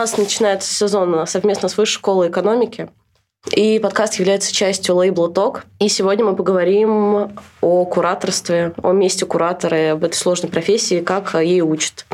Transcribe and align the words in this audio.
Нас 0.00 0.16
начинается 0.16 0.72
сезон 0.72 1.26
совместно 1.26 1.68
с 1.68 1.76
Высшей 1.76 1.96
школой 1.96 2.30
экономики. 2.30 2.88
И 3.54 3.78
подкаст 3.78 4.14
является 4.14 4.50
частью 4.50 4.96
лейбла 4.96 5.30
ТОК. 5.30 5.66
И 5.78 5.90
сегодня 5.90 6.24
мы 6.24 6.34
поговорим 6.34 7.36
о 7.60 7.84
кураторстве, 7.84 8.72
о 8.82 8.92
месте 8.92 9.26
куратора, 9.26 9.92
об 9.92 10.02
этой 10.02 10.14
сложной 10.14 10.50
профессии, 10.50 11.00
как 11.00 11.34
ей 11.34 11.60
учат 11.60 12.06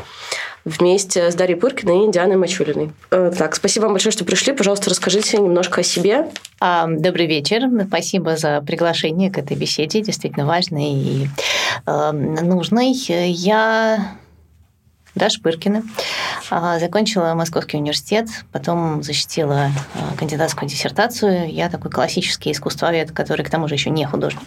вместе 0.65 1.31
с 1.31 1.35
Дарьей 1.35 1.57
Пыркиной 1.57 2.09
и 2.09 2.11
Дианой 2.11 2.35
Мачулиной. 2.35 2.91
Э, 3.09 3.31
так, 3.31 3.55
спасибо 3.55 3.83
вам 3.83 3.93
большое, 3.93 4.11
что 4.11 4.25
пришли. 4.25 4.51
Пожалуйста, 4.51 4.89
расскажите 4.89 5.37
немножко 5.37 5.79
о 5.79 5.83
себе. 5.85 6.29
А, 6.59 6.87
добрый 6.89 7.25
вечер. 7.25 7.69
Спасибо 7.87 8.35
за 8.35 8.61
приглашение 8.67 9.31
к 9.31 9.37
этой 9.37 9.55
беседе. 9.55 10.01
Действительно 10.01 10.45
важной 10.45 10.91
и 10.91 11.27
э, 11.85 12.11
нужной. 12.11 12.91
Я 12.91 14.17
Даша 15.17 15.41
Пыркина. 15.41 15.83
А, 16.49 16.79
закончила 16.79 17.33
Московский 17.33 17.77
университет, 17.77 18.27
потом 18.51 19.03
защитила 19.03 19.71
а, 19.95 20.15
кандидатскую 20.17 20.69
диссертацию. 20.69 21.51
Я 21.51 21.69
такой 21.69 21.91
классический 21.91 22.51
искусствовед, 22.51 23.11
который 23.11 23.43
к 23.43 23.49
тому 23.49 23.67
же 23.67 23.75
еще 23.75 23.89
не 23.89 24.05
художник. 24.05 24.43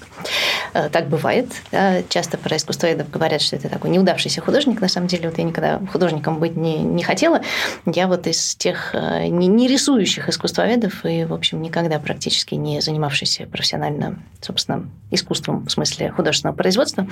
Э, 0.72 0.88
так 0.88 1.08
бывает. 1.08 1.50
Да? 1.72 2.02
Часто 2.08 2.38
про 2.38 2.56
искусствоведов 2.56 3.10
говорят, 3.10 3.42
что 3.42 3.56
это 3.56 3.68
такой 3.68 3.90
неудавшийся 3.90 4.40
художник. 4.40 4.80
На 4.80 4.88
самом 4.88 5.08
деле, 5.08 5.28
вот 5.28 5.38
я 5.38 5.44
никогда 5.44 5.80
художником 5.92 6.38
быть 6.38 6.56
не, 6.56 6.78
не 6.78 7.02
хотела. 7.02 7.42
Я 7.86 8.06
вот 8.06 8.26
из 8.26 8.54
тех 8.56 8.94
не, 8.94 9.46
не 9.46 9.68
рисующих 9.68 10.28
искусствоведов 10.28 11.04
и, 11.04 11.24
в 11.24 11.34
общем, 11.34 11.60
никогда 11.62 11.98
практически 11.98 12.54
не 12.54 12.80
занимавшийся 12.80 13.46
профессионально, 13.46 14.18
собственно, 14.40 14.88
искусством 15.10 15.66
в 15.66 15.70
смысле 15.70 16.10
художественного 16.10 16.56
производства. 16.56 17.06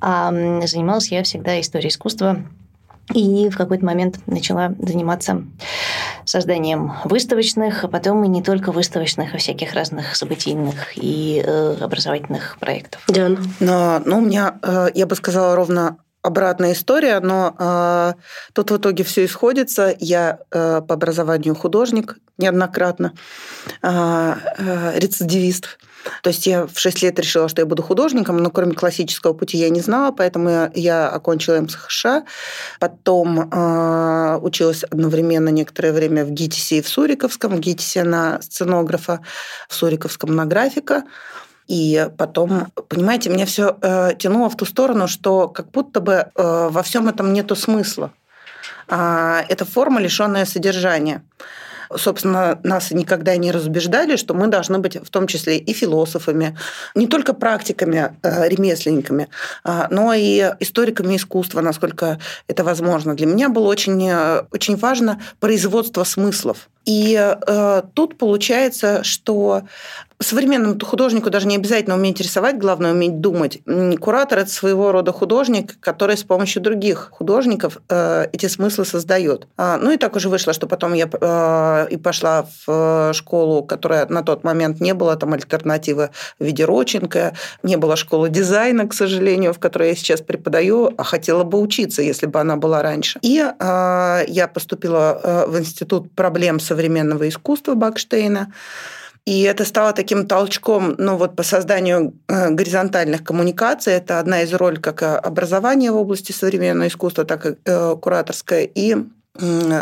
А 0.00 0.30
занималась 0.66 1.10
я 1.10 1.22
всегда 1.22 1.60
историей 1.60 1.90
искусства 1.90 2.42
и 3.14 3.48
в 3.48 3.56
какой-то 3.56 3.84
момент 3.84 4.18
начала 4.26 4.74
заниматься 4.78 5.42
созданием 6.24 6.92
выставочных, 7.04 7.84
а 7.84 7.88
потом 7.88 8.24
и 8.24 8.28
не 8.28 8.42
только 8.42 8.72
выставочных, 8.72 9.34
а 9.34 9.38
всяких 9.38 9.74
разных 9.74 10.16
событийных 10.16 10.96
и 10.96 11.42
э, 11.44 11.76
образовательных 11.80 12.58
проектов. 12.58 13.02
Диана? 13.08 13.38
Но, 13.58 14.00
ну, 14.04 14.18
у 14.18 14.20
меня, 14.20 14.58
э, 14.62 14.88
я 14.94 15.06
бы 15.06 15.16
сказала, 15.16 15.56
ровно 15.56 15.98
обратная 16.22 16.72
история, 16.72 17.20
но 17.20 17.54
э, 17.58 18.12
тут 18.52 18.70
в 18.70 18.76
итоге 18.76 19.04
все 19.04 19.24
исходится. 19.24 19.94
Я 19.98 20.40
э, 20.50 20.82
по 20.86 20.94
образованию 20.94 21.54
художник 21.54 22.18
неоднократно, 22.38 23.14
э, 23.82 24.34
э, 24.58 24.98
рецидивист. 24.98 25.78
То 26.22 26.28
есть 26.28 26.46
я 26.46 26.66
в 26.66 26.78
6 26.78 27.02
лет 27.02 27.18
решила, 27.18 27.48
что 27.48 27.62
я 27.62 27.66
буду 27.66 27.82
художником, 27.82 28.38
но 28.38 28.50
кроме 28.50 28.74
классического 28.74 29.32
пути 29.32 29.58
я 29.58 29.68
не 29.68 29.80
знала, 29.80 30.12
поэтому 30.12 30.70
я 30.74 31.08
окончила 31.08 31.60
МСХШ. 31.60 32.06
Потом 32.78 33.50
э, 33.50 34.38
училась 34.42 34.84
одновременно 34.84 35.48
некоторое 35.50 35.92
время 35.92 36.24
в 36.24 36.30
ГИТИСе 36.30 36.78
и 36.78 36.82
в 36.82 36.88
Суриковском. 36.88 37.56
В 37.56 37.60
ГИТИСе 37.60 38.04
на 38.04 38.40
сценографа, 38.42 39.20
в 39.68 39.74
Суриковском 39.74 40.34
на 40.34 40.46
графика. 40.46 41.04
И 41.68 42.08
потом, 42.18 42.72
понимаете, 42.88 43.30
меня 43.30 43.46
все 43.46 43.76
э, 43.80 44.14
тянуло 44.18 44.50
в 44.50 44.56
ту 44.56 44.64
сторону, 44.64 45.06
что 45.06 45.48
как 45.48 45.70
будто 45.70 46.00
бы 46.00 46.12
э, 46.12 46.28
во 46.34 46.82
всем 46.82 47.08
этом 47.08 47.32
нету 47.32 47.54
смысла. 47.54 48.10
Э, 48.88 49.42
это 49.48 49.64
форма, 49.64 50.00
лишенная 50.00 50.46
содержания 50.46 51.22
собственно, 51.96 52.58
нас 52.62 52.90
никогда 52.90 53.36
не 53.36 53.52
разубеждали, 53.52 54.16
что 54.16 54.34
мы 54.34 54.46
должны 54.46 54.78
быть 54.78 54.96
в 54.96 55.10
том 55.10 55.26
числе 55.26 55.58
и 55.58 55.72
философами, 55.72 56.56
не 56.94 57.06
только 57.06 57.32
практиками, 57.32 58.16
э, 58.22 58.48
ремесленниками, 58.48 59.28
а, 59.64 59.88
но 59.90 60.12
и 60.14 60.52
историками 60.60 61.16
искусства, 61.16 61.60
насколько 61.60 62.18
это 62.48 62.64
возможно. 62.64 63.14
Для 63.14 63.26
меня 63.26 63.48
было 63.48 63.68
очень, 63.68 64.08
э, 64.08 64.44
очень 64.52 64.76
важно 64.76 65.20
производство 65.40 66.04
смыслов. 66.04 66.68
И 66.84 67.16
э, 67.16 67.82
тут 67.94 68.18
получается, 68.18 69.04
что 69.04 69.62
современному 70.22 70.78
художнику 70.84 71.30
даже 71.30 71.46
не 71.46 71.56
обязательно 71.56 71.96
уметь 71.96 72.20
рисовать, 72.20 72.58
главное 72.58 72.92
уметь 72.92 73.20
думать. 73.20 73.60
Куратор– 73.98 74.38
это 74.40 74.50
своего 74.50 74.92
рода 74.92 75.12
художник, 75.12 75.80
который 75.80 76.16
с 76.16 76.24
помощью 76.24 76.62
других 76.62 77.08
художников 77.10 77.78
э, 77.88 78.26
эти 78.32 78.46
смыслы 78.46 78.84
создает. 78.84 79.48
А, 79.56 79.78
ну 79.78 79.90
и 79.90 79.96
так 79.96 80.16
уже 80.16 80.28
вышло, 80.28 80.52
что 80.52 80.66
потом 80.66 80.92
я 80.92 81.08
э, 81.10 81.86
и 81.90 81.96
пошла 81.96 82.46
в 82.66 83.12
школу, 83.14 83.62
которая 83.62 84.06
на 84.08 84.22
тот 84.22 84.44
момент 84.44 84.80
не 84.80 84.92
было 84.92 85.16
там 85.16 85.32
альтернативы 85.32 86.10
в 86.38 86.44
виде 86.44 86.64
Роченко, 86.66 87.34
не 87.62 87.76
было 87.76 87.96
школы 87.96 88.28
дизайна, 88.28 88.86
к 88.86 88.92
сожалению, 88.92 89.54
в 89.54 89.58
которой 89.58 89.88
я 89.88 89.96
сейчас 89.96 90.20
преподаю, 90.20 90.92
а 90.98 91.02
хотела 91.02 91.44
бы 91.44 91.58
учиться, 91.58 92.02
если 92.02 92.26
бы 92.26 92.38
она 92.40 92.56
была 92.56 92.82
раньше. 92.82 93.18
И 93.22 93.38
э, 93.38 94.24
я 94.28 94.48
поступила 94.48 95.46
в 95.48 95.58
Институт 95.58 96.12
проблем 96.12 96.60
современного 96.70 97.28
искусства 97.28 97.74
Бакштейна, 97.74 98.52
и 99.26 99.42
это 99.42 99.64
стало 99.64 99.92
таким 99.92 100.26
толчком 100.26 100.94
ну, 100.98 101.16
вот, 101.16 101.34
по 101.36 101.42
созданию 101.42 102.14
э, 102.28 102.50
горизонтальных 102.50 103.24
коммуникаций. 103.24 103.92
Это 103.92 104.20
одна 104.20 104.42
из 104.42 104.52
ролей 104.54 104.80
как 104.80 105.02
образования 105.02 105.90
в 105.90 105.96
области 105.96 106.32
современного 106.32 106.88
искусства, 106.88 107.24
так 107.24 107.46
и 107.46 107.56
э, 107.64 107.96
кураторская, 108.00 108.62
и 108.62 108.96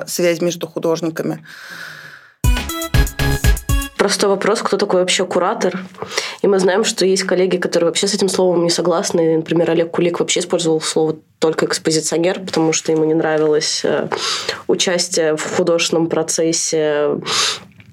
связь 0.07 0.41
между 0.41 0.69
художниками. 0.69 1.45
Простой 3.97 4.31
вопрос, 4.31 4.63
кто 4.63 4.77
такой 4.77 5.01
вообще 5.01 5.27
куратор? 5.27 5.81
И 6.43 6.47
мы 6.47 6.59
знаем, 6.59 6.85
что 6.85 7.05
есть 7.05 7.25
коллеги, 7.25 7.57
которые 7.57 7.89
вообще 7.89 8.07
с 8.07 8.15
этим 8.15 8.29
словом 8.29 8.63
не 8.63 8.71
согласны. 8.71 9.37
Например, 9.37 9.71
Олег 9.71 9.91
Кулик 9.91 10.21
вообще 10.21 10.41
использовал 10.41 10.81
слово 10.81 11.17
только 11.39 11.67
экспозиционер, 11.67 12.41
потому 12.41 12.73
что 12.73 12.93
ему 12.93 13.05
не 13.05 13.15
нравилось 13.15 13.83
э, 13.85 14.09
участие 14.67 15.37
в 15.37 15.57
художественном 15.57 16.09
процессе 16.09 17.19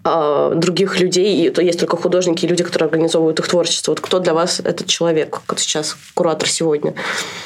а, 0.07 0.53
других 0.53 0.99
людей, 0.99 1.47
и 1.47 1.49
то 1.49 1.63
есть 1.63 1.79
только 1.79 1.97
художники 1.97 2.45
и 2.45 2.47
люди, 2.47 2.63
которые 2.63 2.85
организовывают 2.85 3.39
их 3.39 3.47
творчество. 3.47 3.91
Вот 3.91 4.01
кто 4.01 4.19
для 4.19 4.35
вас 4.35 4.59
этот 4.59 4.85
человек, 4.85 5.41
как 5.47 5.59
сейчас 5.59 5.97
куратор 6.13 6.47
сегодня? 6.47 6.93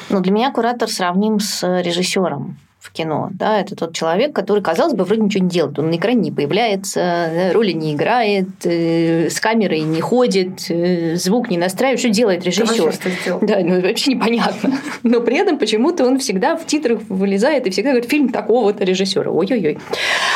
Ну, 0.09 0.19
для 0.19 0.33
меня 0.33 0.51
куратор 0.51 0.89
сравним 0.89 1.39
с 1.39 1.65
режиссером 1.81 2.57
в 2.79 2.91
кино. 2.93 3.29
Да, 3.33 3.59
это 3.59 3.75
тот 3.75 3.93
человек, 3.93 4.33
который, 4.33 4.63
казалось 4.63 4.93
бы, 4.93 5.03
вроде 5.03 5.21
ничего 5.21 5.43
не 5.43 5.49
делает. 5.49 5.77
Он 5.79 5.89
на 5.89 5.95
экране 5.97 6.21
не 6.21 6.31
появляется, 6.31 7.51
роли 7.53 7.73
не 7.73 7.93
играет, 7.93 8.47
э, 8.63 9.29
с 9.29 9.41
камерой 9.41 9.81
не 9.81 9.99
ходит, 9.99 10.69
э, 10.69 11.15
звук 11.15 11.49
не 11.49 11.57
настраивает. 11.57 11.99
Что 11.99 12.09
делает 12.09 12.45
режиссер? 12.45 12.93
Да, 13.41 13.59
ну 13.61 13.81
вообще 13.81 14.13
непонятно. 14.13 14.77
Но 15.03 15.19
при 15.19 15.37
этом 15.37 15.57
почему-то 15.57 16.05
он 16.05 16.19
всегда 16.19 16.55
в 16.55 16.65
титрах 16.65 17.01
вылезает 17.09 17.67
и 17.67 17.69
всегда 17.69 17.89
говорит 17.89 18.09
фильм 18.09 18.29
такого-то 18.29 18.85
режиссера. 18.85 19.29
Ой-ой-ой. 19.29 19.77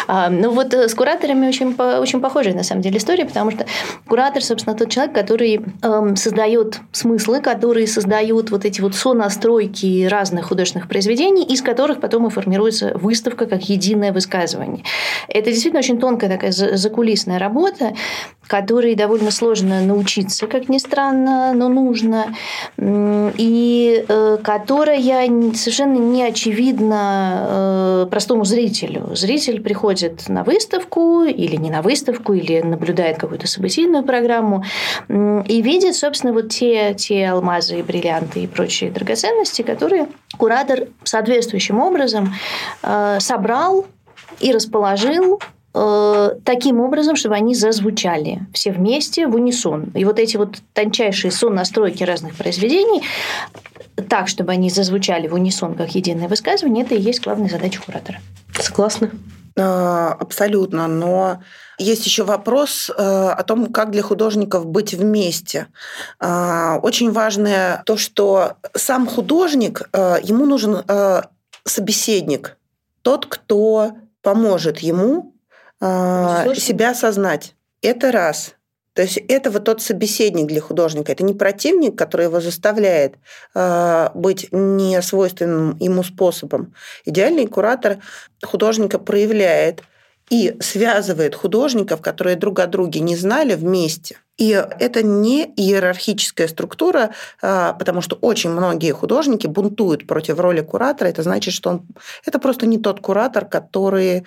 А, 0.08 0.30
ну 0.30 0.52
вот 0.52 0.74
э, 0.74 0.90
с 0.90 0.94
кураторами 0.96 1.48
очень, 1.48 1.74
очень 1.76 2.20
похожая 2.20 2.54
на 2.54 2.64
самом 2.64 2.82
деле 2.82 2.98
история, 2.98 3.26
потому 3.26 3.52
что 3.52 3.66
куратор, 4.06 4.44
собственно, 4.44 4.76
тот 4.76 4.90
человек, 4.90 5.16
который 5.16 5.62
эм, 5.82 6.18
создает 6.18 6.82
смыслы, 6.92 7.40
который 7.40 7.88
создает 7.88 8.52
вот 8.52 8.66
эти 8.66 8.82
вот 8.82 8.96
сонастройки 8.96 10.08
разных 10.08 10.48
художественных 10.48 10.90
произведений, 10.90 11.46
из 11.46 11.62
которых 11.62 12.02
потом 12.02 12.28
и 12.28 12.33
формируется 12.34 12.92
выставка 12.96 13.46
как 13.46 13.70
единое 13.70 14.12
высказывание. 14.12 14.84
Это 15.28 15.52
действительно 15.52 15.80
очень 15.80 16.00
тонкая 16.00 16.30
такая 16.30 16.52
закулисная 16.52 17.40
работа, 17.40 17.94
которой 18.48 18.96
довольно 18.96 19.32
сложно 19.32 19.82
научиться, 19.82 20.48
как 20.48 20.70
ни 20.70 20.78
странно, 20.78 21.54
но 21.54 21.70
нужно, 21.70 22.36
и 22.78 24.06
э, 24.08 24.38
которая 24.44 25.02
совершенно 25.54 25.98
не 25.98 26.24
очевидна 26.24 27.48
э, 27.48 28.08
простому 28.10 28.46
зрителю. 28.46 29.16
Зритель 29.16 29.62
приходит 29.62 30.28
на 30.30 30.44
выставку 30.44 31.24
или 31.24 31.56
не 31.56 31.70
на 31.70 31.82
выставку, 31.82 32.34
или 32.34 32.62
наблюдает 32.62 33.18
какую-то 33.18 33.48
событийную 33.48 34.04
программу 34.04 34.64
и 35.10 35.62
видит, 35.62 35.96
собственно, 35.96 36.34
вот 36.34 36.50
те, 36.50 36.94
те 36.94 37.28
алмазы 37.28 37.80
и 37.80 37.84
бриллианты 37.84 38.42
и 38.42 38.48
прочие 38.48 38.92
драгоценности, 38.92 39.62
которые 39.62 40.08
куратор 40.38 40.88
соответствующим 41.04 41.80
образом 41.80 42.34
э, 42.82 43.18
собрал 43.20 43.86
и 44.40 44.52
расположил 44.52 45.40
э, 45.74 46.30
таким 46.44 46.80
образом, 46.80 47.16
чтобы 47.16 47.36
они 47.36 47.56
зазвучали 47.56 48.42
все 48.54 48.72
вместе 48.72 49.28
в 49.28 49.36
унисон. 49.36 49.92
И 49.96 50.06
вот 50.06 50.20
эти 50.20 50.38
вот 50.38 50.58
тончайшие 50.74 51.32
сон 51.32 51.56
настройки 51.56 52.04
разных 52.04 52.36
произведений 52.36 53.04
так, 54.10 54.28
чтобы 54.28 54.52
они 54.52 54.70
зазвучали 54.70 55.28
в 55.28 55.34
унисон 55.34 55.76
как 55.76 55.94
единое 55.96 56.28
высказывание, 56.28 56.84
это 56.84 56.96
и 56.96 57.02
есть 57.02 57.24
главная 57.24 57.50
задача 57.50 57.82
куратора. 57.82 58.20
Согласна. 58.60 59.12
А, 59.56 60.14
абсолютно, 60.20 60.88
но 60.88 61.44
есть 61.78 62.06
еще 62.06 62.24
вопрос 62.24 62.90
э, 62.90 62.94
о 62.96 63.44
том, 63.44 63.72
как 63.72 63.92
для 63.92 64.02
художников 64.02 64.66
быть 64.66 64.94
вместе. 64.94 65.68
А, 66.20 66.80
очень 66.82 67.12
важное 67.12 67.84
то, 67.86 67.98
что 67.98 68.54
сам 68.74 69.06
художник, 69.08 69.90
э, 69.94 70.18
ему 70.24 70.46
нужен 70.46 70.84
э, 70.88 71.22
собеседник, 71.66 72.58
тот, 73.04 73.28
кто 73.28 73.92
поможет 74.24 74.80
ему 74.80 75.33
себя 76.56 76.92
осознать. 76.92 77.56
Это 77.82 78.12
раз. 78.12 78.56
То 78.94 79.02
есть 79.02 79.18
это 79.28 79.50
вот 79.50 79.64
тот 79.66 79.82
собеседник 79.82 80.48
для 80.48 80.62
художника. 80.62 81.12
Это 81.12 81.24
не 81.24 81.34
противник, 81.34 81.98
который 81.98 82.28
его 82.28 82.40
заставляет 82.40 83.16
э, 83.56 84.10
быть 84.14 84.48
несвойственным 84.52 85.78
ему 85.80 86.04
способом. 86.04 86.76
Идеальный 87.06 87.48
куратор 87.48 87.98
художника 88.44 89.00
проявляет 89.00 89.82
и 90.30 90.56
связывает 90.62 91.36
художников, 91.36 92.02
которые 92.02 92.36
друг 92.36 92.60
о 92.60 92.68
друге 92.68 93.00
не 93.00 93.16
знали, 93.16 93.56
вместе. 93.56 94.18
И 94.38 94.50
это 94.52 95.04
не 95.04 95.46
иерархическая 95.46 96.48
структура, 96.48 97.12
а, 97.42 97.74
потому 97.74 98.02
что 98.02 98.16
очень 98.16 98.50
многие 98.50 98.92
художники 98.92 99.46
бунтуют 99.46 100.08
против 100.08 100.40
роли 100.40 100.62
куратора. 100.62 101.10
Это 101.10 101.22
значит, 101.22 101.54
что 101.54 101.70
он 101.70 101.88
это 102.26 102.40
просто 102.40 102.66
не 102.66 102.80
тот 102.80 103.00
куратор, 103.00 103.46
который 103.46 104.26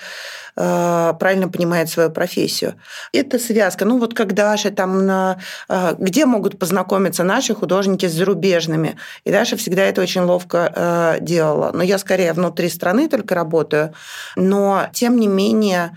а, 0.54 1.14
правильно 1.14 1.48
понимает 1.48 1.88
свою 1.88 2.10
профессию. 2.10 2.74
Это 3.12 3.40
связка. 3.40 3.84
Ну 3.84 3.98
вот 3.98 4.14
как 4.14 4.32
Даша 4.32 4.70
там 4.70 5.06
на 5.06 5.40
а, 5.68 5.96
где 5.98 6.24
могут 6.24 6.56
познакомиться 6.56 7.24
наши 7.24 7.52
художники 7.54 8.06
с 8.06 8.12
зарубежными. 8.12 8.96
И 9.24 9.32
Даша 9.32 9.56
всегда 9.56 9.82
это 9.82 10.02
очень 10.02 10.22
ловко 10.22 11.18
делала. 11.20 11.72
Но 11.72 11.82
я 11.82 11.98
скорее 11.98 12.32
внутри 12.32 12.68
страны 12.68 13.08
только 13.08 13.34
работаю. 13.34 13.92
Но 14.36 14.86
тем 14.92 15.18
не 15.18 15.26
менее 15.26 15.96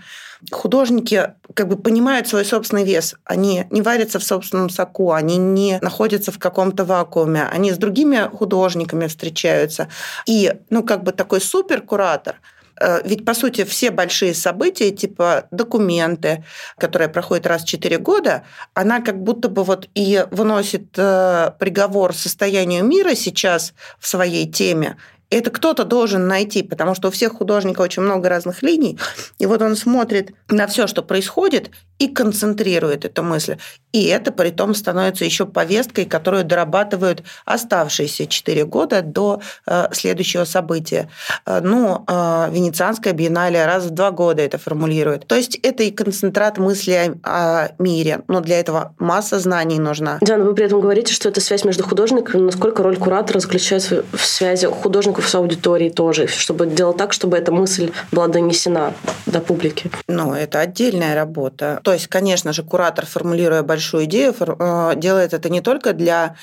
художники 0.50 1.34
как 1.54 1.68
бы 1.68 1.76
понимают 1.76 2.28
свой 2.28 2.44
собственный 2.44 2.84
вес. 2.84 3.14
Они 3.24 3.66
не 3.70 3.82
варятся 3.82 4.18
в 4.18 4.24
собственном 4.24 4.70
соку, 4.70 5.12
они 5.12 5.36
не 5.36 5.78
находятся 5.80 6.32
в 6.32 6.38
каком-то 6.38 6.84
вакууме, 6.84 7.44
они 7.44 7.72
с 7.72 7.76
другими 7.76 8.28
художниками 8.32 9.06
встречаются. 9.06 9.88
И, 10.26 10.52
ну, 10.70 10.82
как 10.82 11.02
бы 11.02 11.12
такой 11.12 11.40
суперкуратор 11.40 12.36
э, 12.80 13.00
ведь, 13.04 13.24
по 13.24 13.34
сути, 13.34 13.64
все 13.64 13.90
большие 13.90 14.34
события, 14.34 14.90
типа 14.90 15.46
документы, 15.50 16.44
которые 16.78 17.08
проходят 17.08 17.46
раз 17.46 17.62
в 17.62 17.68
4 17.68 17.98
года, 17.98 18.44
она 18.74 19.00
как 19.00 19.22
будто 19.22 19.48
бы 19.48 19.64
вот 19.64 19.88
и 19.94 20.26
выносит 20.30 20.96
э, 20.96 21.52
приговор 21.58 22.14
состоянию 22.14 22.84
мира 22.84 23.14
сейчас 23.14 23.74
в 23.98 24.06
своей 24.06 24.50
теме, 24.50 24.96
это 25.30 25.50
кто-то 25.50 25.84
должен 25.84 26.26
найти, 26.26 26.62
потому 26.62 26.94
что 26.94 27.08
у 27.08 27.10
всех 27.10 27.34
художников 27.34 27.84
очень 27.84 28.02
много 28.02 28.28
разных 28.28 28.62
линий, 28.62 28.98
и 29.38 29.46
вот 29.46 29.62
он 29.62 29.76
смотрит 29.76 30.32
на 30.48 30.66
все, 30.66 30.86
что 30.86 31.02
происходит, 31.02 31.70
и 32.00 32.08
концентрирует 32.08 33.04
эту 33.04 33.22
мысль. 33.22 33.58
И 33.92 34.04
это 34.04 34.32
при 34.32 34.50
том 34.50 34.74
становится 34.74 35.24
еще 35.24 35.44
повесткой, 35.44 36.06
которую 36.06 36.44
дорабатывают 36.44 37.22
оставшиеся 37.44 38.26
четыре 38.26 38.64
года 38.64 39.02
до 39.02 39.42
э, 39.66 39.88
следующего 39.92 40.44
события. 40.44 41.10
Э, 41.44 41.60
ну, 41.62 42.04
э, 42.08 42.48
Венецианская 42.52 43.12
биеннале 43.12 43.66
раз 43.66 43.84
в 43.84 43.90
два 43.90 44.12
года 44.12 44.40
это 44.40 44.56
формулирует. 44.56 45.26
То 45.26 45.34
есть 45.34 45.56
это 45.56 45.82
и 45.82 45.90
концентрат 45.90 46.56
мысли 46.56 47.18
о, 47.22 47.64
о 47.64 47.68
мире, 47.78 48.22
но 48.28 48.40
для 48.40 48.60
этого 48.60 48.94
масса 48.98 49.38
знаний 49.38 49.78
нужна. 49.78 50.18
Диана, 50.22 50.44
вы 50.44 50.54
при 50.54 50.64
этом 50.64 50.80
говорите, 50.80 51.12
что 51.12 51.28
это 51.28 51.42
связь 51.42 51.64
между 51.64 51.84
художниками. 51.84 52.40
Насколько 52.40 52.82
роль 52.82 52.96
куратора 52.96 53.40
заключается 53.40 54.04
в 54.10 54.24
связи 54.24 54.66
художников 54.66 55.19
с 55.20 55.34
аудиторией 55.34 55.92
тоже, 55.92 56.26
чтобы 56.26 56.66
делать 56.66 56.96
так, 56.96 57.12
чтобы 57.12 57.36
эта 57.36 57.52
мысль 57.52 57.92
была 58.12 58.28
донесена 58.28 58.94
до 59.26 59.40
публики? 59.40 59.90
Ну, 60.08 60.34
это 60.34 60.60
отдельная 60.60 61.14
работа 61.14 61.80
то 61.82 61.92
есть, 61.92 62.08
конечно 62.08 62.52
же, 62.52 62.62
куратор, 62.62 63.06
формулируя 63.06 63.62
большую 63.62 64.04
идею, 64.04 64.34
э, 64.38 64.92
делает 64.96 65.34
это 65.34 65.48
не 65.48 65.60
только 65.60 65.92
для 65.92 66.36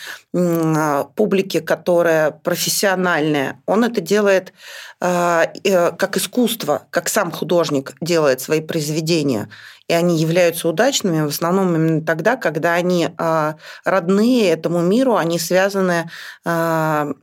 публики, 1.15 1.59
которая 1.59 2.31
профессиональная, 2.31 3.61
он 3.65 3.83
это 3.83 4.01
делает 4.01 4.53
как 4.99 6.17
искусство, 6.17 6.87
как 6.89 7.09
сам 7.09 7.31
художник 7.31 7.93
делает 8.01 8.41
свои 8.41 8.61
произведения. 8.61 9.49
И 9.87 9.93
они 9.93 10.17
являются 10.17 10.67
удачными 10.67 11.21
в 11.21 11.27
основном 11.27 11.75
именно 11.75 12.01
тогда, 12.01 12.35
когда 12.35 12.73
они 12.73 13.09
родные 13.85 14.49
этому 14.49 14.81
миру, 14.81 15.15
они 15.15 15.39
связаны 15.39 16.09
с 16.43 17.13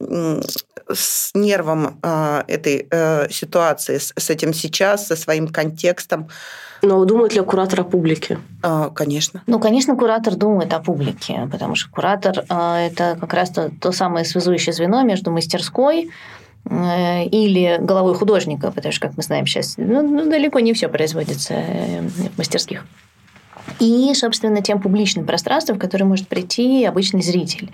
нервом 1.35 2.01
этой 2.47 2.89
ситуации, 3.33 3.99
с 3.99 4.31
этим 4.31 4.55
сейчас, 4.55 5.09
со 5.09 5.17
своим 5.17 5.49
контекстом. 5.49 6.29
Но 6.85 7.05
думает 7.05 7.35
ли 7.35 7.41
куратор 7.41 7.81
о 7.81 7.85
публике? 7.85 8.39
А, 8.63 8.91
конечно. 8.91 9.43
Ну, 9.47 9.59
конечно, 9.59 9.97
куратор 9.97 10.35
думает 10.35 10.73
о 10.75 10.81
публике, 10.81 11.49
потому 11.51 11.77
что 11.77 11.91
куратор 11.91 12.45
а,– 12.49 12.79
это 12.81 13.17
как 13.19 13.33
раз 13.33 13.51
то, 13.51 13.71
то 13.81 13.93
самое 13.93 14.25
связующее 14.25 14.75
звено 14.75 15.03
между 15.03 15.31
мастерской 15.31 16.05
э, 16.05 16.09
или 16.71 17.79
головой 17.81 18.15
художника, 18.15 18.71
потому 18.71 18.93
что, 18.93 19.09
как 19.09 19.17
мы 19.17 19.23
знаем 19.23 19.47
сейчас, 19.47 19.75
ну, 19.77 20.03
ну 20.03 20.31
далеко 20.31 20.61
не 20.61 20.73
все 20.73 20.89
производится 20.89 21.55
э, 21.55 22.01
в 22.01 22.39
мастерских 22.39 22.87
и, 23.81 24.13
собственно, 24.15 24.63
тем 24.63 24.81
публичным 24.81 25.27
пространством, 25.27 25.77
в 25.77 25.81
которое 25.81 26.05
может 26.05 26.29
прийти 26.29 26.85
обычный 26.85 27.23
зритель. 27.23 27.71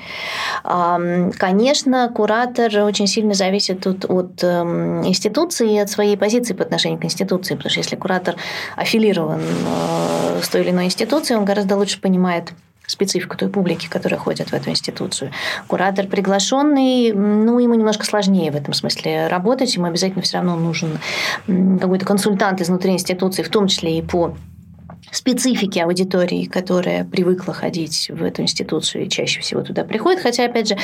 Конечно, 0.63 2.11
куратор 2.15 2.85
очень 2.85 3.07
сильно 3.07 3.35
зависит 3.35 3.87
от, 3.87 4.05
от 4.09 4.43
эм, 4.43 5.07
институции 5.07 5.75
и 5.75 5.79
от 5.79 5.91
своей 5.91 6.17
позиции 6.17 6.55
по 6.55 6.63
отношению 6.63 6.99
к 6.99 7.05
институции, 7.05 7.55
потому 7.55 7.71
что 7.71 7.81
если 7.81 7.97
куратор 7.97 8.37
аффилирован 8.77 9.41
э, 9.41 10.41
с 10.43 10.49
той 10.49 10.63
или 10.63 10.71
иной 10.71 10.87
институцией, 10.87 11.39
он 11.39 11.45
гораздо 11.45 11.77
лучше 11.77 12.01
понимает 12.01 12.53
специфику 12.91 13.37
той 13.37 13.49
публики, 13.49 13.89
которая 13.89 14.19
ходит 14.19 14.51
в 14.51 14.53
эту 14.53 14.71
институцию. 14.71 15.33
Куратор 15.67 16.07
приглашенный, 16.07 17.13
ну, 17.13 17.59
ему 17.59 17.75
немножко 17.75 18.05
сложнее 18.05 18.51
в 18.51 18.57
этом 18.57 18.75
смысле 18.75 19.29
работать, 19.29 19.75
ему 19.75 19.87
обязательно 19.87 20.23
все 20.23 20.39
равно 20.39 20.57
нужен 20.57 20.99
какой-то 21.47 22.05
консультант 22.05 22.61
изнутри 22.61 22.93
институции, 22.93 23.43
в 23.43 23.49
том 23.49 23.69
числе 23.69 23.99
и 23.99 24.03
по 24.03 24.35
специфики 25.11 25.79
аудитории, 25.79 26.45
которая 26.45 27.05
привыкла 27.05 27.55
ходить 27.55 28.11
в 28.13 28.23
эту 28.23 28.43
институцию 28.43 29.07
и 29.07 29.09
чаще 29.09 29.41
всего 29.41 29.63
туда 29.63 29.85
приходит. 29.85 30.23
Хотя, 30.23 30.45
опять 30.45 30.69
же, 30.69 30.77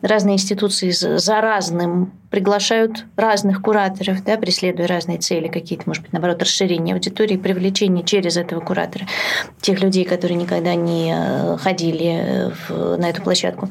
разные 0.00 0.34
институции 0.34 0.90
за 0.90 1.40
разным 1.40 2.12
приглашают 2.30 3.04
разных 3.14 3.62
кураторов, 3.62 4.24
да, 4.24 4.36
преследуя 4.36 4.88
разные 4.88 5.18
цели, 5.18 5.46
какие-то, 5.46 5.84
может 5.86 6.02
быть, 6.02 6.12
наоборот, 6.12 6.42
расширение 6.42 6.94
аудитории, 6.94 7.36
привлечение 7.36 8.04
через 8.04 8.36
этого 8.36 8.58
куратора 8.58 9.06
тех 9.60 9.80
людей, 9.80 10.04
которые 10.04 10.36
никогда 10.36 10.74
не 10.74 11.14
э, 11.16 11.56
ходили 11.58 12.52
в, 12.68 12.96
на 12.96 13.10
эту 13.10 13.22
площадку. 13.22 13.68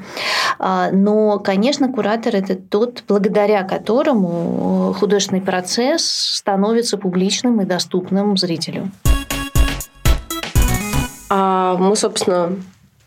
А, 0.59 0.91
но, 0.91 1.39
конечно, 1.39 1.91
куратор– 1.91 2.35
это 2.37 2.55
тот, 2.55 3.03
благодаря 3.05 3.63
которому 3.63 4.95
художественный 4.97 5.41
процесс 5.41 6.05
становится 6.05 6.97
публичным 6.97 7.59
и 7.59 7.65
доступным 7.65 8.37
зрителю. 8.37 8.89
А 11.29 11.75
мы, 11.77 11.95
собственно, 11.95 12.55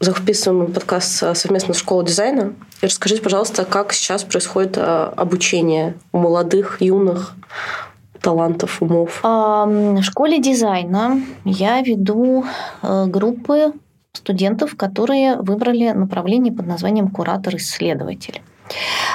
записываем 0.00 0.73
подкаст 0.73 1.37
совместно 1.37 1.75
с 1.75 1.78
школой 1.78 2.04
дизайна. 2.04 2.54
И 2.82 2.87
расскажите, 2.87 3.23
пожалуйста, 3.23 3.64
как 3.64 3.92
сейчас 3.92 4.25
происходит 4.25 4.76
а, 4.76 5.12
обучение 5.16 5.94
у 6.12 6.18
молодых, 6.18 6.80
юных 6.80 7.35
талантов, 8.20 8.82
умов? 8.82 9.20
В 9.23 10.02
школе 10.02 10.40
дизайна 10.40 11.20
я 11.44 11.80
веду 11.80 12.44
э, 12.82 13.06
группы 13.06 13.73
студентов, 14.12 14.76
которые 14.76 15.37
выбрали 15.37 15.90
направление 15.90 16.52
под 16.52 16.66
названием 16.66 17.08
куратор-исследователь. 17.08 18.42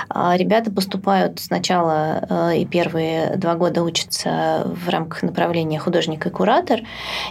А, 0.09 0.35
ребята 0.35 0.71
поступают 0.71 1.39
сначала 1.39 2.25
э, 2.51 2.57
и 2.59 2.65
первые 2.65 3.35
два 3.37 3.55
года 3.55 3.83
учатся 3.83 4.65
в 4.65 4.89
рамках 4.89 5.23
направления 5.23 5.79
художник 5.79 6.25
и 6.25 6.29
куратор, 6.29 6.81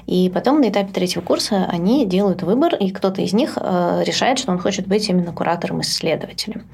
и 0.07 0.31
потом 0.33 0.61
на 0.61 0.69
этапе 0.69 0.93
третьего 0.93 1.23
курса 1.23 1.67
они 1.69 2.07
делают 2.07 2.43
выбор, 2.43 2.75
и 2.75 2.91
кто-то 2.91 3.23
из 3.23 3.33
них 3.33 3.57
э, 3.57 4.03
решает, 4.05 4.39
что 4.39 4.53
он 4.53 4.59
хочет 4.59 4.87
быть 4.87 5.09
именно 5.09 5.33
куратором-исследователем. 5.33 6.65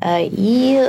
Э, 0.00 0.18
и 0.20 0.86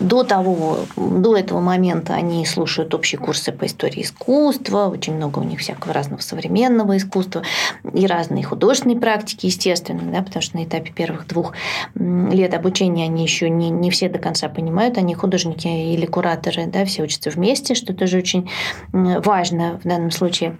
до 0.00 0.24
того, 0.24 0.78
до 0.96 1.36
этого 1.36 1.60
момента 1.60 2.14
они 2.14 2.44
слушают 2.46 2.94
общие 2.94 3.18
курсы 3.18 3.52
по 3.52 3.66
истории 3.66 4.02
искусства, 4.02 4.86
очень 4.86 5.14
много 5.14 5.38
у 5.38 5.42
них 5.42 5.60
всякого 5.60 5.92
разного 5.92 6.20
современного 6.20 6.96
искусства 6.96 7.42
и 7.92 8.06
разные 8.06 8.44
художественные 8.44 8.98
практики, 8.98 9.46
естественно, 9.46 10.02
да, 10.12 10.22
потому 10.22 10.42
что 10.42 10.56
на 10.56 10.64
этапе 10.64 10.92
первых 10.92 11.26
двух 11.26 11.52
лет 11.94 12.54
обучения 12.54 12.77
они 12.84 13.22
еще 13.22 13.50
не, 13.50 13.70
не 13.70 13.90
все 13.90 14.08
до 14.08 14.18
конца 14.18 14.48
понимают, 14.48 14.98
они 14.98 15.14
художники 15.14 15.68
или 15.68 16.06
кураторы, 16.06 16.66
да, 16.66 16.84
все 16.84 17.02
учатся 17.02 17.30
вместе, 17.30 17.74
что 17.74 17.94
тоже 17.94 18.18
очень 18.18 18.50
важно 18.92 19.80
в 19.82 19.86
данном 19.86 20.10
случае. 20.10 20.56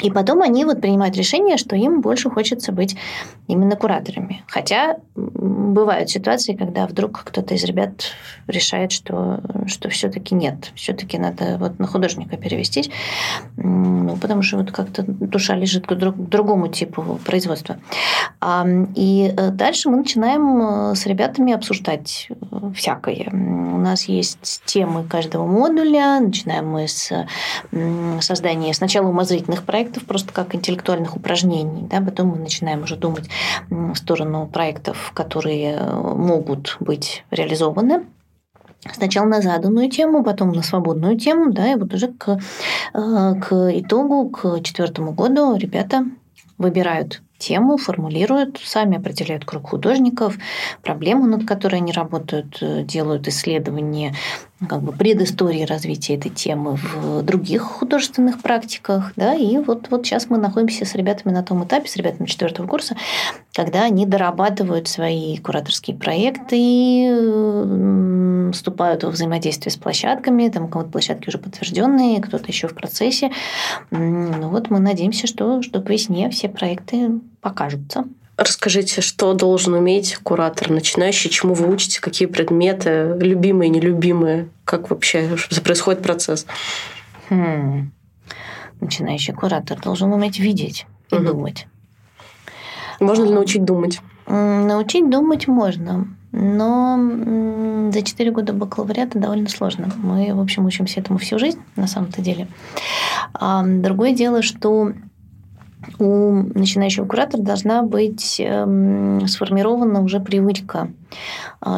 И 0.00 0.10
потом 0.10 0.42
они 0.42 0.64
вот 0.64 0.80
принимают 0.80 1.16
решение, 1.16 1.56
что 1.56 1.76
им 1.76 2.00
больше 2.00 2.30
хочется 2.30 2.72
быть 2.72 2.96
именно 3.46 3.76
кураторами. 3.76 4.42
Хотя 4.46 4.96
бывают 5.16 6.10
ситуации, 6.10 6.54
когда 6.54 6.86
вдруг 6.86 7.22
кто-то 7.24 7.54
из 7.54 7.64
ребят 7.64 8.12
решает, 8.46 8.92
что, 8.92 9.40
что 9.66 9.88
все-таки 9.88 10.34
нет, 10.34 10.72
все-таки 10.74 11.18
надо 11.18 11.56
вот 11.58 11.78
на 11.78 11.86
художника 11.86 12.36
перевестись, 12.36 12.90
ну, 13.56 14.16
потому 14.16 14.42
что 14.42 14.58
вот 14.58 14.70
как-то 14.70 15.02
душа 15.02 15.54
лежит 15.54 15.86
к, 15.86 15.94
друг, 15.94 16.14
к 16.14 16.28
другому 16.28 16.68
типу 16.68 17.18
производства. 17.24 17.78
И 18.94 19.34
э, 19.36 19.50
дальше 19.50 19.88
мы 19.88 19.98
начинаем 19.98 20.90
э, 20.90 20.94
с 20.94 21.06
ребятами 21.06 21.52
обсуждать 21.52 22.28
э, 22.30 22.70
всякое. 22.74 23.28
У 23.32 23.78
нас 23.78 24.04
есть 24.04 24.62
темы 24.64 25.04
каждого 25.04 25.46
модуля, 25.46 26.20
начинаем 26.20 26.68
мы 26.68 26.86
с 26.86 27.12
создания 28.20 28.72
сначала 28.74 29.08
умозрительных 29.08 29.64
проектов, 29.64 29.87
проектов 29.88 30.04
просто 30.04 30.32
как 30.32 30.54
интеллектуальных 30.54 31.16
упражнений. 31.16 31.86
Да? 31.88 32.00
Потом 32.00 32.28
мы 32.28 32.38
начинаем 32.38 32.82
уже 32.82 32.96
думать 32.96 33.28
в 33.70 33.94
сторону 33.94 34.46
проектов, 34.46 35.12
которые 35.14 35.76
э, 35.76 35.96
могут 35.96 36.76
быть 36.80 37.24
реализованы. 37.30 38.04
Сначала 38.92 39.26
на 39.26 39.42
заданную 39.42 39.90
тему, 39.90 40.22
потом 40.22 40.52
на 40.52 40.62
свободную 40.62 41.18
тему, 41.18 41.52
да, 41.52 41.72
и 41.72 41.74
вот 41.74 41.92
уже 41.92 42.08
к, 42.08 42.38
э, 42.94 43.34
к 43.40 43.70
итогу, 43.72 44.30
к 44.30 44.62
четвертому 44.62 45.12
году 45.12 45.56
ребята 45.56 46.04
выбирают 46.58 47.22
тему, 47.38 47.76
формулируют, 47.76 48.60
сами 48.62 48.96
определяют 48.96 49.44
круг 49.44 49.70
художников, 49.70 50.36
проблему, 50.82 51.26
над 51.26 51.46
которой 51.46 51.76
они 51.76 51.92
работают, 51.92 52.58
э, 52.60 52.82
делают 52.82 53.28
исследования 53.28 54.14
как 54.68 54.82
бы 54.82 54.90
предыстории 54.90 55.62
развития 55.62 56.16
этой 56.16 56.30
темы 56.30 56.76
в 56.76 57.22
других 57.22 57.62
художественных 57.62 58.42
практиках. 58.42 59.12
Да? 59.14 59.34
И 59.34 59.56
вот, 59.58 59.86
вот 59.90 60.04
сейчас 60.04 60.30
мы 60.30 60.38
находимся 60.38 60.84
с 60.84 60.96
ребятами 60.96 61.32
на 61.32 61.44
том 61.44 61.64
этапе, 61.64 61.88
с 61.88 61.94
ребятами 61.96 62.26
четвертого 62.26 62.66
курса, 62.66 62.96
когда 63.54 63.84
они 63.84 64.04
дорабатывают 64.04 64.88
свои 64.88 65.36
кураторские 65.38 65.96
проекты, 65.96 66.56
вступают 68.52 69.04
во 69.04 69.10
взаимодействие 69.10 69.72
с 69.72 69.76
площадками, 69.76 70.48
там 70.48 70.64
у 70.64 70.68
кого-то 70.68 70.90
площадки 70.90 71.28
уже 71.28 71.38
подтвержденные, 71.38 72.20
кто-то 72.20 72.46
еще 72.46 72.68
в 72.68 72.74
процессе. 72.74 73.30
Ну 73.90 74.48
вот 74.48 74.70
мы 74.70 74.78
надеемся, 74.78 75.26
что, 75.26 75.62
что 75.62 75.80
к 75.80 75.90
весне 75.90 76.30
все 76.30 76.48
проекты 76.48 77.10
покажутся. 77.40 78.04
Расскажите, 78.36 79.00
что 79.00 79.34
должен 79.34 79.74
уметь 79.74 80.16
куратор 80.22 80.70
начинающий, 80.70 81.28
чему 81.28 81.54
вы 81.54 81.68
учите, 81.68 82.00
какие 82.00 82.28
предметы, 82.28 83.16
любимые, 83.18 83.68
нелюбимые, 83.68 84.48
как 84.64 84.90
вообще 84.90 85.36
происходит 85.64 86.02
процесс? 86.02 86.46
Хм. 87.30 87.90
Начинающий 88.80 89.34
куратор 89.34 89.80
должен 89.80 90.12
уметь 90.12 90.38
видеть 90.38 90.86
и 91.10 91.16
угу. 91.16 91.24
думать. 91.24 91.66
Можно 93.00 93.24
ли 93.24 93.32
научить 93.32 93.64
думать? 93.64 94.00
Научить 94.26 95.10
думать 95.10 95.48
можно, 95.48 96.06
но 96.32 97.90
за 97.92 98.02
4 98.02 98.30
года 98.30 98.52
бакалавриата 98.52 99.18
довольно 99.18 99.48
сложно. 99.48 99.90
Мы, 99.96 100.34
в 100.34 100.40
общем, 100.40 100.66
учимся 100.66 101.00
этому 101.00 101.18
всю 101.18 101.38
жизнь, 101.38 101.60
на 101.76 101.86
самом-то 101.86 102.20
деле. 102.20 102.48
А 103.34 103.62
другое 103.64 104.12
дело, 104.12 104.42
что 104.42 104.92
у 105.98 106.32
начинающего 106.32 107.06
куратора 107.06 107.42
должна 107.42 107.82
быть 107.82 108.40
эм, 108.40 109.26
сформирована 109.26 110.02
уже 110.02 110.20
привычка 110.20 110.90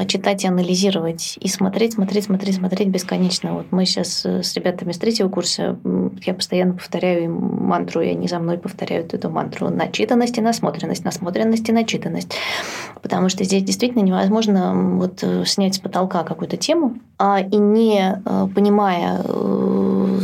читать 0.07 0.45
и 0.45 0.49
анализировать, 0.49 1.39
и 1.41 1.49
смотреть, 1.49 1.95
смотреть, 1.95 2.25
смотреть, 2.25 2.57
смотреть 2.57 2.89
бесконечно. 2.89 3.55
Вот 3.55 3.67
мы 3.71 3.87
сейчас 3.87 4.27
э, 4.27 4.43
с 4.43 4.55
ребятами 4.55 4.93
с 4.93 4.99
третьего 4.99 5.31
курса, 5.31 5.79
я 6.23 6.35
постоянно 6.35 6.75
повторяю 6.75 7.25
им 7.25 7.33
мантру, 7.33 8.03
и 8.03 8.09
они 8.09 8.29
за 8.29 8.39
мной 8.39 8.59
повторяют 8.59 9.15
эту 9.15 9.31
мантру. 9.31 9.71
Начитанность 9.71 10.37
и 10.37 10.43
насмотренность, 10.43 11.05
насмотренность 11.05 11.69
и 11.69 11.73
начитанность. 11.73 12.35
Потому 13.01 13.31
что 13.31 13.45
здесь 13.45 13.63
действительно 13.63 14.03
невозможно 14.03 14.75
вот 14.75 15.23
э, 15.23 15.45
снять 15.47 15.77
с 15.77 15.79
потолка 15.79 16.25
какую-то 16.25 16.59
тему, 16.59 16.99
а, 17.19 17.41
и 17.41 17.57
не 17.57 18.23
э, 18.23 18.49
понимая, 18.55 19.23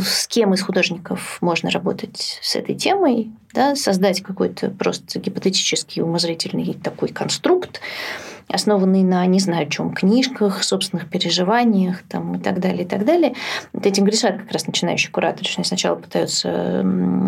с 0.03 0.27
кем 0.27 0.53
из 0.53 0.61
художников 0.61 1.39
можно 1.41 1.71
работать 1.71 2.39
с 2.43 2.55
этой 2.55 2.75
темой, 2.75 3.31
да, 3.53 3.75
создать 3.75 4.21
какой-то 4.21 4.69
просто 4.69 5.19
гипотетический 5.19 6.03
умозрительный 6.03 6.75
такой 6.75 7.09
конструкт, 7.09 7.81
основанный 8.49 9.03
на 9.03 9.25
не 9.25 9.39
знаю 9.39 9.69
чем, 9.69 9.93
книжках, 9.93 10.63
собственных 10.63 11.09
переживаниях 11.09 12.03
там, 12.09 12.35
и 12.35 12.39
так 12.39 12.59
далее, 12.59 12.83
и 12.83 12.87
так 12.87 13.05
далее. 13.05 13.33
Вот 13.73 13.85
этим 13.85 14.05
грешат 14.05 14.37
как 14.37 14.51
раз 14.51 14.67
начинающие 14.67 15.11
кураторы, 15.11 15.49
они 15.57 15.65
сначала 15.65 15.95
пытаются 15.95 16.85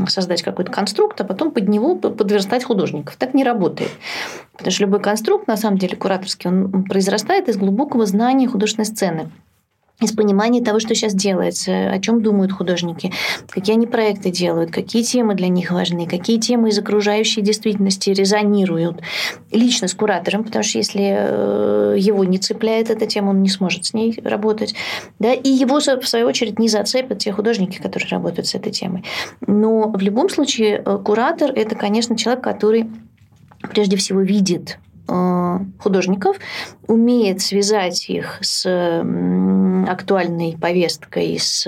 создать 0.07 0.41
какой-то 0.43 0.71
конструкт, 0.71 1.19
а 1.21 1.23
потом 1.23 1.51
под 1.51 1.67
него 1.67 1.95
подверстать 1.95 2.63
художников. 2.63 3.15
Так 3.17 3.33
не 3.33 3.43
работает. 3.43 3.91
Потому 4.53 4.71
что 4.71 4.83
любой 4.83 5.01
конструкт, 5.01 5.47
на 5.47 5.57
самом 5.57 5.77
деле, 5.77 5.95
кураторский, 5.95 6.49
он 6.49 6.83
произрастает 6.83 7.49
из 7.49 7.57
глубокого 7.57 8.05
знания 8.05 8.47
художественной 8.47 8.85
сцены 8.85 9.29
из 10.01 10.13
понимания 10.13 10.61
того, 10.61 10.79
что 10.79 10.95
сейчас 10.95 11.13
делается, 11.13 11.89
о 11.91 11.99
чем 11.99 12.21
думают 12.21 12.51
художники, 12.51 13.11
какие 13.49 13.75
они 13.75 13.85
проекты 13.85 14.31
делают, 14.31 14.71
какие 14.71 15.03
темы 15.03 15.35
для 15.35 15.49
них 15.49 15.71
важны, 15.71 16.07
какие 16.07 16.39
темы 16.39 16.69
из 16.69 16.79
окружающей 16.79 17.41
действительности 17.41 18.11
резонируют 18.11 19.01
лично 19.51 19.87
с 19.87 19.93
куратором, 19.93 20.43
потому 20.45 20.63
что 20.63 20.77
если 20.77 21.15
э, 21.17 21.95
его 21.97 22.23
не 22.23 22.37
цепляет 22.37 22.89
эта 22.89 23.07
тема, 23.07 23.31
он 23.31 23.41
не 23.41 23.49
сможет 23.49 23.85
с 23.85 23.93
ней 23.93 24.17
работать. 24.23 24.73
Да? 25.19 25.33
И 25.33 25.49
его, 25.49 25.79
в 25.79 26.07
свою 26.07 26.27
очередь, 26.27 26.59
не 26.59 26.69
зацепят 26.69 27.19
те 27.19 27.33
художники, 27.33 27.77
которые 27.81 28.09
работают 28.09 28.47
с 28.47 28.55
этой 28.55 28.71
темой. 28.71 29.03
Но 29.45 29.89
в 29.89 29.99
любом 30.01 30.29
случае 30.29 30.81
э, 30.85 30.97
куратор– 31.03 31.51
это, 31.55 31.75
конечно, 31.75 32.17
человек, 32.17 32.43
который 32.43 32.89
прежде 33.73 33.97
всего 33.97 34.21
видит 34.21 34.79
художников, 35.79 36.37
умеет 36.87 37.41
связать 37.41 38.09
их 38.09 38.39
с 38.41 38.65
актуальной 39.87 40.57
повесткой, 40.59 41.37
с 41.39 41.67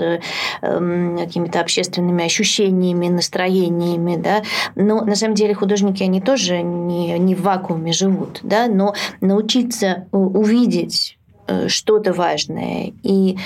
эм, 0.62 1.18
какими-то 1.18 1.60
общественными 1.60 2.24
ощущениями, 2.24 3.08
настроениями, 3.08 4.16
да. 4.16 4.42
Но 4.74 5.02
на 5.02 5.14
самом 5.14 5.34
деле 5.34 5.54
художники, 5.54 6.02
они 6.02 6.20
тоже 6.20 6.62
не, 6.62 7.18
не 7.18 7.34
в 7.34 7.42
вакууме 7.42 7.92
живут, 7.92 8.40
да, 8.42 8.66
но 8.66 8.94
научиться 9.20 10.06
увидеть 10.12 11.18
э, 11.46 11.68
что-то 11.68 12.12
важное 12.12 12.92
и 13.02 13.38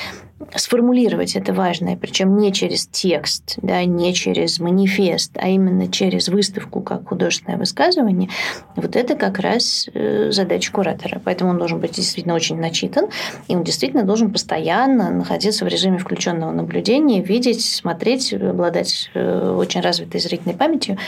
сформулировать 0.55 1.35
это 1.35 1.53
важное, 1.55 1.97
причем 1.97 2.37
не 2.37 2.53
через 2.53 2.87
текст, 2.87 3.55
да, 3.63 3.85
не 3.85 4.13
через 4.13 4.59
манифест, 4.59 5.33
а 5.37 5.49
именно 5.49 5.89
через 5.89 6.29
выставку 6.29 6.83
как 6.83 7.09
художественное 7.09 7.59
высказывание, 7.59 8.29
вот 8.75 8.97
это 8.97 9.17
как 9.17 9.39
раз 9.39 9.89
э, 9.95 10.31
задача 10.31 10.73
куратора. 10.73 11.21
Поэтому 11.25 11.51
он 11.51 11.59
должен 11.59 11.81
быть 11.81 11.93
действительно 11.93 12.35
очень 12.35 12.59
начитан, 12.61 13.07
и 13.49 13.57
он 13.57 13.65
действительно 13.65 14.03
должен 14.03 14.31
постоянно 14.31 15.11
находиться 15.11 15.65
в 15.65 15.69
режиме 15.69 15.99
включенного 15.99 16.53
наблюдения, 16.53 17.23
видеть, 17.23 17.65
смотреть, 17.65 18.33
обладать 18.35 19.11
э, 19.15 19.55
очень 19.57 19.81
развитой 19.81 20.21
зрительной 20.21 20.55
памятью 20.55 20.99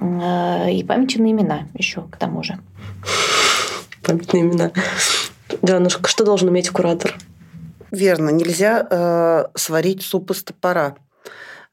э, 0.00 0.72
и 0.72 0.82
памятью 0.82 1.22
на 1.22 1.30
имена 1.30 1.66
еще 1.74 2.02
к 2.02 2.16
тому 2.16 2.42
же. 2.42 2.58
Память 4.02 4.32
на 4.32 4.38
имена. 4.38 4.70
Да, 5.62 5.78
ну 5.78 5.88
что 5.88 6.24
должен 6.24 6.48
уметь 6.48 6.70
куратор? 6.70 7.16
Верно, 7.90 8.30
нельзя 8.30 8.86
э, 8.88 9.46
сварить 9.54 10.02
суп 10.02 10.30
из 10.30 10.42
топора. 10.42 10.96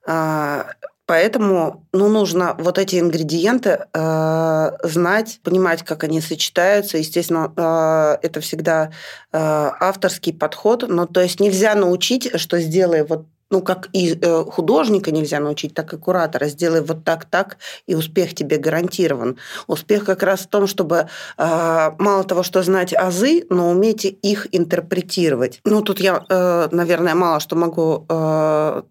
Э, 0.05 0.63
поэтому 1.05 1.85
ну, 1.91 2.09
нужно 2.09 2.55
вот 2.59 2.77
эти 2.77 2.99
ингредиенты 2.99 3.85
э, 3.93 4.71
знать, 4.83 5.39
понимать, 5.43 5.83
как 5.83 6.03
они 6.03 6.21
сочетаются. 6.21 6.97
Естественно, 6.97 7.51
э, 7.55 8.25
это 8.25 8.41
всегда 8.41 8.91
э, 9.31 9.37
авторский 9.79 10.33
подход. 10.33 10.85
Но 10.87 11.05
то 11.05 11.21
есть 11.21 11.39
нельзя 11.39 11.75
научить, 11.75 12.39
что 12.39 12.59
сделай 12.59 13.03
вот 13.03 13.25
ну, 13.53 13.61
как 13.61 13.87
и 13.93 14.17
э, 14.19 14.43
художника 14.45 15.11
нельзя 15.11 15.39
научить, 15.39 15.75
так 15.75 15.93
и 15.93 15.97
куратора. 15.97 16.47
Сделай 16.47 16.81
вот 16.81 17.03
так, 17.03 17.25
так, 17.25 17.57
и 17.85 17.93
успех 17.93 18.33
тебе 18.33 18.57
гарантирован. 18.57 19.37
Успех 19.67 20.05
как 20.05 20.23
раз 20.23 20.39
в 20.39 20.47
том, 20.47 20.65
чтобы 20.65 21.07
э, 21.37 21.91
мало 21.99 22.23
того, 22.23 22.41
что 22.41 22.63
знать 22.63 22.95
азы, 22.95 23.45
но 23.51 23.69
уметь 23.69 24.05
их 24.05 24.47
интерпретировать. 24.51 25.61
Ну, 25.65 25.81
тут 25.83 25.99
я, 25.99 26.25
э, 26.27 26.69
наверное, 26.71 27.13
мало 27.13 27.39
что 27.39 27.55
могу 27.55 28.05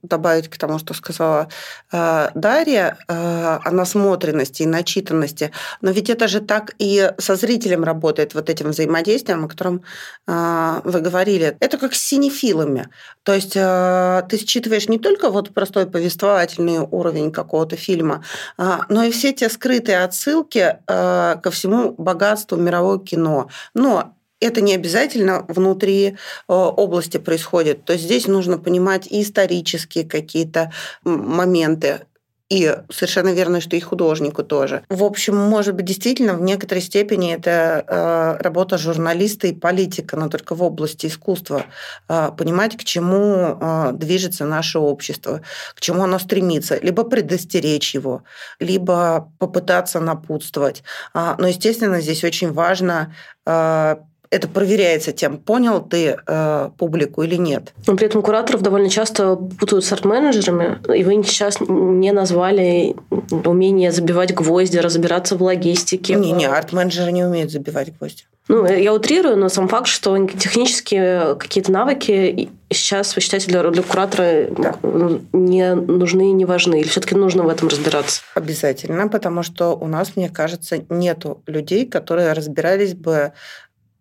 добавить 0.02 0.48
к 0.48 0.56
тому, 0.58 0.78
что 0.78 0.94
сказала 0.94 1.48
Дарья 1.90 2.98
о 3.08 3.70
насмотренности 3.70 4.62
и 4.62 4.66
начитанности. 4.66 5.50
Но 5.80 5.90
ведь 5.90 6.10
это 6.10 6.28
же 6.28 6.40
так 6.40 6.74
и 6.78 7.12
со 7.18 7.36
зрителем 7.36 7.84
работает, 7.84 8.34
вот 8.34 8.50
этим 8.50 8.70
взаимодействием, 8.70 9.44
о 9.44 9.48
котором 9.48 9.82
вы 10.26 11.00
говорили. 11.00 11.56
Это 11.60 11.78
как 11.78 11.94
с 11.94 12.02
синефилами. 12.02 12.88
То 13.22 13.34
есть 13.34 13.52
ты 13.52 14.38
считываешь 14.52 14.88
не 14.88 14.98
только 14.98 15.30
вот 15.30 15.54
простой 15.54 15.86
повествовательный 15.86 16.80
уровень 16.80 17.32
какого-то 17.32 17.76
фильма, 17.76 18.24
а, 18.58 18.84
но 18.88 19.02
и 19.02 19.10
все 19.10 19.32
те 19.32 19.48
скрытые 19.48 20.04
отсылки 20.04 20.78
а, 20.86 21.36
ко 21.36 21.50
всему 21.50 21.94
богатству 21.96 22.56
мирового 22.56 23.02
кино. 23.02 23.48
Но 23.74 24.14
это 24.40 24.60
не 24.60 24.74
обязательно 24.74 25.46
внутри 25.48 26.16
а, 26.48 26.68
области 26.68 27.16
происходит. 27.16 27.84
То 27.84 27.94
есть 27.94 28.04
здесь 28.04 28.26
нужно 28.26 28.58
понимать 28.58 29.06
и 29.06 29.22
исторические 29.22 30.04
какие-то 30.04 30.72
моменты, 31.04 32.06
и 32.52 32.76
совершенно 32.90 33.32
верно, 33.32 33.62
что 33.62 33.76
и 33.76 33.80
художнику 33.80 34.42
тоже. 34.42 34.82
В 34.90 35.04
общем, 35.04 35.34
может 35.34 35.74
быть, 35.74 35.86
действительно, 35.86 36.34
в 36.34 36.42
некоторой 36.42 36.82
степени 36.82 37.32
это 37.32 37.82
э, 37.86 38.42
работа 38.42 38.76
журналиста 38.76 39.46
и 39.46 39.54
политика, 39.54 40.18
но 40.18 40.28
только 40.28 40.54
в 40.54 40.62
области 40.62 41.06
искусства. 41.06 41.64
Э, 42.10 42.30
понимать, 42.36 42.76
к 42.76 42.84
чему 42.84 43.56
э, 43.58 43.92
движется 43.94 44.44
наше 44.44 44.78
общество, 44.78 45.40
к 45.74 45.80
чему 45.80 46.02
оно 46.04 46.18
стремится. 46.18 46.78
Либо 46.78 47.04
предостеречь 47.04 47.94
его, 47.94 48.22
либо 48.60 49.32
попытаться 49.38 49.98
напутствовать. 50.00 50.82
Но, 51.14 51.46
естественно, 51.46 52.00
здесь 52.00 52.22
очень 52.22 52.52
важно 52.52 53.14
это 54.32 54.48
проверяется 54.48 55.12
тем, 55.12 55.36
понял 55.36 55.82
ты 55.82 56.16
э, 56.26 56.70
публику 56.78 57.22
или 57.22 57.36
нет. 57.36 57.74
Но 57.86 57.96
при 57.96 58.06
этом 58.06 58.22
кураторов 58.22 58.62
довольно 58.62 58.88
часто 58.88 59.36
путают 59.36 59.84
с 59.84 59.92
арт-менеджерами, 59.92 60.78
и 60.96 61.04
вы 61.04 61.22
сейчас 61.22 61.58
не 61.60 62.12
назвали 62.12 62.96
умение 63.30 63.92
забивать 63.92 64.34
гвозди, 64.34 64.78
разбираться 64.78 65.36
в 65.36 65.42
логистике. 65.42 66.14
Не-не, 66.14 66.46
арт-менеджеры 66.46 67.12
не 67.12 67.24
умеют 67.24 67.50
забивать 67.50 67.96
гвозди. 67.96 68.24
Ну, 68.48 68.66
я 68.66 68.92
утрирую, 68.92 69.36
но 69.36 69.48
сам 69.48 69.68
факт, 69.68 69.86
что 69.86 70.18
технические 70.26 71.36
какие-то 71.36 71.70
навыки 71.70 72.48
сейчас, 72.70 73.14
вы 73.14 73.22
считаете, 73.22 73.48
для, 73.48 73.62
для 73.70 73.82
куратора 73.82 74.48
да. 74.50 74.74
не 75.32 75.74
нужны 75.74 76.30
и 76.30 76.32
не 76.32 76.44
важны? 76.44 76.80
Или 76.80 76.88
все-таки 76.88 77.14
нужно 77.14 77.44
в 77.44 77.48
этом 77.48 77.68
разбираться? 77.68 78.22
Обязательно, 78.34 79.08
потому 79.08 79.42
что 79.42 79.76
у 79.76 79.86
нас, 79.86 80.16
мне 80.16 80.28
кажется, 80.28 80.84
нету 80.88 81.42
людей, 81.46 81.86
которые 81.86 82.32
разбирались 82.32 82.94
бы 82.94 83.32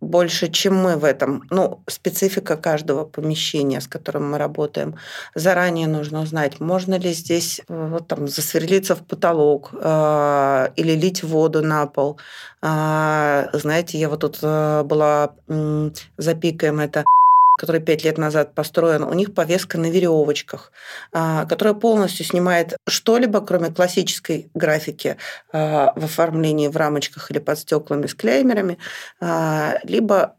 больше, 0.02 0.48
чем 0.48 0.76
мы 0.76 0.98
в 0.98 1.06
этом. 1.06 1.44
Ну, 1.52 1.80
специфика 1.88 2.58
каждого 2.58 3.06
помещения, 3.06 3.80
с 3.80 3.88
которым 3.88 4.32
мы 4.32 4.38
работаем. 4.38 4.96
Заранее 5.36 5.88
нужно 5.88 6.22
узнать, 6.22 6.60
можно 6.60 6.98
ли 6.98 7.14
здесь 7.14 7.62
э, 7.68 7.88
вот, 7.92 8.08
там, 8.08 8.28
засверлиться 8.28 8.96
в 8.96 9.04
потолок 9.04 9.70
э, 9.74 10.68
или 10.76 10.94
лить 10.94 11.24
воду 11.24 11.62
на 11.62 11.86
пол. 11.86 12.20
Э, 12.62 13.46
знаете, 13.54 14.00
я 14.00 14.10
вот 14.10 14.22
тут 14.22 14.40
э, 14.42 14.84
была 14.84 15.34
э, 15.48 15.92
запикаем 16.18 16.80
это 16.80 17.06
который 17.58 17.82
пять 17.82 18.04
лет 18.04 18.18
назад 18.18 18.56
построен, 18.56 19.04
у 19.04 19.14
них 19.14 19.34
повеска 19.34 19.78
на 19.78 19.90
веревочках, 19.90 20.72
а, 21.12 21.46
которая 21.46 21.74
полностью 21.74 22.26
снимает 22.26 22.78
что-либо, 22.88 23.42
кроме 23.42 23.70
классической 23.70 24.50
графики 24.54 25.18
а, 25.52 25.94
в 25.96 26.06
оформлении 26.06 26.68
в 26.68 26.78
рамочках 26.78 27.30
или 27.32 27.40
под 27.40 27.60
стеклами 27.60 28.08
с 28.08 28.16
клеймерами, 28.16 28.78
а, 29.20 29.76
либо 29.84 30.34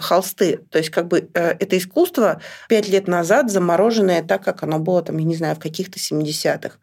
холсты. 0.00 0.58
То 0.70 0.78
есть 0.78 0.90
как 0.90 1.08
бы 1.08 1.28
э, 1.34 1.50
это 1.58 1.78
искусство 1.78 2.40
пять 2.68 2.88
лет 2.88 3.06
назад 3.08 3.50
замороженное 3.50 4.22
так, 4.22 4.44
как 4.44 4.62
оно 4.62 4.78
было 4.78 5.02
там, 5.02 5.18
я 5.18 5.24
не 5.24 5.36
знаю, 5.36 5.56
в 5.56 5.58
каких-то 5.58 5.98
70-х. 5.98 6.76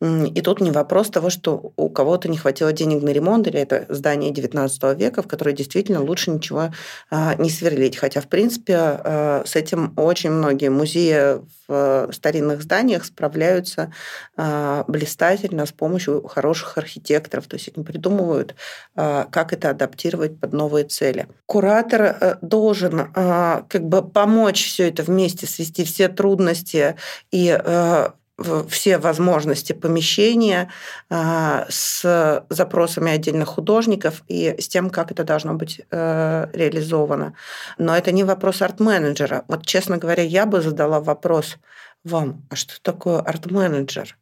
И 0.00 0.40
тут 0.42 0.60
не 0.60 0.70
вопрос 0.70 1.10
того, 1.10 1.28
что 1.28 1.72
у 1.76 1.88
кого-то 1.88 2.28
не 2.28 2.36
хватило 2.36 2.72
денег 2.72 3.02
на 3.02 3.08
ремонт, 3.08 3.48
или 3.48 3.58
это 3.58 3.84
здание 3.88 4.30
19 4.30 4.96
века, 4.96 5.22
в 5.22 5.26
которое 5.26 5.52
действительно 5.52 6.00
лучше 6.00 6.30
ничего 6.30 6.70
а, 7.10 7.34
не 7.34 7.50
сверлить. 7.50 7.96
Хотя, 7.96 8.20
в 8.20 8.28
принципе, 8.28 8.76
а, 8.76 9.42
с 9.44 9.56
этим 9.56 9.94
очень 9.96 10.30
многие 10.30 10.70
музеи 10.70 11.40
в 11.66 12.08
старинных 12.12 12.62
зданиях 12.62 13.04
справляются 13.04 13.92
а, 14.36 14.84
блистательно 14.86 15.66
с 15.66 15.72
помощью 15.72 16.22
хороших 16.28 16.78
архитекторов. 16.78 17.48
То 17.48 17.56
есть 17.56 17.70
они 17.74 17.84
придумывают, 17.84 18.54
как 18.94 19.52
это 19.52 19.70
адаптировать 19.70 20.38
под 20.38 20.52
новые 20.52 20.84
цели. 20.84 21.26
Куратор 21.46 22.02
э, 22.02 22.36
должен 22.40 23.12
как 23.12 23.88
бы 23.88 24.02
помочь 24.08 24.66
все 24.66 24.88
это 24.88 25.02
вместе, 25.02 25.46
свести 25.46 25.84
все 25.84 26.08
трудности 26.08 26.96
и 27.30 27.58
э, 27.60 28.08
все 28.68 28.98
возможности 28.98 29.72
помещения 29.72 30.70
а, 31.10 31.66
с 31.68 32.44
запросами 32.48 33.12
отдельных 33.12 33.48
художников 33.48 34.22
и 34.28 34.54
с 34.58 34.68
тем, 34.68 34.90
как 34.90 35.10
это 35.10 35.24
должно 35.24 35.54
быть 35.54 35.80
э, 35.90 36.46
реализовано. 36.52 37.34
Но 37.78 37.96
это 37.96 38.12
не 38.12 38.24
вопрос 38.24 38.62
арт-менеджера. 38.62 39.44
Вот, 39.48 39.66
честно 39.66 39.98
говоря, 39.98 40.22
я 40.22 40.46
бы 40.46 40.60
задала 40.60 41.00
вопрос 41.00 41.56
вам, 42.04 42.46
а 42.50 42.56
что 42.56 42.80
такое 42.80 43.18
арт-менеджер? 43.18 44.16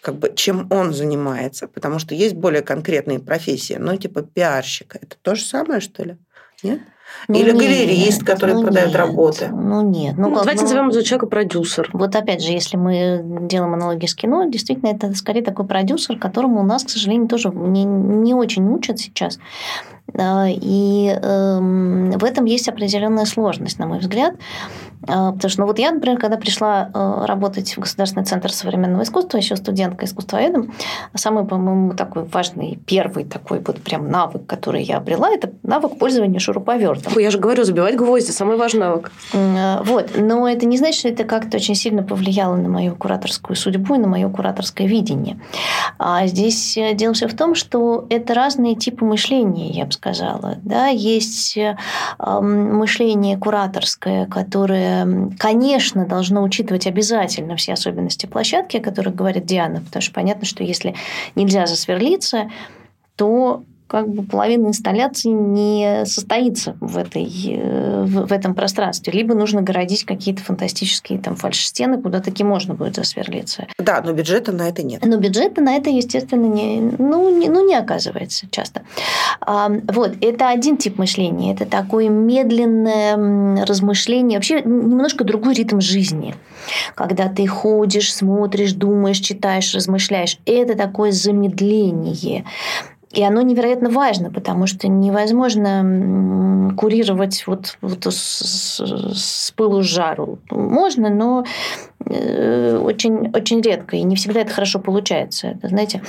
Как 0.00 0.14
бы, 0.14 0.32
чем 0.34 0.66
он 0.70 0.94
занимается? 0.94 1.68
Потому 1.68 1.98
что 1.98 2.14
есть 2.14 2.34
более 2.34 2.62
конкретные 2.62 3.18
профессии, 3.18 3.74
ну, 3.74 3.96
типа 3.96 4.22
пиарщика. 4.22 4.98
Это 5.02 5.16
то 5.20 5.34
же 5.34 5.42
самое, 5.42 5.80
что 5.80 6.04
ли? 6.04 6.16
Нет? 6.62 6.80
Ну, 7.28 7.38
Или 7.38 7.50
нет, 7.50 7.58
галерист, 7.58 8.24
который 8.24 8.54
ну, 8.54 8.62
продает 8.62 8.88
нет, 8.88 8.96
работы. 8.96 9.48
Ну 9.48 9.82
нет. 9.82 10.16
Ну, 10.16 10.28
ну, 10.30 10.36
давайте 10.36 10.62
назовем 10.62 10.88
этого 10.88 11.02
человека 11.04 11.26
продюсер. 11.26 11.90
Вот 11.92 12.14
опять 12.14 12.42
же, 12.42 12.52
если 12.52 12.76
мы 12.76 13.20
делаем 13.42 13.74
аналогии 13.74 14.06
с 14.06 14.14
кино, 14.14 14.44
действительно, 14.48 14.88
это 14.88 15.12
скорее 15.14 15.42
такой 15.42 15.66
продюсер, 15.66 16.18
которому 16.18 16.60
у 16.60 16.64
нас, 16.64 16.84
к 16.84 16.90
сожалению, 16.90 17.28
тоже 17.28 17.50
не, 17.50 17.84
не 17.84 18.34
очень 18.34 18.66
учат 18.68 18.98
сейчас. 18.98 19.38
А, 20.14 20.46
и 20.48 21.08
эм, 21.22 22.10
в 22.12 22.24
этом 22.24 22.44
есть 22.44 22.68
определенная 22.68 23.24
сложность, 23.24 23.78
на 23.78 23.86
мой 23.86 23.98
взгляд. 23.98 24.34
А, 25.08 25.32
потому 25.32 25.50
что, 25.50 25.60
ну 25.62 25.66
вот 25.66 25.78
я, 25.78 25.92
например, 25.92 26.18
когда 26.18 26.36
пришла 26.36 26.90
э, 26.92 27.24
работать 27.26 27.74
в 27.74 27.80
Государственный 27.80 28.24
центр 28.24 28.52
современного 28.52 29.02
искусства, 29.02 29.38
еще 29.38 29.56
студентка 29.56 30.04
искусствоведом, 30.04 30.74
самый, 31.14 31.44
по-моему, 31.44 31.94
такой 31.94 32.24
важный, 32.24 32.78
первый 32.86 33.24
такой 33.24 33.60
вот 33.60 33.80
прям 33.80 34.10
навык, 34.10 34.44
который 34.46 34.82
я 34.82 34.98
обрела, 34.98 35.30
это 35.30 35.52
навык 35.62 35.98
пользования 35.98 36.38
шуруповертом. 36.38 37.18
Я 37.18 37.30
же 37.30 37.38
говорю, 37.38 37.64
забивать 37.64 37.96
гвозди, 37.96 38.30
самый 38.30 38.56
важный 38.56 38.80
навык. 38.80 39.10
А, 39.34 39.82
вот, 39.84 40.10
но 40.16 40.46
это 40.46 40.66
не 40.66 40.76
значит, 40.76 41.00
что 41.00 41.08
это 41.08 41.24
как-то 41.24 41.56
очень 41.56 41.74
сильно 41.74 42.02
повлияло 42.02 42.56
на 42.56 42.68
мою 42.68 42.94
кураторскую 42.94 43.56
судьбу 43.56 43.94
и 43.94 43.98
на 43.98 44.06
мое 44.06 44.28
кураторское 44.28 44.86
видение. 44.86 45.40
А 45.98 46.26
здесь 46.26 46.76
э, 46.76 46.92
дело 46.94 47.14
все 47.14 47.26
в 47.26 47.34
том, 47.34 47.54
что 47.54 48.06
это 48.10 48.34
разные 48.34 48.74
типы 48.74 49.04
мышления, 49.06 49.70
я 49.70 49.86
бы 49.86 49.92
сказала. 49.92 49.99
Да? 50.62 50.88
Есть 50.88 51.56
э, 51.56 51.76
мышление 52.18 53.36
кураторское, 53.36 54.26
которое 54.26 55.30
конечно, 55.38 56.06
должно 56.06 56.42
учитывать 56.42 56.86
обязательно 56.86 57.56
все 57.56 57.74
особенности 57.74 58.26
площадки, 58.26 58.78
о 58.78 58.82
которых 58.82 59.14
говорит 59.14 59.46
Диана, 59.46 59.80
потому 59.80 60.02
что 60.02 60.12
понятно, 60.12 60.46
что 60.46 60.64
если 60.64 60.94
нельзя 61.34 61.66
засверлиться, 61.66 62.50
то 63.16 63.62
как 63.90 64.08
бы 64.08 64.22
половина 64.22 64.68
инсталляции 64.68 65.30
не 65.30 66.04
состоится 66.06 66.76
в, 66.78 66.96
этой, 66.96 67.26
э, 67.26 68.04
в, 68.04 68.32
этом 68.32 68.54
пространстве. 68.54 69.12
Либо 69.12 69.34
нужно 69.34 69.62
городить 69.62 70.04
какие-то 70.04 70.42
фантастические 70.44 71.18
там 71.18 71.34
фальш-стены, 71.34 72.00
куда 72.00 72.20
таки 72.20 72.44
можно 72.44 72.74
будет 72.74 72.94
засверлиться. 72.94 73.66
Да, 73.78 74.00
но 74.00 74.12
бюджета 74.12 74.52
на 74.52 74.68
это 74.68 74.84
нет. 74.84 75.04
Но 75.04 75.16
бюджета 75.16 75.60
на 75.60 75.74
это, 75.74 75.90
естественно, 75.90 76.46
не, 76.46 76.80
ну, 76.98 77.36
не, 77.36 77.48
ну, 77.48 77.66
не 77.66 77.74
оказывается 77.74 78.46
часто. 78.52 78.82
А, 79.40 79.68
вот, 79.68 80.12
это 80.20 80.50
один 80.50 80.76
тип 80.76 80.96
мышления. 80.96 81.52
Это 81.52 81.66
такое 81.66 82.08
медленное 82.08 83.66
размышление, 83.66 84.38
вообще 84.38 84.62
немножко 84.62 85.24
другой 85.24 85.54
ритм 85.54 85.80
жизни. 85.80 86.36
Когда 86.94 87.28
ты 87.28 87.44
ходишь, 87.48 88.14
смотришь, 88.14 88.72
думаешь, 88.72 89.18
читаешь, 89.18 89.74
размышляешь. 89.74 90.38
Это 90.46 90.76
такое 90.76 91.10
замедление. 91.10 92.44
И 93.12 93.24
оно 93.24 93.42
невероятно 93.42 93.90
важно, 93.90 94.30
потому 94.30 94.66
что 94.66 94.86
невозможно 94.86 96.72
курировать 96.76 97.44
вот, 97.46 97.76
вот 97.80 98.06
с, 98.06 98.80
с 98.80 99.50
пылу 99.56 99.82
с 99.82 99.86
жару. 99.86 100.38
Можно, 100.50 101.10
но 101.10 101.44
э, 102.06 102.76
очень, 102.76 103.30
очень 103.34 103.60
редко, 103.62 103.96
и 103.96 104.02
не 104.04 104.14
всегда 104.14 104.42
это 104.42 104.52
хорошо 104.52 104.78
получается. 104.78 105.58
Знаете, 105.62 106.02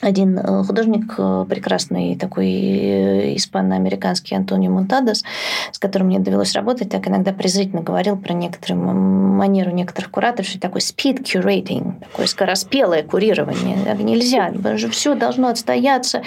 один 0.00 0.38
э, 0.38 0.62
художник 0.64 1.14
э, 1.16 1.46
прекрасный, 1.48 2.16
такой 2.16 2.48
э, 2.48 3.36
испано-американский 3.36 4.34
Антонио 4.34 4.70
Монтадос, 4.70 5.24
с 5.72 5.78
которым 5.78 6.08
мне 6.08 6.18
довелось 6.18 6.52
работать, 6.52 6.90
так 6.90 7.08
иногда 7.08 7.32
презрительно 7.32 7.80
говорил 7.82 8.16
про 8.18 8.34
некоторую 8.34 8.84
манеру 8.84 9.70
некоторых 9.70 10.10
кураторов, 10.10 10.48
что 10.48 10.60
такое 10.60 10.80
speed 10.80 11.22
curating, 11.22 12.04
такое 12.10 12.26
скороспелое 12.26 13.02
курирование. 13.04 13.78
Так 13.84 13.98
нельзя, 14.00 14.50
потому 14.54 14.76
что 14.76 14.90
все 14.90 15.14
должно 15.14 15.48
отстояться, 15.48 16.22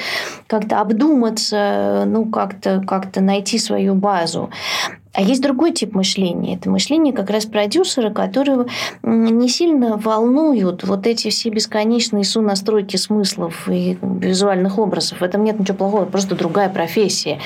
как-то 0.48 0.82
обдуматься, 0.82 2.06
ну, 2.08 2.26
как-то 2.26 2.84
как 2.88 3.16
найти 3.18 3.60
свою 3.60 3.94
базу. 3.94 4.50
А 5.14 5.22
есть 5.22 5.42
другой 5.42 5.72
тип 5.72 5.96
мышления. 5.96 6.56
Это 6.56 6.70
мышление 6.70 7.14
как 7.14 7.30
раз 7.32 7.46
продюсера, 7.46 8.12
которые 8.12 8.68
не 9.02 9.50
сильно 9.50 9.98
волнуют 9.98 10.84
вот 10.84 11.08
эти 11.08 11.30
все 11.30 11.50
бесконечные 11.50 12.24
сонастройки 12.24 12.96
смыслов 12.96 13.68
и 13.68 13.98
визуальных 14.02 14.78
образов. 14.78 15.22
В 15.22 15.24
этом 15.24 15.44
нет 15.44 15.60
ничего 15.60 15.78
плохого, 15.78 16.06
просто 16.06 16.36
другая 16.36 16.70
профессия. 16.70 17.40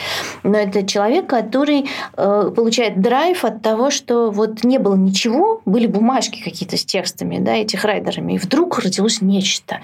Но 0.44 0.58
это 0.58 0.86
человек, 0.86 1.28
который 1.28 1.86
э, 2.18 2.52
получает 2.54 3.02
драйв 3.02 3.46
от 3.46 3.62
того, 3.62 3.92
что 3.92 4.30
вот 4.30 4.64
не 4.66 4.78
было 4.78 4.96
ничего, 4.96 5.62
были 5.66 5.88
бумажки 5.88 6.44
какие-то 6.44 6.76
с 6.76 6.84
текстами, 6.84 7.40
да, 7.40 7.56
этих 7.56 7.86
райдерами, 7.86 8.34
и 8.34 8.38
вдруг 8.38 8.80
родилось 8.80 9.22
нечто 9.22 9.80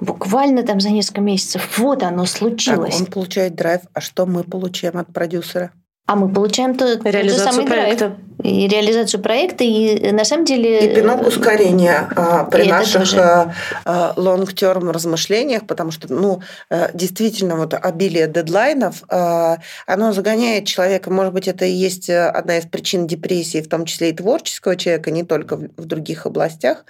буквально 0.00 0.62
там 0.62 0.80
за 0.80 0.90
несколько 0.90 1.20
месяцев. 1.20 1.78
Вот 1.78 2.02
оно 2.02 2.26
случилось. 2.26 2.96
Так, 2.96 3.06
он 3.06 3.12
получает 3.12 3.54
драйв. 3.54 3.82
А 3.92 4.00
что 4.00 4.26
мы 4.26 4.42
получаем 4.42 4.98
от 4.98 5.12
продюсера? 5.12 5.70
А 6.06 6.16
мы 6.16 6.28
получаем 6.28 6.74
то, 6.74 6.98
тот 6.98 7.12
же 7.12 7.30
самый 7.30 7.66
проекта. 7.66 8.08
драйв. 8.08 8.12
И 8.44 8.68
реализацию 8.68 9.22
проекта, 9.22 9.64
и 9.64 10.12
на 10.12 10.24
самом 10.24 10.44
деле... 10.44 10.84
И 10.84 10.94
пинок 10.94 11.26
ускорения 11.26 12.10
а, 12.14 12.44
при 12.44 12.68
наших 12.68 13.14
а, 13.14 13.54
а, 13.86 14.12
long-term 14.16 14.92
размышлениях, 14.92 15.66
потому 15.66 15.90
что, 15.90 16.12
ну, 16.12 16.42
э, 16.68 16.90
действительно, 16.92 17.56
вот 17.56 17.72
обилие 17.72 18.26
дедлайнов, 18.26 19.02
оно 19.08 20.12
загоняет 20.12 20.66
человека, 20.66 21.10
может 21.10 21.32
быть, 21.32 21.48
это 21.48 21.64
и 21.64 21.70
есть 21.70 22.10
одна 22.10 22.58
из 22.58 22.66
причин 22.66 23.06
депрессии, 23.06 23.62
в 23.62 23.68
том 23.68 23.86
числе 23.86 24.10
и 24.10 24.12
творческого 24.12 24.76
человека, 24.76 25.10
не 25.10 25.24
только 25.24 25.56
в 25.56 25.84
других 25.86 26.26
областях, 26.26 26.84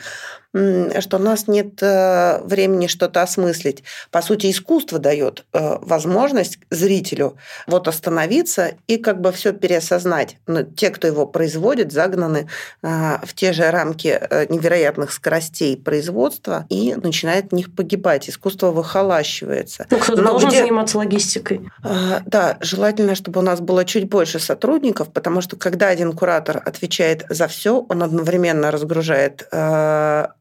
что 1.00 1.16
у 1.16 1.18
нас 1.18 1.48
нет 1.48 1.82
э, 1.82 2.40
времени 2.44 2.86
что-то 2.86 3.22
осмыслить. 3.22 3.82
По 4.12 4.22
сути, 4.22 4.50
искусство 4.52 5.00
дает 5.00 5.44
э, 5.52 5.78
возможность 5.80 6.58
зрителю 6.70 7.36
вот 7.66 7.88
остановиться 7.88 8.74
и 8.86 8.98
как 8.98 9.20
бы 9.20 9.32
все 9.32 9.52
переосознать. 9.52 10.36
Но 10.46 10.62
те, 10.62 10.90
кто 10.90 11.08
его 11.08 11.26
производит, 11.26 11.43
загнаны 11.92 12.48
э, 12.82 13.18
в 13.22 13.34
те 13.34 13.52
же 13.52 13.70
рамки 13.70 14.20
невероятных 14.48 15.12
скоростей 15.12 15.76
производства 15.76 16.66
и 16.68 16.94
начинает 16.94 17.50
в 17.50 17.54
них 17.54 17.74
погибать. 17.74 18.28
Искусство 18.28 18.70
выхолащивается. 18.70 19.86
Ну, 19.90 19.98
кто-то 19.98 20.22
должен 20.22 20.48
где... 20.48 20.60
заниматься 20.60 20.98
логистикой. 20.98 21.70
Да, 22.26 22.58
желательно, 22.60 23.14
чтобы 23.14 23.40
у 23.40 23.42
нас 23.42 23.60
было 23.60 23.84
чуть 23.84 24.08
больше 24.08 24.38
сотрудников, 24.38 25.12
потому 25.12 25.40
что 25.40 25.56
когда 25.56 25.88
один 25.88 26.12
куратор 26.12 26.62
отвечает 26.64 27.24
за 27.28 27.48
все, 27.48 27.84
он 27.88 28.02
одновременно 28.02 28.70
разгружает 28.70 29.48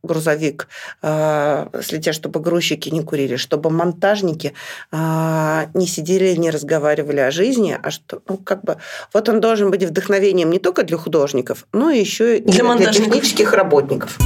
грузовик, 0.03 0.67
э, 1.01 1.67
следя, 1.81 2.13
чтобы 2.13 2.39
грузчики 2.39 2.89
не 2.89 3.01
курили, 3.01 3.35
чтобы 3.35 3.69
монтажники 3.69 4.53
э, 4.91 5.65
не 5.73 5.87
сидели, 5.87 6.35
не 6.35 6.49
разговаривали 6.49 7.19
о 7.19 7.31
жизни, 7.31 7.77
а 7.81 7.91
что, 7.91 8.21
ну, 8.27 8.37
как 8.37 8.63
бы, 8.63 8.77
вот 9.13 9.29
он 9.29 9.39
должен 9.39 9.71
быть 9.71 9.83
вдохновением 9.83 10.51
не 10.51 10.59
только 10.59 10.83
для 10.83 10.92
художников, 10.97 11.65
но 11.73 11.91
еще 11.91 12.38
и 12.38 12.41
для, 12.41 12.75
для 12.75 12.91
технических 12.91 13.53
работников. 13.53 14.17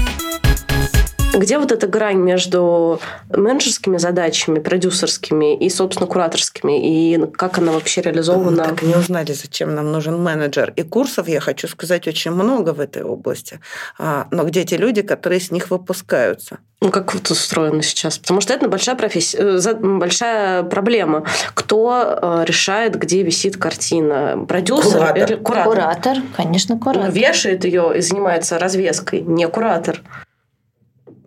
Где 1.37 1.59
вот 1.59 1.71
эта 1.71 1.85
грань 1.87 2.17
между 2.17 2.99
менеджерскими 3.29 3.97
задачами, 3.97 4.57
продюсерскими 4.57 5.55
и, 5.55 5.69
собственно, 5.69 6.07
кураторскими? 6.07 7.13
И 7.13 7.27
как 7.31 7.59
она 7.59 7.71
вообще 7.71 8.01
реализована? 8.01 8.63
Так 8.63 8.81
не 8.81 8.95
узнали, 8.95 9.33
зачем 9.33 9.75
нам 9.75 9.91
нужен 9.91 10.21
менеджер. 10.21 10.73
И 10.75 10.81
курсов, 10.81 11.27
я 11.27 11.39
хочу 11.39 11.67
сказать, 11.67 12.07
очень 12.07 12.31
много 12.31 12.73
в 12.73 12.79
этой 12.79 13.03
области. 13.03 13.59
А, 13.99 14.27
но 14.31 14.45
где 14.45 14.63
те 14.63 14.77
люди, 14.77 15.03
которые 15.03 15.39
с 15.39 15.51
них 15.51 15.69
выпускаются? 15.69 16.57
Ну, 16.81 16.89
как 16.89 17.13
вот 17.13 17.29
устроено 17.29 17.83
сейчас? 17.83 18.17
Потому 18.17 18.41
что 18.41 18.53
это 18.53 18.67
большая 18.67 18.95
профессия, 18.95 19.37
э, 19.37 19.73
большая 19.75 20.63
проблема. 20.63 21.23
Кто 21.53 22.19
э, 22.21 22.45
решает, 22.45 22.95
где 22.97 23.21
висит 23.21 23.57
картина? 23.57 24.45
Продюсер 24.47 24.99
куратор. 24.99 25.23
или 25.23 25.35
куратор? 25.35 25.73
Куратор, 25.73 26.17
конечно, 26.35 26.79
куратор. 26.79 27.11
Вешает 27.11 27.63
ее 27.63 27.93
и 27.95 28.01
занимается 28.01 28.57
развеской, 28.57 29.21
не 29.21 29.47
куратор. 29.47 30.01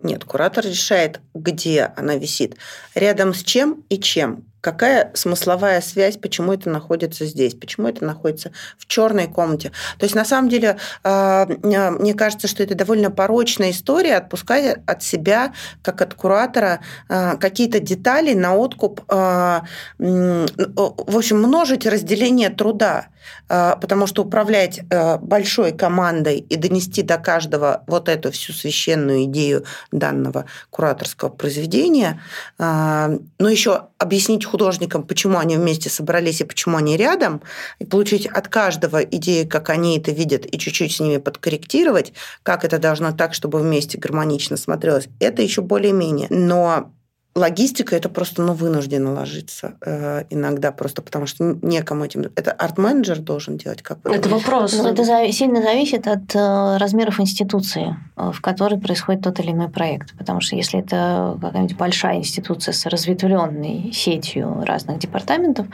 Нет, 0.03 0.25
куратор 0.25 0.65
решает, 0.65 1.21
где 1.33 1.91
она 1.95 2.15
висит, 2.15 2.57
рядом 2.95 3.33
с 3.33 3.43
чем 3.43 3.83
и 3.89 3.99
чем. 3.99 4.50
Какая 4.61 5.11
смысловая 5.15 5.81
связь, 5.81 6.17
почему 6.17 6.53
это 6.53 6.69
находится 6.69 7.25
здесь, 7.25 7.55
почему 7.55 7.87
это 7.87 8.05
находится 8.05 8.51
в 8.77 8.85
черной 8.85 9.27
комнате. 9.27 9.71
То 9.97 10.05
есть, 10.05 10.15
на 10.15 10.23
самом 10.23 10.49
деле, 10.49 10.77
а, 11.03 11.47
а, 11.47 11.91
мне 11.91 12.13
кажется, 12.13 12.47
что 12.47 12.61
это 12.61 12.75
довольно 12.75 13.09
порочная 13.09 13.71
история, 13.71 14.17
отпускать 14.17 14.77
от 14.85 15.01
себя, 15.01 15.53
как 15.81 16.01
от 16.01 16.13
куратора, 16.13 16.81
а, 17.09 17.37
какие-то 17.37 17.79
детали 17.79 18.33
на 18.33 18.55
откуп, 18.55 19.01
в 19.07 19.63
общем, 19.97 21.41
множить 21.41 21.85
разделение 21.85 22.49
труда. 22.49 23.07
Потому 23.47 24.07
что 24.07 24.23
управлять 24.23 24.79
э, 24.89 25.17
большой 25.17 25.73
командой 25.73 26.39
и 26.39 26.55
донести 26.55 27.03
до 27.03 27.17
каждого 27.17 27.83
вот 27.85 28.09
эту 28.09 28.31
всю 28.31 28.51
священную 28.53 29.25
идею 29.25 29.65
данного 29.91 30.45
кураторского 30.69 31.29
произведения, 31.29 32.19
но 32.57 33.19
еще 33.39 33.89
объяснить 34.01 34.45
художникам, 34.45 35.03
почему 35.03 35.37
они 35.37 35.57
вместе 35.57 35.89
собрались 35.89 36.41
и 36.41 36.43
почему 36.43 36.77
они 36.77 36.97
рядом, 36.97 37.41
и 37.77 37.85
получить 37.85 38.25
от 38.25 38.47
каждого 38.47 39.03
идеи, 39.03 39.43
как 39.43 39.69
они 39.69 39.99
это 39.99 40.11
видят, 40.11 40.45
и 40.51 40.57
чуть-чуть 40.57 40.91
с 40.91 40.99
ними 40.99 41.17
подкорректировать, 41.17 42.11
как 42.41 42.65
это 42.65 42.79
должно 42.79 43.11
так, 43.11 43.35
чтобы 43.35 43.59
вместе 43.59 43.99
гармонично 43.99 44.57
смотрелось, 44.57 45.07
это 45.19 45.43
еще 45.43 45.61
более-менее. 45.61 46.27
Но 46.31 46.91
Логистика 47.33 47.95
это 47.95 48.09
просто 48.09 48.41
ну, 48.41 48.53
вынуждена 48.53 49.13
ложиться 49.13 49.75
э, 49.85 50.25
иногда, 50.29 50.73
просто 50.73 51.01
потому 51.01 51.27
что 51.27 51.57
некому 51.61 52.03
этим. 52.03 52.25
Это 52.35 52.51
арт-менеджер 52.51 53.19
должен 53.19 53.57
делать 53.57 53.81
как 53.81 53.99
Это 54.05 54.27
вопрос. 54.27 54.73
Ну, 54.73 54.85
это 54.85 55.31
сильно 55.31 55.61
зависит 55.61 56.07
от 56.07 56.35
э, 56.35 56.77
размеров 56.77 57.21
институции, 57.21 57.95
э, 58.17 58.31
в 58.33 58.41
которой 58.41 58.79
происходит 58.79 59.23
тот 59.23 59.39
или 59.39 59.51
иной 59.51 59.69
проект. 59.69 60.13
Потому 60.17 60.41
что 60.41 60.57
если 60.57 60.81
это 60.81 61.37
какая-нибудь 61.41 61.77
большая 61.77 62.17
институция 62.17 62.73
с 62.73 62.85
разветвленной 62.85 63.93
сетью 63.93 64.65
разных 64.65 64.99
департаментов, 64.99 65.67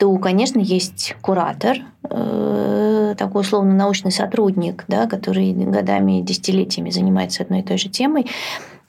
то, 0.00 0.16
конечно, 0.16 0.58
есть 0.58 1.14
куратор, 1.20 1.76
э, 2.08 3.14
такой 3.16 3.42
условно 3.42 3.74
научный 3.74 4.10
сотрудник, 4.10 4.84
да, 4.88 5.06
который 5.06 5.52
годами, 5.52 6.22
десятилетиями 6.22 6.90
занимается 6.90 7.42
одной 7.44 7.60
и 7.60 7.62
той 7.62 7.78
же 7.78 7.90
темой, 7.90 8.26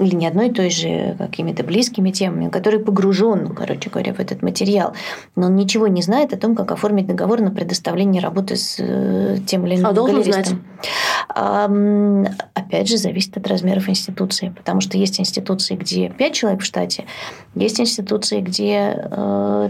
или 0.01 0.15
не 0.15 0.27
одной 0.27 0.49
и 0.49 0.51
той 0.51 0.69
же 0.69 1.15
какими-то 1.17 1.63
близкими 1.63 2.11
темами, 2.11 2.49
который 2.49 2.79
погружен, 2.79 3.47
короче 3.55 3.89
говоря, 3.89 4.13
в 4.13 4.19
этот 4.19 4.41
материал, 4.41 4.93
но 5.35 5.47
он 5.47 5.55
ничего 5.55 5.87
не 5.87 6.01
знает 6.01 6.33
о 6.33 6.37
том, 6.37 6.55
как 6.55 6.71
оформить 6.71 7.07
договор 7.07 7.41
на 7.41 7.51
предоставление 7.51 8.21
работы 8.21 8.55
с 8.55 8.77
э, 8.79 9.37
тем 9.45 9.65
или 9.65 9.75
иным 9.75 9.87
а 9.87 9.93
должен 9.93 10.23
знать? 10.23 10.51
Опять 11.33 12.89
же, 12.89 12.97
зависит 12.97 13.37
от 13.37 13.47
размеров 13.47 13.87
институции, 13.87 14.53
потому 14.55 14.81
что 14.81 14.97
есть 14.97 15.19
институции, 15.19 15.75
где 15.75 16.09
5 16.09 16.33
человек 16.33 16.61
в 16.61 16.65
штате, 16.65 17.05
есть 17.53 17.79
институции, 17.79 18.41
где 18.41 19.07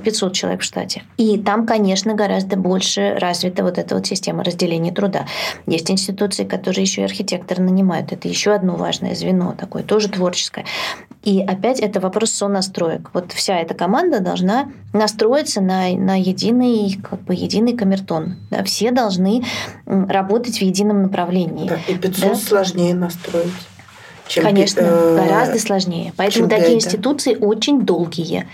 500 0.03 0.31
э, 0.31 0.33
человек 0.33 0.61
в 0.61 0.63
штате. 0.63 1.03
И 1.17 1.37
там, 1.37 1.65
конечно, 1.65 2.13
гораздо 2.13 2.55
больше 2.55 3.15
развита 3.19 3.63
вот 3.63 3.77
эта 3.77 3.95
вот 3.95 4.05
система 4.07 4.43
разделения 4.43 4.91
труда. 4.91 5.25
Есть 5.67 5.91
институции, 5.91 6.45
которые 6.45 6.83
еще 6.83 7.01
и 7.01 7.05
архитектор 7.05 7.59
нанимают. 7.59 8.11
Это 8.11 8.27
еще 8.27 8.53
одно 8.53 8.75
важное 8.75 9.15
звено, 9.15 9.55
такое 9.57 9.83
тоже 9.83 10.07
творческое. 10.07 10.20
И 11.23 11.39
опять 11.39 11.79
это 11.79 11.99
вопрос 11.99 12.31
сонастроек. 12.31 13.11
Вот 13.13 13.31
вся 13.31 13.59
эта 13.59 13.75
команда 13.75 14.21
должна 14.21 14.71
настроиться 14.91 15.61
на, 15.61 15.89
на 15.91 16.19
единый, 16.19 16.97
как 16.97 17.21
бы, 17.21 17.35
единый 17.35 17.77
камертон. 17.77 18.37
Да? 18.49 18.63
Все 18.63 18.91
должны 18.91 19.43
работать 19.85 20.57
в 20.57 20.61
едином 20.61 21.03
направлении. 21.03 21.69
Да, 21.69 21.79
и 21.87 21.95
500 21.95 22.21
да? 22.21 22.35
сложнее 22.35 22.95
настроить. 22.95 23.51
Чем 24.27 24.45
Конечно, 24.45 24.81
э, 24.81 25.15
гораздо 25.15 25.59
сложнее. 25.59 26.13
Поэтому 26.15 26.47
такие 26.49 26.75
институции 26.75 27.35
очень 27.35 27.81
долгие. 27.81 28.47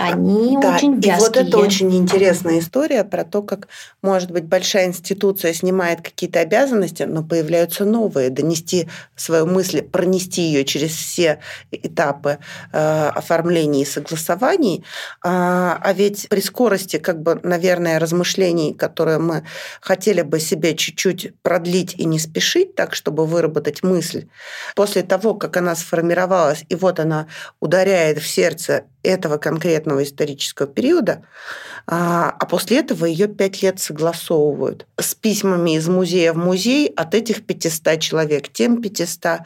Они 0.00 0.56
да, 0.60 0.76
очень 0.76 0.94
вязкие. 0.94 1.16
И 1.16 1.20
вот 1.20 1.36
это 1.36 1.58
очень 1.58 1.94
интересная 1.94 2.60
история 2.60 3.04
про 3.04 3.22
то, 3.24 3.42
как, 3.42 3.68
может 4.00 4.30
быть, 4.30 4.44
большая 4.44 4.86
институция 4.86 5.52
снимает 5.52 6.00
какие-то 6.00 6.40
обязанности, 6.40 7.02
но 7.02 7.22
появляются 7.22 7.84
новые. 7.84 8.30
Донести 8.30 8.88
свою 9.14 9.44
мысль, 9.44 9.82
пронести 9.82 10.40
ее 10.40 10.64
через 10.64 10.92
все 10.92 11.40
этапы 11.70 12.38
э, 12.72 13.08
оформления 13.08 13.82
и 13.82 13.84
согласований. 13.84 14.84
А, 15.22 15.78
а 15.82 15.92
ведь 15.92 16.28
при 16.30 16.40
скорости, 16.40 16.98
как 16.98 17.20
бы, 17.22 17.38
наверное, 17.42 17.98
размышлений, 17.98 18.72
которые 18.72 19.18
мы 19.18 19.44
хотели 19.82 20.22
бы 20.22 20.40
себе 20.40 20.74
чуть-чуть 20.74 21.34
продлить 21.42 21.94
и 21.98 22.06
не 22.06 22.18
спешить 22.18 22.74
так, 22.74 22.94
чтобы 22.94 23.26
выработать 23.26 23.82
мысль, 23.82 24.28
после 24.74 25.02
того, 25.02 25.34
как 25.34 25.58
она 25.58 25.74
сформировалась, 25.74 26.64
и 26.70 26.74
вот 26.74 27.00
она 27.00 27.26
ударяет 27.60 28.18
в 28.18 28.26
сердце 28.26 28.84
этого 29.02 29.38
конкретного 29.38 30.02
исторического 30.02 30.68
периода, 30.68 31.24
а, 31.86 32.30
а 32.38 32.46
после 32.46 32.78
этого 32.78 33.06
ее 33.06 33.28
пять 33.28 33.62
лет 33.62 33.80
согласовывают 33.80 34.86
с 34.98 35.14
письмами 35.14 35.76
из 35.76 35.88
музея 35.88 36.32
в 36.32 36.36
музей 36.36 36.86
от 36.88 37.14
этих 37.14 37.44
500 37.46 38.00
человек, 38.00 38.48
тем 38.52 38.82
500. 38.82 39.40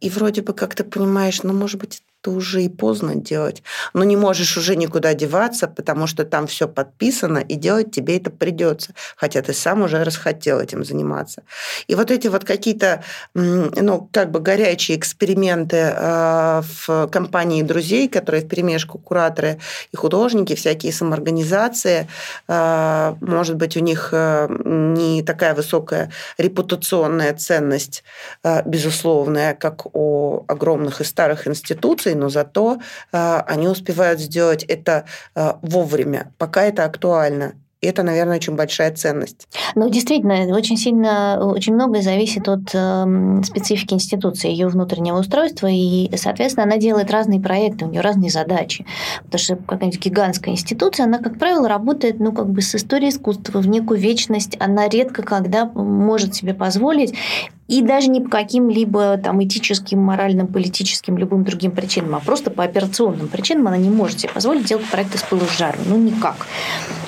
И 0.00 0.10
вроде 0.10 0.42
бы 0.42 0.52
как 0.52 0.74
ты 0.74 0.84
понимаешь, 0.84 1.42
ну, 1.42 1.52
может 1.52 1.80
быть, 1.80 2.02
то 2.20 2.32
уже 2.32 2.62
и 2.62 2.68
поздно 2.68 3.14
делать. 3.14 3.62
Но 3.94 4.04
не 4.04 4.16
можешь 4.16 4.56
уже 4.56 4.76
никуда 4.76 5.14
деваться, 5.14 5.68
потому 5.68 6.06
что 6.06 6.24
там 6.24 6.46
все 6.46 6.68
подписано, 6.68 7.38
и 7.38 7.54
делать 7.54 7.90
тебе 7.92 8.18
это 8.18 8.30
придется, 8.30 8.94
хотя 9.16 9.42
ты 9.42 9.52
сам 9.52 9.82
уже 9.82 10.04
расхотел 10.04 10.60
этим 10.60 10.84
заниматься. 10.84 11.42
И 11.86 11.94
вот 11.94 12.10
эти 12.10 12.28
вот 12.28 12.44
какие-то, 12.44 13.02
ну, 13.34 14.08
как 14.12 14.30
бы 14.30 14.40
горячие 14.40 14.98
эксперименты 14.98 15.76
э, 15.76 16.62
в 16.86 17.08
компании 17.08 17.62
друзей, 17.62 18.08
которые 18.08 18.44
в 18.44 18.48
перемешку 18.48 18.98
кураторы 18.98 19.58
и 19.92 19.96
художники, 19.96 20.54
всякие 20.54 20.92
самоорганизации, 20.92 22.06
э, 22.48 23.14
может 23.20 23.56
быть, 23.56 23.76
у 23.76 23.80
них 23.80 24.10
э, 24.12 24.48
не 24.64 25.22
такая 25.22 25.54
высокая 25.54 26.10
репутационная 26.38 27.34
ценность, 27.34 28.04
безусловная, 28.64 29.54
как 29.54 29.94
у 29.94 30.44
огромных 30.48 31.00
и 31.00 31.04
старых 31.04 31.46
институций, 31.46 32.09
инноваций, 32.10 32.14
но 32.14 32.28
зато 32.28 32.78
э, 33.12 33.40
они 33.46 33.68
успевают 33.68 34.20
сделать 34.20 34.64
это 34.64 35.04
э, 35.34 35.52
вовремя, 35.62 36.32
пока 36.38 36.62
это 36.62 36.84
актуально. 36.84 37.54
И 37.82 37.86
это, 37.86 38.02
наверное, 38.02 38.36
очень 38.36 38.56
большая 38.56 38.94
ценность. 38.94 39.48
Ну, 39.74 39.88
действительно, 39.88 40.54
очень 40.54 40.76
сильно, 40.76 41.40
очень 41.42 41.72
многое 41.74 42.02
зависит 42.02 42.46
от 42.46 42.74
э, 42.74 43.40
специфики 43.42 43.94
институции, 43.94 44.50
ее 44.50 44.68
внутреннего 44.68 45.18
устройства, 45.18 45.66
и, 45.70 46.14
соответственно, 46.14 46.64
она 46.64 46.76
делает 46.76 47.10
разные 47.10 47.40
проекты, 47.40 47.86
у 47.86 47.88
нее 47.88 48.02
разные 48.02 48.30
задачи. 48.30 48.84
Потому 49.24 49.38
что 49.38 49.56
какая-нибудь 49.56 50.04
гигантская 50.04 50.52
институция, 50.52 51.04
она, 51.06 51.18
как 51.18 51.38
правило, 51.38 51.68
работает, 51.68 52.20
ну, 52.20 52.32
как 52.32 52.50
бы 52.50 52.60
с 52.60 52.74
историей 52.74 53.10
искусства 53.10 53.60
в 53.60 53.66
некую 53.66 53.98
вечность, 53.98 54.58
она 54.60 54.86
редко 54.86 55.22
когда 55.22 55.64
может 55.64 56.34
себе 56.34 56.52
позволить 56.52 57.14
и 57.70 57.82
даже 57.82 58.08
не 58.08 58.20
по 58.20 58.28
каким-либо 58.28 59.16
там 59.16 59.42
этическим, 59.44 60.00
моральным, 60.00 60.48
политическим, 60.48 61.16
любым 61.16 61.44
другим 61.44 61.70
причинам, 61.70 62.16
а 62.16 62.18
просто 62.18 62.50
по 62.50 62.64
операционным 62.64 63.28
причинам 63.28 63.68
она 63.68 63.76
не 63.76 63.90
может 63.90 64.18
себе 64.18 64.32
позволить 64.32 64.66
делать 64.66 64.86
проекты 64.86 65.18
с 65.18 65.22
пылу 65.22 65.42
с 65.42 65.56
жару. 65.56 65.78
Ну, 65.86 65.96
никак. 65.96 66.48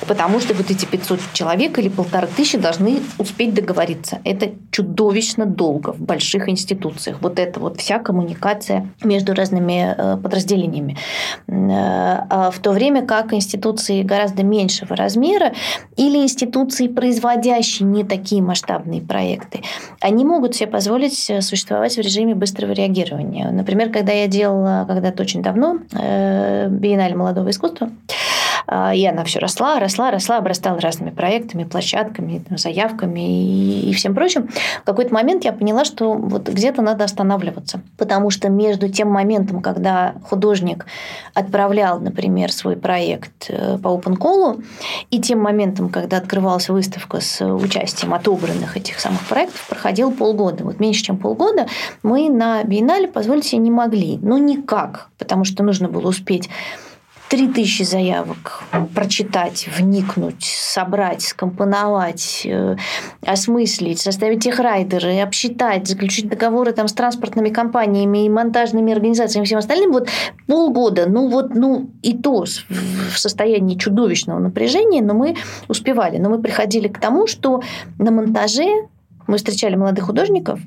Потому 0.07 0.38
что 0.38 0.55
вот 0.55 0.70
эти 0.70 0.85
500 0.85 1.20
человек 1.33 1.79
или 1.79 1.88
полторы 1.88 2.29
тысячи 2.29 2.59
должны 2.59 3.01
успеть 3.18 3.55
договориться. 3.55 4.20
Это 4.25 4.53
чудовищно 4.70 5.46
долго 5.46 5.92
в 5.92 6.01
больших 6.01 6.48
институциях. 6.48 7.18
Вот 7.20 7.40
это 7.40 7.59
вот 7.59 7.81
вся 7.81 7.98
коммуникация 7.98 8.88
между 9.03 9.35
разными 9.35 9.94
э, 9.96 10.16
подразделениями. 10.16 10.96
Э, 11.48 12.27
а 12.31 12.51
в 12.53 12.59
то 12.61 12.70
время 12.70 13.05
как 13.05 13.33
институции 13.33 14.03
гораздо 14.03 14.44
меньшего 14.44 14.94
размера 14.94 15.55
или 15.96 16.18
институции, 16.18 16.87
производящие 16.87 17.88
не 17.88 18.05
такие 18.05 18.42
масштабные 18.42 19.01
проекты, 19.01 19.62
они 20.01 20.25
могут 20.25 20.52
могут 20.53 20.57
себе 20.57 20.71
позволить 20.71 21.31
э, 21.31 21.41
существовать 21.41 21.97
в 21.97 22.01
режиме 22.01 22.35
быстрого 22.35 22.73
реагирования. 22.73 23.51
Например, 23.51 23.91
когда 23.91 24.12
я 24.12 24.27
делала 24.27 24.85
когда-то 24.87 25.23
очень 25.23 25.43
давно 25.43 25.79
э, 25.93 26.69
биеннале 26.69 27.15
молодого 27.15 27.49
искусства, 27.51 27.91
и 28.68 29.07
она 29.07 29.25
все 29.25 29.38
росла, 29.38 29.79
росла, 29.79 30.11
росла, 30.11 30.38
обрастала 30.38 30.81
разными 30.81 31.11
проектами, 31.11 31.64
площадками, 31.64 32.44
заявками 32.51 33.20
и, 33.20 33.90
и 33.90 33.94
всем 33.94 34.14
прочим. 34.14 34.48
В 34.83 34.85
какой-то 34.85 35.12
момент 35.12 35.44
я 35.44 35.53
поняла, 35.53 35.85
что 35.85 36.12
вот 36.14 36.48
где-то 36.48 36.83
надо 36.83 37.05
останавливаться. 37.05 37.81
Потому 37.96 38.31
что 38.31 38.48
между 38.48 38.88
тем 38.88 39.09
моментом, 39.11 39.61
когда 39.61 40.14
художник 40.29 40.87
отправлял, 41.35 42.01
например, 42.01 42.53
свой 42.53 42.77
проект 42.77 43.46
э, 43.48 43.79
по 43.79 43.88
open 43.88 44.16
call, 44.16 44.64
и 45.11 45.20
тем 45.20 45.40
моментом, 45.40 45.88
когда 45.88 46.18
открывалась 46.18 46.68
выставка 46.68 47.20
с 47.20 47.44
участием 47.44 48.14
отобранных 48.14 48.77
этих 48.77 49.01
самых 49.01 49.27
проектов, 49.27 49.66
проходил 49.68 50.11
полгода. 50.12 50.64
Вот 50.64 50.81
меньше, 50.81 51.05
чем 51.05 51.18
полгода 51.18 51.66
мы 52.03 52.29
на 52.29 52.62
биеннале 52.64 53.09
позволить 53.09 53.44
себе 53.44 53.62
не 53.62 53.70
могли. 53.70 54.18
Ну, 54.22 54.38
никак, 54.38 55.09
потому 55.18 55.44
что 55.44 55.62
нужно 55.62 55.88
было 55.88 56.09
успеть 56.09 56.48
три 57.33 57.49
тысячи 57.49 57.83
заявок 57.83 58.62
прочитать, 58.95 59.66
вникнуть, 59.79 60.45
собрать, 60.45 61.23
скомпоновать, 61.23 62.42
э, 62.45 62.77
осмыслить, 63.25 64.01
составить 64.01 64.45
их 64.45 64.61
райдеры, 64.61 65.18
обсчитать, 65.18 65.88
заключить 65.88 66.29
договоры 66.29 66.73
там 66.73 66.88
с 66.88 66.92
транспортными 66.92 67.49
компаниями 67.49 68.27
и 68.27 68.29
монтажными 68.29 68.92
организациями 68.92 69.45
и 69.45 69.47
всем 69.47 69.61
остальным, 69.61 69.92
вот 69.92 70.11
полгода, 70.47 71.09
ну 71.09 71.31
вот, 71.31 71.55
ну 71.55 71.88
и 72.03 72.12
то 72.12 72.45
в 72.45 73.18
состоянии 73.18 73.79
чудовищного 73.79 74.38
напряжения, 74.38 75.01
но 75.01 75.14
мы 75.14 75.37
успевали. 75.68 76.18
Но 76.18 76.29
мы 76.29 76.38
приходили 76.42 76.88
к 76.88 77.01
тому, 77.01 77.27
что 77.27 77.62
на 77.97 78.11
монтаже 78.11 78.68
мы 79.27 79.38
встречали 79.38 79.75
молодых 79.77 80.05
художников, 80.05 80.61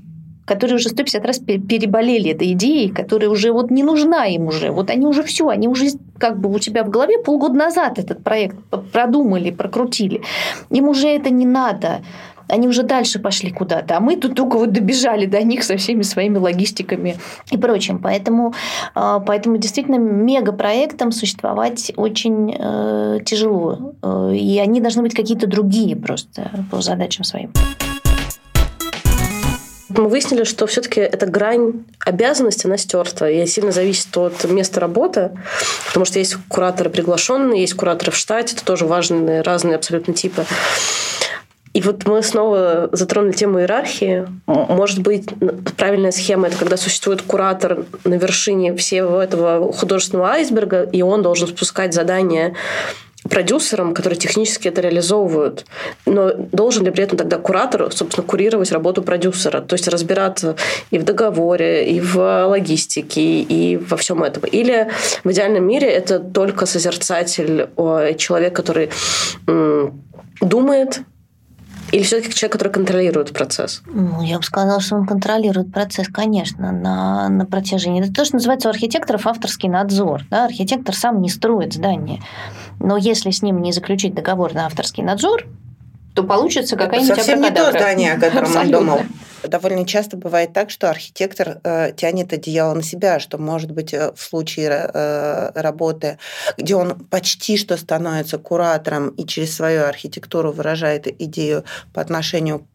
которые 0.46 0.76
уже 0.76 0.90
150 0.90 1.26
раз 1.26 1.40
переболели 1.40 2.32
этой 2.32 2.54
идеей, 2.54 2.90
которая 2.90 3.30
уже 3.30 3.52
вот 3.52 3.72
не 3.72 3.84
нужна 3.84 4.26
им 4.28 4.48
уже. 4.48 4.72
Вот 4.72 4.90
они 4.90 5.06
уже 5.06 5.24
все, 5.24 5.50
они 5.50 5.68
уже 5.68 5.88
как 6.20 6.40
бы 6.40 6.54
у 6.54 6.60
тебя 6.60 6.84
в 6.84 6.90
голове 6.90 7.20
полгода 7.20 7.56
назад 7.56 8.00
этот 8.00 8.24
проект 8.24 8.56
продумали, 8.94 9.52
прокрутили. 9.52 10.22
Им 10.70 10.88
уже 10.88 11.08
это 11.08 11.30
не 11.32 11.46
надо. 11.46 12.02
Они 12.48 12.68
уже 12.68 12.84
дальше 12.84 13.18
пошли 13.20 13.52
куда-то, 13.52 13.98
а 13.98 14.00
мы 14.00 14.18
тут 14.18 14.36
только 14.36 14.60
вот 14.60 14.72
добежали 14.72 15.26
до 15.26 15.42
них 15.42 15.64
со 15.64 15.78
всеми 15.78 16.04
своими 16.04 16.38
логистиками 16.38 17.18
и 17.50 17.58
прочим. 17.58 17.98
Поэтому, 17.98 18.54
а, 18.94 19.20
поэтому 19.20 19.58
действительно 19.58 19.96
мегапроектам 19.96 21.12
существовать 21.12 21.92
очень 21.96 22.56
э, 22.56 23.20
тяжело. 23.26 23.96
Э, 24.04 24.32
и 24.36 24.60
они 24.60 24.80
должны 24.80 25.02
быть 25.02 25.16
какие-то 25.16 25.48
другие 25.48 25.96
просто 25.96 26.52
по 26.70 26.82
задачам 26.82 27.24
своим 27.24 27.52
мы 29.98 30.10
выяснили, 30.10 30.44
что 30.44 30.68
все-таки 30.68 31.00
эта 31.00 31.26
грань 31.26 31.86
обязанности, 32.00 32.66
она 32.68 32.78
стерта. 32.78 33.30
И 33.30 33.46
сильно 33.46 33.72
зависит 33.72 34.16
от 34.18 34.44
места 34.46 34.80
работы, 34.80 35.32
потому 35.88 36.06
что 36.06 36.20
есть 36.20 36.36
кураторы 36.50 36.90
приглашенные, 36.90 37.62
есть 37.62 37.74
кураторы 37.74 38.12
в 38.12 38.16
штате, 38.16 38.56
это 38.56 38.66
тоже 38.66 38.86
важные, 38.86 39.42
разные 39.42 39.76
абсолютно 39.76 40.14
типы. 40.14 40.46
И 41.74 41.82
вот 41.82 42.06
мы 42.06 42.24
снова 42.24 42.88
затронули 42.94 43.34
тему 43.34 43.60
иерархии. 43.60 44.26
Может 44.48 45.00
быть, 45.00 45.28
правильная 45.76 46.12
схема— 46.12 46.48
это 46.50 46.56
когда 46.58 46.78
существует 46.78 47.22
куратор 47.22 47.86
на 48.06 48.14
вершине 48.14 48.74
всего 48.78 49.22
этого 49.22 49.74
художественного 49.74 50.30
айсберга, 50.30 50.84
и 50.84 51.02
он 51.02 51.22
должен 51.22 51.50
спускать 51.50 51.94
задания 51.94 52.56
продюсерам, 53.30 53.94
которые 53.94 54.18
технически 54.20 54.68
это 54.68 54.82
реализовывают. 54.82 55.66
Но 56.06 56.32
должен 56.34 56.86
ли 56.86 56.92
при 56.92 57.04
этом 57.04 57.18
тогда 57.18 57.38
куратор, 57.38 57.92
собственно, 57.92 58.26
курировать 58.26 58.72
работу 58.72 59.02
продюсера? 59.02 59.62
То 59.62 59.74
есть 59.74 59.88
разбираться 59.88 60.56
и 60.92 60.98
в 60.98 61.04
договоре, 61.04 61.90
и 61.90 62.00
в 62.00 62.46
логистике, 62.48 63.42
и 63.42 63.78
во 63.78 63.98
всем 63.98 64.24
этом. 64.24 64.44
Или 64.46 64.92
в 65.24 65.32
идеальном 65.32 65.66
мире 65.68 65.90
это 65.90 66.20
только 66.20 66.66
созерцатель, 66.66 67.70
человек, 68.18 68.56
который 68.56 68.90
думает, 70.42 71.02
или 71.92 72.04
все-таки 72.04 72.34
человек, 72.34 72.54
который 72.54 72.74
контролирует 72.74 73.32
процесс? 73.32 73.82
Ну, 73.86 74.22
я 74.22 74.38
бы 74.38 74.44
сказала, 74.44 74.80
что 74.82 74.96
он 74.96 75.06
контролирует 75.06 75.72
процесс, 75.72 76.08
конечно, 76.08 76.72
на, 76.72 77.30
на 77.30 77.46
протяжении. 77.46 78.04
Это 78.04 78.12
то, 78.12 78.26
что 78.26 78.36
называется 78.36 78.68
у 78.68 78.72
архитекторов 78.72 79.28
авторский 79.28 79.70
надзор. 79.70 80.24
Да? 80.30 80.46
Архитектор 80.46 80.96
сам 80.96 81.22
не 81.22 81.30
строит 81.30 81.74
здание. 81.74 82.22
Но 82.80 82.98
если 82.98 83.32
с 83.32 83.42
ним 83.42 83.62
не 83.62 83.72
заключить 83.72 84.14
договор 84.14 84.54
на 84.54 84.66
авторский 84.66 85.04
надзор, 85.04 85.46
то 86.16 86.24
получится 86.24 86.78
какая-нибудь 86.78 87.16
Совсем 87.16 87.42
не 87.42 87.52
то 87.52 87.70
здание, 87.72 88.14
о 88.14 88.20
котором 88.20 88.46
Абсолютно. 88.46 88.78
он 88.78 88.86
думал. 88.86 89.00
Довольно 89.44 89.86
часто 89.86 90.18
бывает 90.18 90.54
так, 90.54 90.70
что 90.70 90.90
архитектор 90.90 91.60
э, 91.64 91.92
тянет 91.96 92.34
одеяло 92.34 92.74
на 92.74 92.82
себя, 92.82 93.20
что 93.20 93.38
может 93.38 93.72
быть 93.72 93.94
э, 93.94 94.12
в 94.16 94.22
случае 94.22 94.90
э, 94.92 95.52
работы, 95.54 96.18
где 96.58 96.76
он 96.76 97.00
почти 97.06 97.58
что 97.58 97.78
становится 97.78 98.38
куратором 98.38 99.10
и 99.10 99.26
через 99.26 99.56
свою 99.56 99.84
архитектуру 99.84 100.52
выражает 100.52 101.08
идею 101.22 101.64
по 101.94 102.02
отношению 102.02 102.66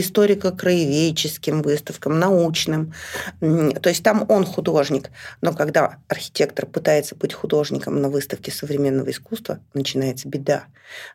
историко-краеведческим 0.00 1.62
выставкам, 1.62 2.18
научным. 2.18 2.92
То 3.40 3.88
есть 3.88 4.02
там 4.02 4.24
он 4.28 4.44
художник. 4.44 5.10
Но 5.40 5.52
когда 5.52 5.98
архитектор 6.08 6.66
пытается 6.66 7.14
быть 7.14 7.32
художником 7.32 8.00
на 8.00 8.08
выставке 8.08 8.50
современного 8.50 9.10
искусства, 9.10 9.60
начинается 9.74 10.28
беда. 10.28 10.64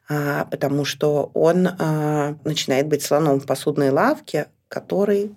А, 0.09 0.45
потому 0.45 0.85
что 0.85 1.31
он 1.33 1.67
а, 1.67 2.37
начинает 2.43 2.87
быть 2.87 3.03
слоном 3.03 3.39
в 3.39 3.45
посудной 3.45 3.89
лавке, 3.89 4.47
который 4.67 5.31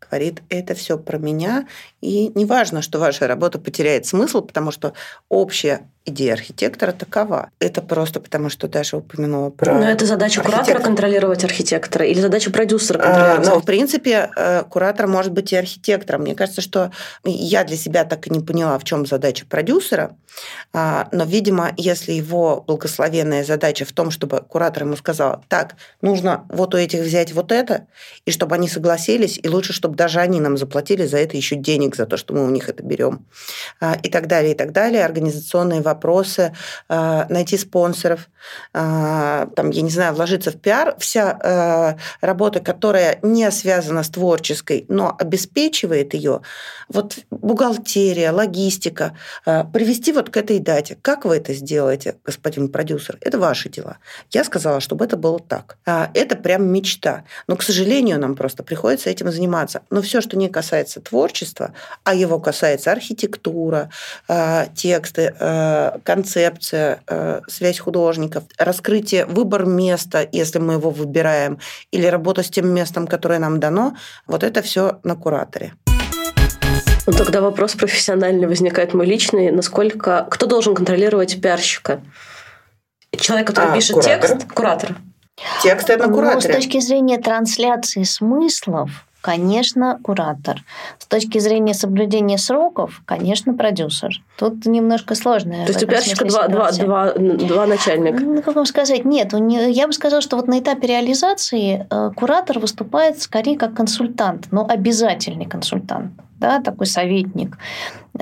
говорит, 0.00 0.42
это 0.48 0.74
все 0.74 0.98
про 0.98 1.18
меня, 1.18 1.66
и 2.00 2.30
не 2.34 2.44
важно, 2.44 2.82
что 2.82 2.98
ваша 2.98 3.26
работа 3.26 3.58
потеряет 3.58 4.06
смысл, 4.06 4.42
потому 4.42 4.70
что 4.70 4.92
общая 5.28 5.90
идея 6.06 6.34
архитектора 6.34 6.92
такова. 6.92 7.50
Это 7.60 7.80
просто 7.80 8.20
потому, 8.20 8.50
что 8.50 8.68
Даша 8.68 8.98
упомянула 8.98 9.50
про... 9.50 9.74
Но 9.74 9.88
это 9.88 10.04
задача 10.04 10.40
архитектора. 10.40 10.64
куратора 10.64 10.84
контролировать 10.84 11.44
архитектора 11.44 12.04
или 12.06 12.20
задача 12.20 12.50
продюсера 12.50 12.98
контролировать? 12.98 13.48
А, 13.48 13.50
ну, 13.50 13.60
в 13.60 13.64
принципе, 13.64 14.30
э, 14.36 14.64
куратор 14.68 15.06
может 15.06 15.32
быть 15.32 15.52
и 15.52 15.56
архитектором. 15.56 16.22
Мне 16.22 16.34
кажется, 16.34 16.60
что 16.60 16.90
я 17.24 17.64
для 17.64 17.76
себя 17.76 18.04
так 18.04 18.26
и 18.26 18.30
не 18.30 18.40
поняла, 18.40 18.78
в 18.78 18.84
чем 18.84 19.06
задача 19.06 19.46
продюсера. 19.46 20.16
А, 20.72 21.08
но, 21.12 21.24
видимо, 21.24 21.72
если 21.76 22.12
его 22.12 22.62
благословенная 22.66 23.44
задача 23.44 23.84
в 23.84 23.92
том, 23.92 24.10
чтобы 24.10 24.40
куратор 24.40 24.82
ему 24.82 24.96
сказал, 24.96 25.44
так, 25.48 25.76
нужно 26.02 26.44
вот 26.48 26.74
у 26.74 26.78
этих 26.78 27.00
взять 27.00 27.32
вот 27.32 27.52
это, 27.52 27.86
и 28.26 28.30
чтобы 28.30 28.56
они 28.56 28.68
согласились, 28.68 29.38
и 29.42 29.48
лучше, 29.48 29.72
чтобы 29.72 29.96
даже 29.96 30.20
они 30.20 30.40
нам 30.40 30.56
заплатили 30.56 31.06
за 31.06 31.18
это 31.18 31.36
еще 31.36 31.56
денег, 31.56 31.96
за 31.96 32.06
то, 32.06 32.16
что 32.16 32.34
мы 32.34 32.44
у 32.44 32.50
них 32.50 32.68
это 32.68 32.82
берем, 32.82 33.26
а, 33.80 33.96
и 34.02 34.10
так 34.10 34.26
далее, 34.26 34.52
и 34.52 34.54
так 34.56 34.72
далее, 34.72 35.04
организационные 35.04 35.80
вопросы, 35.80 35.93
а, 36.88 37.26
найти 37.28 37.56
спонсоров, 37.56 38.28
там, 38.72 39.70
я 39.70 39.82
не 39.82 39.88
знаю, 39.88 40.12
вложиться 40.12 40.50
в 40.50 40.60
пиар, 40.60 40.94
вся 40.98 41.96
работа, 42.20 42.60
которая 42.60 43.18
не 43.22 43.50
связана 43.50 44.02
с 44.02 44.10
творческой, 44.10 44.84
но 44.88 45.16
обеспечивает 45.18 46.12
ее, 46.12 46.42
вот 46.90 47.16
бухгалтерия, 47.30 48.32
логистика, 48.32 49.16
привести 49.44 50.12
вот 50.12 50.28
к 50.28 50.36
этой 50.36 50.58
дате. 50.58 50.98
Как 51.00 51.24
вы 51.24 51.36
это 51.36 51.54
сделаете, 51.54 52.16
господин 52.22 52.68
продюсер? 52.68 53.16
Это 53.22 53.38
ваши 53.38 53.70
дела. 53.70 53.96
Я 54.30 54.44
сказала, 54.44 54.80
чтобы 54.80 55.06
это 55.06 55.16
было 55.16 55.38
так. 55.38 55.78
А 55.86 56.10
это 56.12 56.36
прям 56.36 56.66
мечта. 56.66 57.24
Но, 57.46 57.56
к 57.56 57.62
сожалению, 57.62 58.20
нам 58.20 58.36
просто 58.36 58.62
приходится 58.62 59.08
этим 59.08 59.32
заниматься. 59.32 59.82
Но 59.90 60.02
все, 60.02 60.20
что 60.20 60.36
не 60.36 60.48
касается 60.48 61.00
творчества, 61.00 61.72
а 62.04 62.14
его 62.14 62.38
касается 62.38 62.92
архитектура, 62.92 63.90
э, 64.28 64.66
тексты, 64.74 65.34
э, 65.38 65.83
концепция, 66.04 67.02
э, 67.06 67.40
связь 67.48 67.78
художников, 67.78 68.44
раскрытие, 68.58 69.26
выбор 69.26 69.66
места, 69.66 70.26
если 70.32 70.58
мы 70.58 70.74
его 70.74 70.90
выбираем, 70.90 71.58
или 71.90 72.06
работа 72.06 72.42
с 72.42 72.50
тем 72.50 72.68
местом, 72.68 73.06
которое 73.06 73.38
нам 73.38 73.60
дано, 73.60 73.94
вот 74.26 74.42
это 74.42 74.62
все 74.62 74.98
на 75.02 75.16
кураторе. 75.16 75.74
Ну, 77.06 77.12
тогда 77.12 77.40
вопрос 77.40 77.74
профессиональный 77.74 78.46
возникает 78.46 78.94
мой 78.94 79.06
личный. 79.06 79.50
Насколько... 79.50 80.26
Кто 80.30 80.46
должен 80.46 80.74
контролировать 80.74 81.40
пиарщика? 81.40 82.00
Человек, 83.18 83.48
который 83.48 83.70
а, 83.70 83.74
пишет 83.74 83.94
куратор. 83.94 84.30
текст? 84.30 84.52
Куратор. 84.52 84.96
Текст 85.62 85.90
это 85.90 86.06
на 86.06 86.14
кураторе. 86.14 86.54
Ну, 86.54 86.60
с 86.60 86.64
точки 86.64 86.80
зрения 86.80 87.18
трансляции 87.18 88.04
смыслов, 88.04 88.90
конечно, 89.24 89.98
куратор. 90.02 90.62
С 90.98 91.06
точки 91.06 91.38
зрения 91.38 91.72
соблюдения 91.72 92.36
сроков, 92.36 93.00
конечно, 93.06 93.54
продюсер. 93.54 94.22
Тут 94.38 94.66
немножко 94.66 95.14
сложно. 95.14 95.64
То 95.64 95.72
есть 95.72 95.82
у 95.82 95.86
пиарщика 95.86 96.26
два, 96.26 96.46
два, 96.48 96.70
два, 96.72 97.12
два 97.14 97.66
начальника? 97.66 98.22
Ну, 98.22 98.42
как 98.42 98.54
вам 98.54 98.66
сказать? 98.66 99.06
Нет, 99.06 99.32
я 99.32 99.86
бы 99.86 99.94
сказала, 99.94 100.20
что 100.20 100.36
вот 100.36 100.46
на 100.46 100.58
этапе 100.58 100.88
реализации 100.88 101.86
э, 101.88 102.10
куратор 102.14 102.58
выступает 102.58 103.22
скорее 103.22 103.56
как 103.56 103.74
консультант, 103.74 104.48
но 104.50 104.66
обязательный 104.68 105.46
консультант 105.46 106.12
да, 106.38 106.60
такой 106.60 106.86
советник 106.86 107.56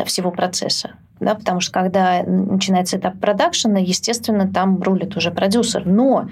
всего 0.07 0.31
процесса. 0.31 0.93
Да, 1.19 1.35
потому 1.35 1.61
что 1.61 1.73
когда 1.73 2.23
начинается 2.23 2.97
этап 2.97 3.19
продакшена, 3.19 3.79
естественно, 3.79 4.49
там 4.53 4.81
рулит 4.81 5.17
уже 5.17 5.33
продюсер. 5.33 5.85
Но 5.85 6.29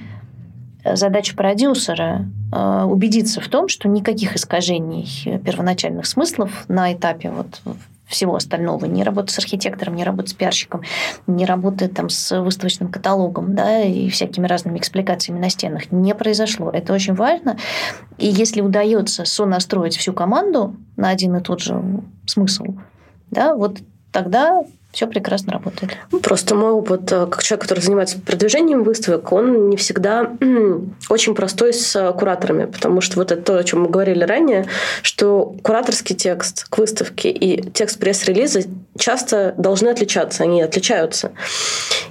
задача 0.85 1.37
продюсера 1.37 2.27
э, 2.53 2.83
убедиться 2.85 3.41
в 3.41 3.49
том, 3.49 3.69
что 3.69 3.89
никаких 3.89 4.37
искажений 4.37 5.39
первоначальных 5.45 6.07
смыслов 6.07 6.65
на 6.69 6.93
этапе 6.93 7.31
вот 7.31 7.61
всего 8.11 8.35
остального, 8.35 8.87
не 8.87 9.05
работать 9.05 9.31
с 9.31 9.39
архитектором, 9.39 9.95
не 9.95 10.05
работать 10.05 10.31
с 10.31 10.35
пиарщиком, 10.35 10.83
не 11.27 11.47
работать 11.47 11.95
там 11.95 12.09
с 12.09 12.39
выставочным 12.41 12.91
каталогом, 12.91 13.55
да, 13.55 13.83
и 13.83 14.09
всякими 14.11 14.47
разными 14.47 14.79
экспликациями 14.79 15.39
на 15.39 15.49
стенах, 15.49 15.93
не 15.93 16.15
произошло. 16.15 16.71
Это 16.71 16.93
очень 16.93 17.15
важно. 17.15 17.57
И 18.19 18.27
если 18.27 18.61
удается 18.61 19.25
сонастроить 19.25 19.97
всю 19.97 20.13
команду 20.13 20.77
на 20.97 21.09
один 21.09 21.37
и 21.37 21.41
тот 21.41 21.61
же 21.61 21.81
смысл, 22.27 22.65
да, 23.31 23.55
вот 23.55 23.79
тогда 24.11 24.65
все 24.93 25.07
прекрасно 25.07 25.53
работает. 25.53 25.97
Ну, 26.11 26.19
просто 26.19 26.55
мой 26.55 26.73
опыт, 26.73 27.11
э, 27.13 27.27
как 27.27 27.43
человек, 27.43 27.63
который 27.63 27.81
занимается 27.81 28.19
продвижением 28.21 28.83
выставок, 28.83 29.33
он 29.33 29.69
не 29.69 29.77
всегда 29.77 30.33
очень 31.09 31.35
простой 31.35 31.73
с 31.73 31.95
э, 31.95 32.13
кураторами, 32.13 32.65
потому 32.65 33.01
что 33.01 33.17
вот 33.17 33.31
это 33.31 33.41
то, 33.41 33.57
о 33.57 33.65
чем 33.65 33.83
мы 33.83 33.89
говорили 33.89 34.25
ранее, 34.25 34.67
что 35.03 35.55
кураторский 35.63 36.17
текст 36.17 36.69
к 36.69 36.79
выставке 36.79 37.31
и 37.31 37.63
текст 37.71 37.99
пресс-релиза 38.01 38.63
часто 38.99 39.55
должны 39.57 39.89
отличаться, 39.89 40.43
они 40.43 40.61
отличаются. 40.63 41.33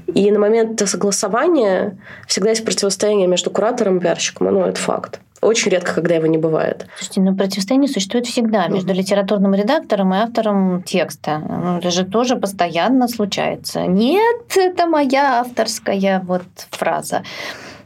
И 0.08 0.32
на 0.32 0.40
момент 0.40 0.82
согласования 0.88 1.98
всегда 2.28 2.52
есть 2.52 2.64
противостояние 2.64 3.28
между 3.28 3.52
куратором 3.52 3.98
и 3.98 4.02
пиарщиком, 4.02 4.54
ну, 4.54 4.66
это 4.66 4.80
факт. 4.80 5.20
Очень 5.42 5.72
редко, 5.72 5.94
когда 5.94 6.16
его 6.16 6.28
не 6.28 6.38
бывает. 6.38 6.88
Слушайте, 6.98 7.22
но 7.22 7.36
противостояние 7.36 7.90
существует 7.90 8.26
всегда 8.26 8.68
между 8.68 8.94
литературным 8.94 9.54
редактором 9.54 10.14
и 10.14 10.18
автором 10.18 10.84
текста. 10.84 11.40
Ну, 11.40 11.78
это 11.78 11.92
же 11.92 12.04
тоже 12.04 12.36
постоянно 12.36 13.08
случается. 13.08 13.86
Нет, 13.86 14.58
это 14.58 14.86
моя 14.86 15.40
авторская 15.40 16.22
вот 16.26 16.44
фраза. 16.72 17.24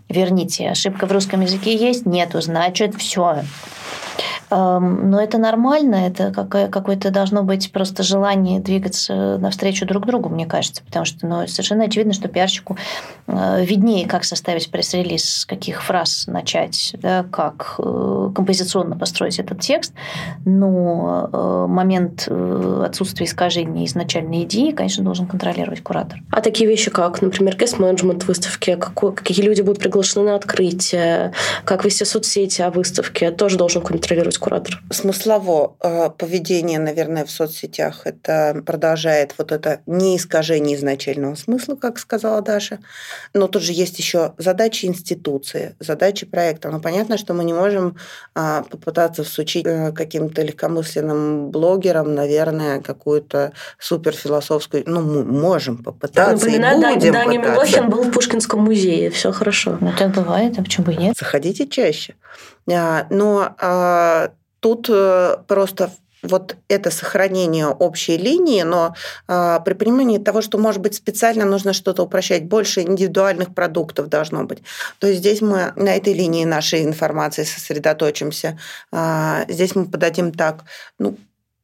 Верните, 0.09 0.69
ошибка 0.69 1.05
в 1.05 1.11
русском 1.11 1.41
языке 1.41 1.75
есть? 1.75 2.05
Нету, 2.05 2.41
значит, 2.41 2.95
все. 2.95 3.43
Но 4.55 5.19
это 5.19 5.37
нормально, 5.37 5.95
это 5.95 6.31
какое-то 6.31 7.11
должно 7.11 7.43
быть 7.43 7.71
просто 7.71 8.03
желание 8.03 8.59
двигаться 8.59 9.37
навстречу 9.37 9.85
друг 9.85 10.05
другу, 10.05 10.29
мне 10.29 10.45
кажется, 10.45 10.83
потому 10.83 11.05
что 11.05 11.25
ну, 11.25 11.47
совершенно 11.47 11.85
очевидно, 11.85 12.13
что 12.13 12.27
пиарщику 12.27 12.77
э, 13.27 13.65
виднее, 13.65 14.07
как 14.07 14.23
составить 14.23 14.69
пресс-релиз, 14.69 15.41
с 15.41 15.45
каких 15.45 15.83
фраз 15.83 16.27
начать, 16.27 16.95
да, 17.01 17.23
как 17.23 17.75
э, 17.79 18.31
композиционно 18.35 18.97
построить 18.97 19.39
этот 19.39 19.61
текст, 19.61 19.93
но 20.45 21.29
э, 21.31 21.65
момент 21.67 22.27
отсутствия 22.27 23.25
искажений 23.25 23.85
изначальной 23.85 24.43
идеи, 24.43 24.71
конечно, 24.71 25.03
должен 25.03 25.27
контролировать 25.27 25.81
куратор. 25.81 26.19
А 26.31 26.41
такие 26.41 26.69
вещи, 26.69 26.91
как, 26.91 27.21
например, 27.21 27.55
гест-менеджмент 27.57 28.25
выставки, 28.25 28.77
какие 29.15 29.41
люди 29.41 29.61
будут 29.61 29.79
приглашены 29.79 30.25
на 30.25 30.35
открытие, 30.35 31.33
как 31.65 31.85
вести 31.85 32.05
соцсети 32.05 32.61
о 32.61 32.71
выставке, 32.71 33.31
тоже 33.31 33.57
должен 33.57 33.81
контролировать 33.81 34.37
куратор? 34.43 34.81
Смыслово 34.91 35.75
э, 35.79 36.09
поведение, 36.09 36.77
наверное, 36.77 37.23
в 37.23 37.31
соцсетях 37.31 38.01
это 38.05 38.61
продолжает 38.65 39.35
вот 39.37 39.53
это 39.53 39.79
не 39.85 40.17
искажение 40.17 40.75
изначального 40.75 41.35
смысла, 41.35 41.75
как 41.75 41.97
сказала 41.97 42.41
Даша. 42.41 42.79
Но 43.33 43.47
тут 43.47 43.61
же 43.61 43.71
есть 43.71 43.97
еще 43.99 44.33
задачи 44.37 44.85
институции, 44.85 45.75
задачи 45.79 46.25
проекта. 46.25 46.69
Но 46.69 46.81
понятно, 46.81 47.17
что 47.17 47.33
мы 47.33 47.45
не 47.45 47.53
можем 47.53 47.95
а, 48.35 48.63
попытаться 48.63 49.23
всучить 49.23 49.65
э, 49.65 49.93
каким-то 49.93 50.41
легкомысленным 50.41 51.49
блогерам, 51.49 52.13
наверное, 52.13 52.81
какую-то 52.81 53.53
суперфилософскую... 53.79 54.83
Ну, 54.85 55.01
мы 55.01 55.23
можем 55.23 55.81
попытаться 55.81 56.45
Напоминаю, 56.45 56.91
и 56.91 56.95
будем 56.95 57.13
Даня 57.13 57.37
Милохин 57.37 57.89
был 57.89 58.03
в 58.03 58.11
Пушкинском 58.11 58.59
музее, 58.59 59.09
все 59.09 59.31
хорошо. 59.31 59.77
Ну, 59.79 59.93
так 59.97 60.11
бывает, 60.13 60.59
а 60.59 60.63
почему 60.63 60.87
бы 60.87 60.93
и 60.93 60.97
нет? 60.97 61.15
Заходите 61.17 61.65
чаще. 61.65 62.15
А, 62.71 63.07
но 63.09 63.55
а, 63.59 64.31
тут 64.59 64.87
э, 64.89 65.37
просто 65.47 65.91
вот 66.23 66.55
это 66.69 66.89
сохранение 66.89 67.67
общей 67.67 68.17
линии, 68.17 68.63
но 68.63 68.95
э, 69.27 69.59
при 69.65 69.73
понимании 69.73 70.17
того, 70.17 70.41
что, 70.41 70.57
может 70.57 70.81
быть, 70.81 70.95
специально 70.95 71.43
нужно 71.45 71.73
что-то 71.73 72.03
упрощать, 72.03 72.45
больше 72.45 72.81
индивидуальных 72.81 73.53
продуктов 73.53 74.07
должно 74.07 74.45
быть. 74.45 74.63
То 74.99 75.07
есть 75.07 75.19
здесь 75.19 75.41
мы 75.41 75.73
на 75.75 75.95
этой 75.95 76.13
линии 76.13 76.45
нашей 76.45 76.83
информации 76.83 77.43
сосредоточимся. 77.43 78.57
Э, 78.91 79.43
здесь 79.49 79.75
мы 79.75 79.85
подадим 79.85 80.31
так, 80.31 80.63
ну, 80.97 81.17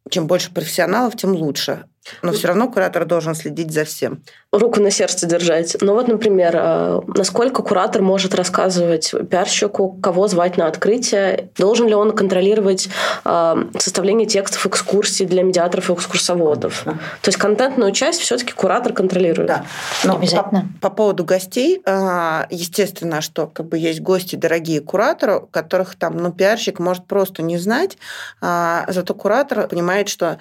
чем 0.10 0.28
больше 0.28 0.52
профессионалов, 0.52 1.16
тем 1.16 1.32
лучше. 1.32 1.86
Но 2.22 2.32
все 2.32 2.48
равно 2.48 2.70
куратор 2.70 3.06
должен 3.06 3.36
следить 3.36 3.72
за 3.72 3.84
всем. 3.86 4.22
Руку 4.52 4.82
на 4.82 4.90
сердце 4.90 5.28
держать. 5.28 5.78
Ну 5.82 5.94
вот, 5.94 6.08
например, 6.08 6.56
э, 6.56 7.02
насколько 7.08 7.62
куратор 7.62 8.02
может 8.02 8.34
рассказывать 8.34 9.14
пиарщику, 9.30 10.00
кого 10.02 10.28
звать 10.28 10.58
на 10.58 10.68
открытие? 10.68 11.50
Должен 11.58 11.88
ли 11.88 11.94
он 11.94 12.16
контролировать 12.16 12.90
э, 13.26 13.56
составление 13.78 14.28
текстов 14.28 14.66
экскурсий 14.66 15.26
для 15.26 15.44
медиаторов 15.44 15.90
и 15.90 15.94
экскурсоводов? 15.94 16.82
Да. 16.86 16.92
То 16.92 17.28
есть 17.28 17.38
контентную 17.38 17.92
часть 17.92 18.22
все-таки 18.22 18.54
куратор 18.54 18.94
контролирует. 18.94 19.48
Да. 19.48 19.66
Но 20.04 20.16
Обязательно. 20.16 20.68
По, 20.82 20.90
по 20.90 20.96
поводу 20.96 21.26
гостей, 21.26 21.82
э, 21.86 22.46
естественно, 22.50 23.22
что 23.22 23.48
как 23.48 23.68
бы 23.68 23.78
есть 23.78 24.02
гости 24.02 24.36
дорогие 24.36 24.82
куратору, 24.82 25.48
которых 25.52 25.96
там, 25.96 26.18
ну, 26.18 26.32
пиарщик 26.32 26.80
может 26.80 27.06
просто 27.06 27.44
не 27.44 27.58
знать, 27.58 27.98
а 28.42 28.86
зато 28.88 29.14
куратор 29.14 29.68
понимает, 29.68 30.10
что 30.10 30.40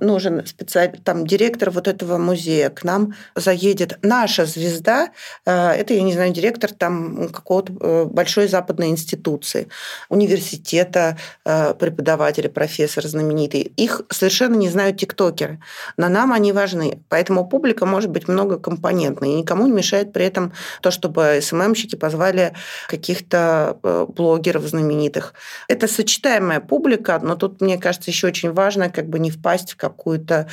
нужен 0.00 0.46
специалист 0.46 0.91
там 0.98 1.26
директор 1.26 1.70
вот 1.70 1.88
этого 1.88 2.18
музея 2.18 2.70
к 2.70 2.84
нам 2.84 3.14
заедет. 3.34 3.98
Наша 4.02 4.46
звезда, 4.46 5.10
э, 5.46 5.52
это, 5.52 5.94
я 5.94 6.02
не 6.02 6.12
знаю, 6.12 6.32
директор 6.32 6.70
там 6.70 7.28
какого-то 7.28 7.72
э, 7.80 8.04
большой 8.04 8.48
западной 8.48 8.88
институции, 8.88 9.68
университета, 10.08 11.16
э, 11.44 11.74
преподаватели, 11.74 12.48
профессор 12.48 13.06
знаменитый. 13.06 13.72
Их 13.76 14.02
совершенно 14.10 14.54
не 14.54 14.68
знают 14.68 14.98
тиктокеры. 14.98 15.60
Но 15.96 16.08
нам 16.08 16.32
они 16.32 16.52
важны. 16.52 17.00
Поэтому 17.08 17.46
публика 17.46 17.86
может 17.86 18.10
быть 18.10 18.28
многокомпонентной. 18.28 19.30
И 19.30 19.34
никому 19.36 19.66
не 19.66 19.72
мешает 19.72 20.12
при 20.12 20.24
этом 20.24 20.52
то, 20.80 20.90
чтобы 20.90 21.40
СММщики 21.42 21.96
позвали 21.96 22.54
каких-то 22.88 23.78
блогеров 24.16 24.64
знаменитых. 24.66 25.34
Это 25.68 25.88
сочетаемая 25.88 26.60
публика, 26.60 27.20
но 27.22 27.36
тут, 27.36 27.60
мне 27.60 27.78
кажется, 27.78 28.10
еще 28.10 28.26
очень 28.26 28.52
важно 28.52 28.90
как 28.90 29.08
бы 29.08 29.18
не 29.18 29.30
впасть 29.30 29.72
в 29.72 29.76
какую-то 29.76 30.48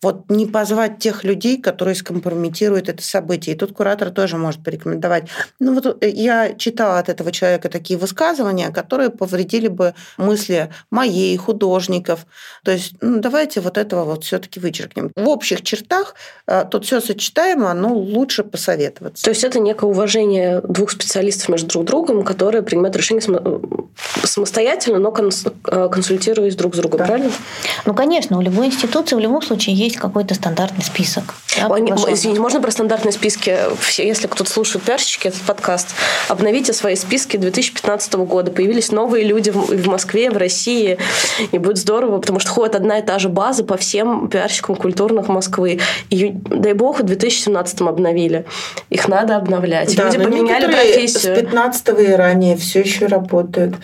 вот 0.00 0.30
не 0.30 0.46
позвать 0.46 0.98
тех 0.98 1.24
людей, 1.24 1.60
которые 1.60 1.94
скомпрометируют 1.94 2.88
это 2.88 3.02
событие. 3.02 3.54
И 3.54 3.58
тут 3.58 3.72
куратор 3.72 4.10
тоже 4.10 4.36
может 4.36 4.62
порекомендовать. 4.62 5.24
Ну 5.60 5.74
вот 5.74 6.02
э, 6.02 6.08
я 6.08 6.54
читала 6.54 6.98
от 6.98 7.08
этого 7.08 7.32
человека 7.32 7.68
такие 7.68 7.98
высказывания, 7.98 8.70
которые 8.70 9.10
повредили 9.10 9.68
бы 9.68 9.94
мысли 10.16 10.70
моей, 10.90 11.36
художников. 11.36 12.26
То 12.64 12.72
есть 12.72 12.94
ну, 13.00 13.20
давайте 13.20 13.60
вот 13.60 13.78
этого 13.78 14.04
вот 14.04 14.24
все-таки 14.24 14.60
вычеркнем. 14.60 15.10
В 15.16 15.28
общих 15.28 15.62
чертах 15.62 16.14
э, 16.46 16.64
тут 16.70 16.84
все 16.84 17.00
сочетаемо, 17.00 17.72
но 17.74 17.94
лучше 17.94 18.44
посоветоваться. 18.44 19.24
То 19.24 19.30
есть 19.30 19.44
это 19.44 19.60
некое 19.60 19.86
уважение 19.86 20.60
двух 20.62 20.90
специалистов 20.90 21.48
между 21.48 21.68
друг 21.68 21.84
другом, 21.84 22.24
которые 22.24 22.62
принимают 22.62 22.96
решения 22.96 23.22
э, 23.26 23.58
самостоятельно, 24.24 24.98
но 24.98 25.12
консультируясь 25.12 26.56
друг 26.56 26.74
с 26.74 26.78
другом, 26.78 26.98
да. 26.98 27.06
правильно? 27.06 27.32
Ну, 27.84 27.94
конечно, 27.94 28.38
у 28.38 28.40
любой 28.40 28.66
институции 28.66 29.16
в 29.16 29.18
любом 29.18 29.42
случае 29.42 29.71
случае 29.72 29.84
есть 29.84 29.96
какой-то 29.96 30.34
стандартный 30.34 30.84
список. 30.84 31.34
Да, 31.56 31.68
Извините, 32.12 32.40
можно 32.40 32.60
про 32.60 32.70
стандартные 32.70 33.12
списки? 33.12 33.56
Все, 33.80 34.06
если 34.06 34.26
кто-то 34.26 34.50
слушает 34.50 34.84
пиарщики, 34.84 35.28
этот 35.28 35.40
подкаст, 35.42 35.88
обновите 36.28 36.72
свои 36.72 36.96
списки 36.96 37.36
2015 37.36 38.14
года. 38.14 38.50
Появились 38.50 38.90
новые 38.90 39.24
люди 39.24 39.50
в 39.50 39.86
Москве, 39.86 40.30
в 40.30 40.36
России, 40.36 40.98
и 41.52 41.58
будет 41.58 41.78
здорово, 41.78 42.18
потому 42.18 42.40
что 42.40 42.50
ходит 42.50 42.74
одна 42.74 42.98
и 42.98 43.02
та 43.02 43.18
же 43.18 43.28
база 43.28 43.64
по 43.64 43.76
всем 43.76 44.28
пиарщикам 44.28 44.76
культурных 44.76 45.28
Москвы. 45.28 45.80
И, 46.10 46.30
дай 46.32 46.72
бог, 46.72 47.00
в 47.00 47.02
2017 47.02 47.80
обновили. 47.82 48.44
Их 48.90 49.08
надо 49.08 49.36
обновлять. 49.36 49.94
Да, 49.96 50.04
люди 50.04 50.18
поменяли 50.18 50.66
профессию. 50.66 51.36
С 51.36 51.40
15 51.40 51.88
и 52.00 52.12
ранее 52.12 52.56
все 52.56 52.80
еще 52.80 53.06
работают. 53.06 53.74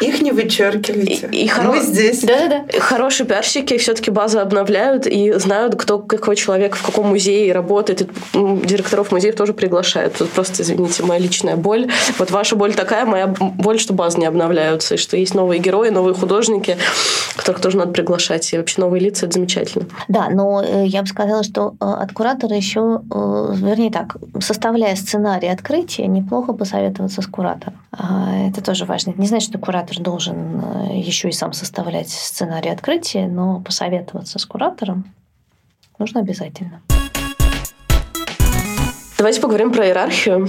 Их 0.00 0.20
не 0.20 0.32
вычеркивайте. 0.32 1.28
И, 1.32 1.44
и 1.44 1.48
хоро... 1.48 1.72
Мы 1.72 1.80
здесь. 1.80 2.20
Да-да-да. 2.20 2.80
Хорошие 2.80 3.26
пиарщики 3.26 3.78
все-таки 3.78 4.10
базу 4.10 4.40
обновляют 4.40 5.06
и 5.06 5.17
знают, 5.36 5.76
кто 5.76 5.98
какой 5.98 6.36
человек 6.36 6.76
в 6.76 6.84
каком 6.84 7.08
музее 7.08 7.52
работает. 7.52 8.02
И 8.02 8.06
директоров 8.34 9.12
музеев 9.12 9.36
тоже 9.36 9.52
приглашают. 9.52 10.14
Тут 10.14 10.30
просто, 10.30 10.62
извините, 10.62 11.02
моя 11.02 11.20
личная 11.20 11.56
боль. 11.56 11.88
Вот 12.18 12.30
ваша 12.30 12.56
боль 12.56 12.74
такая, 12.74 13.04
моя 13.04 13.26
боль, 13.26 13.78
что 13.78 13.92
базы 13.92 14.18
не 14.18 14.26
обновляются, 14.26 14.94
и 14.94 14.98
что 14.98 15.16
есть 15.16 15.34
новые 15.34 15.60
герои, 15.60 15.90
новые 15.90 16.14
художники, 16.14 16.76
которых 17.36 17.60
тоже 17.60 17.76
надо 17.76 17.92
приглашать. 17.92 18.52
И 18.52 18.58
вообще 18.58 18.80
новые 18.80 19.00
лица– 19.00 19.26
это 19.26 19.34
замечательно. 19.34 19.86
Да, 20.08 20.28
но 20.30 20.62
э, 20.62 20.86
я 20.86 21.02
бы 21.02 21.08
сказала, 21.08 21.42
что 21.42 21.74
э, 21.80 21.84
от 21.84 22.12
куратора 22.12 22.54
еще, 22.54 23.00
э, 23.10 23.52
вернее 23.56 23.90
так, 23.90 24.16
составляя 24.40 24.96
сценарий 24.96 25.48
открытия, 25.48 26.06
неплохо 26.06 26.52
посоветоваться 26.52 27.22
с 27.22 27.26
куратором. 27.26 27.78
А, 27.92 28.48
это 28.48 28.62
тоже 28.62 28.84
важно. 28.84 29.14
Не 29.16 29.26
значит, 29.26 29.50
что 29.50 29.58
куратор 29.58 29.98
должен 29.98 30.62
еще 30.92 31.28
и 31.28 31.32
сам 31.32 31.52
составлять 31.52 32.10
сценарий 32.10 32.70
открытия, 32.70 33.26
но 33.26 33.60
посоветоваться 33.60 34.38
с 34.38 34.46
куратором 34.46 35.04
нужно 35.98 36.20
обязательно. 36.20 36.82
Давайте 39.18 39.40
поговорим 39.40 39.72
про 39.72 39.86
иерархию, 39.86 40.46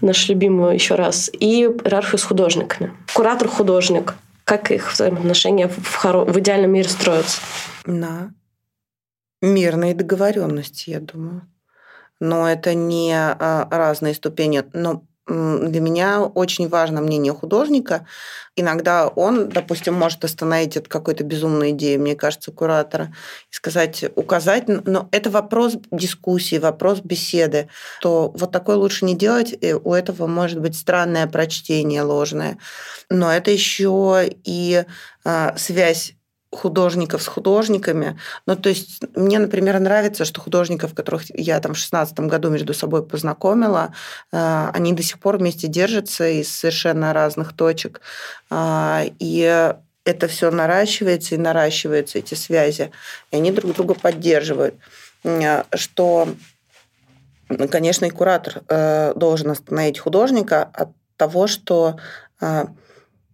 нашу 0.00 0.32
любимую 0.32 0.74
еще 0.74 0.96
раз, 0.96 1.30
и 1.32 1.62
иерархию 1.62 2.18
с 2.18 2.24
художниками. 2.24 2.92
Куратор-художник. 3.14 4.14
Как 4.44 4.72
их 4.72 4.92
взаимоотношения 4.92 5.68
в, 5.68 5.94
хоро... 5.94 6.24
в 6.24 6.36
идеальном 6.40 6.72
мире 6.72 6.88
строятся? 6.88 7.40
На 7.86 8.34
мирной 9.40 9.94
договоренности, 9.94 10.90
я 10.90 10.98
думаю. 10.98 11.46
Но 12.18 12.48
это 12.48 12.74
не 12.74 13.14
а, 13.14 13.68
разные 13.70 14.14
ступени. 14.14 14.64
Но 14.72 15.04
для 15.30 15.80
меня 15.80 16.22
очень 16.22 16.68
важно 16.68 17.00
мнение 17.00 17.32
художника. 17.32 18.06
Иногда 18.56 19.06
он, 19.06 19.48
допустим, 19.48 19.94
может 19.94 20.24
остановить 20.24 20.76
от 20.76 20.88
какой-то 20.88 21.22
безумной 21.22 21.70
идеи, 21.70 21.96
мне 21.96 22.16
кажется, 22.16 22.50
куратора, 22.50 23.14
и 23.50 23.54
сказать, 23.54 24.04
указать, 24.16 24.64
но 24.66 25.08
это 25.12 25.30
вопрос 25.30 25.76
дискуссии, 25.92 26.58
вопрос 26.58 27.00
беседы, 27.00 27.68
то 28.00 28.32
вот 28.34 28.50
такое 28.50 28.76
лучше 28.76 29.04
не 29.04 29.16
делать, 29.16 29.54
и 29.60 29.72
у 29.72 29.94
этого 29.94 30.26
может 30.26 30.60
быть 30.60 30.76
странное 30.76 31.28
прочтение 31.28 32.02
ложное. 32.02 32.58
Но 33.08 33.32
это 33.32 33.52
еще 33.52 34.28
и 34.44 34.84
а, 35.24 35.54
связь 35.56 36.14
художников 36.52 37.22
с 37.22 37.26
художниками. 37.26 38.18
Ну, 38.46 38.56
то 38.56 38.68
есть 38.68 39.02
мне, 39.14 39.38
например, 39.38 39.78
нравится, 39.78 40.24
что 40.24 40.40
художников, 40.40 40.94
которых 40.94 41.22
я 41.38 41.60
там 41.60 41.74
в 41.74 41.78
шестнадцатом 41.78 42.28
году 42.28 42.50
между 42.50 42.74
собой 42.74 43.06
познакомила, 43.06 43.94
э, 44.32 44.70
они 44.72 44.92
до 44.92 45.02
сих 45.02 45.20
пор 45.20 45.38
вместе 45.38 45.68
держатся 45.68 46.28
из 46.28 46.50
совершенно 46.50 47.12
разных 47.12 47.52
точек. 47.52 48.00
А, 48.50 49.04
и 49.18 49.74
это 50.04 50.28
все 50.28 50.50
наращивается 50.50 51.34
и 51.34 51.38
наращиваются 51.38 52.18
эти 52.18 52.34
связи, 52.34 52.90
и 53.30 53.36
они 53.36 53.52
друг 53.52 53.74
друга 53.74 53.94
поддерживают. 53.94 54.74
Что, 55.74 56.28
конечно, 57.70 58.06
и 58.06 58.10
куратор 58.10 58.62
э, 58.68 59.12
должен 59.14 59.50
остановить 59.50 59.98
художника 59.98 60.62
от 60.62 60.88
того, 61.16 61.46
что 61.46 61.98
э, 62.40 62.64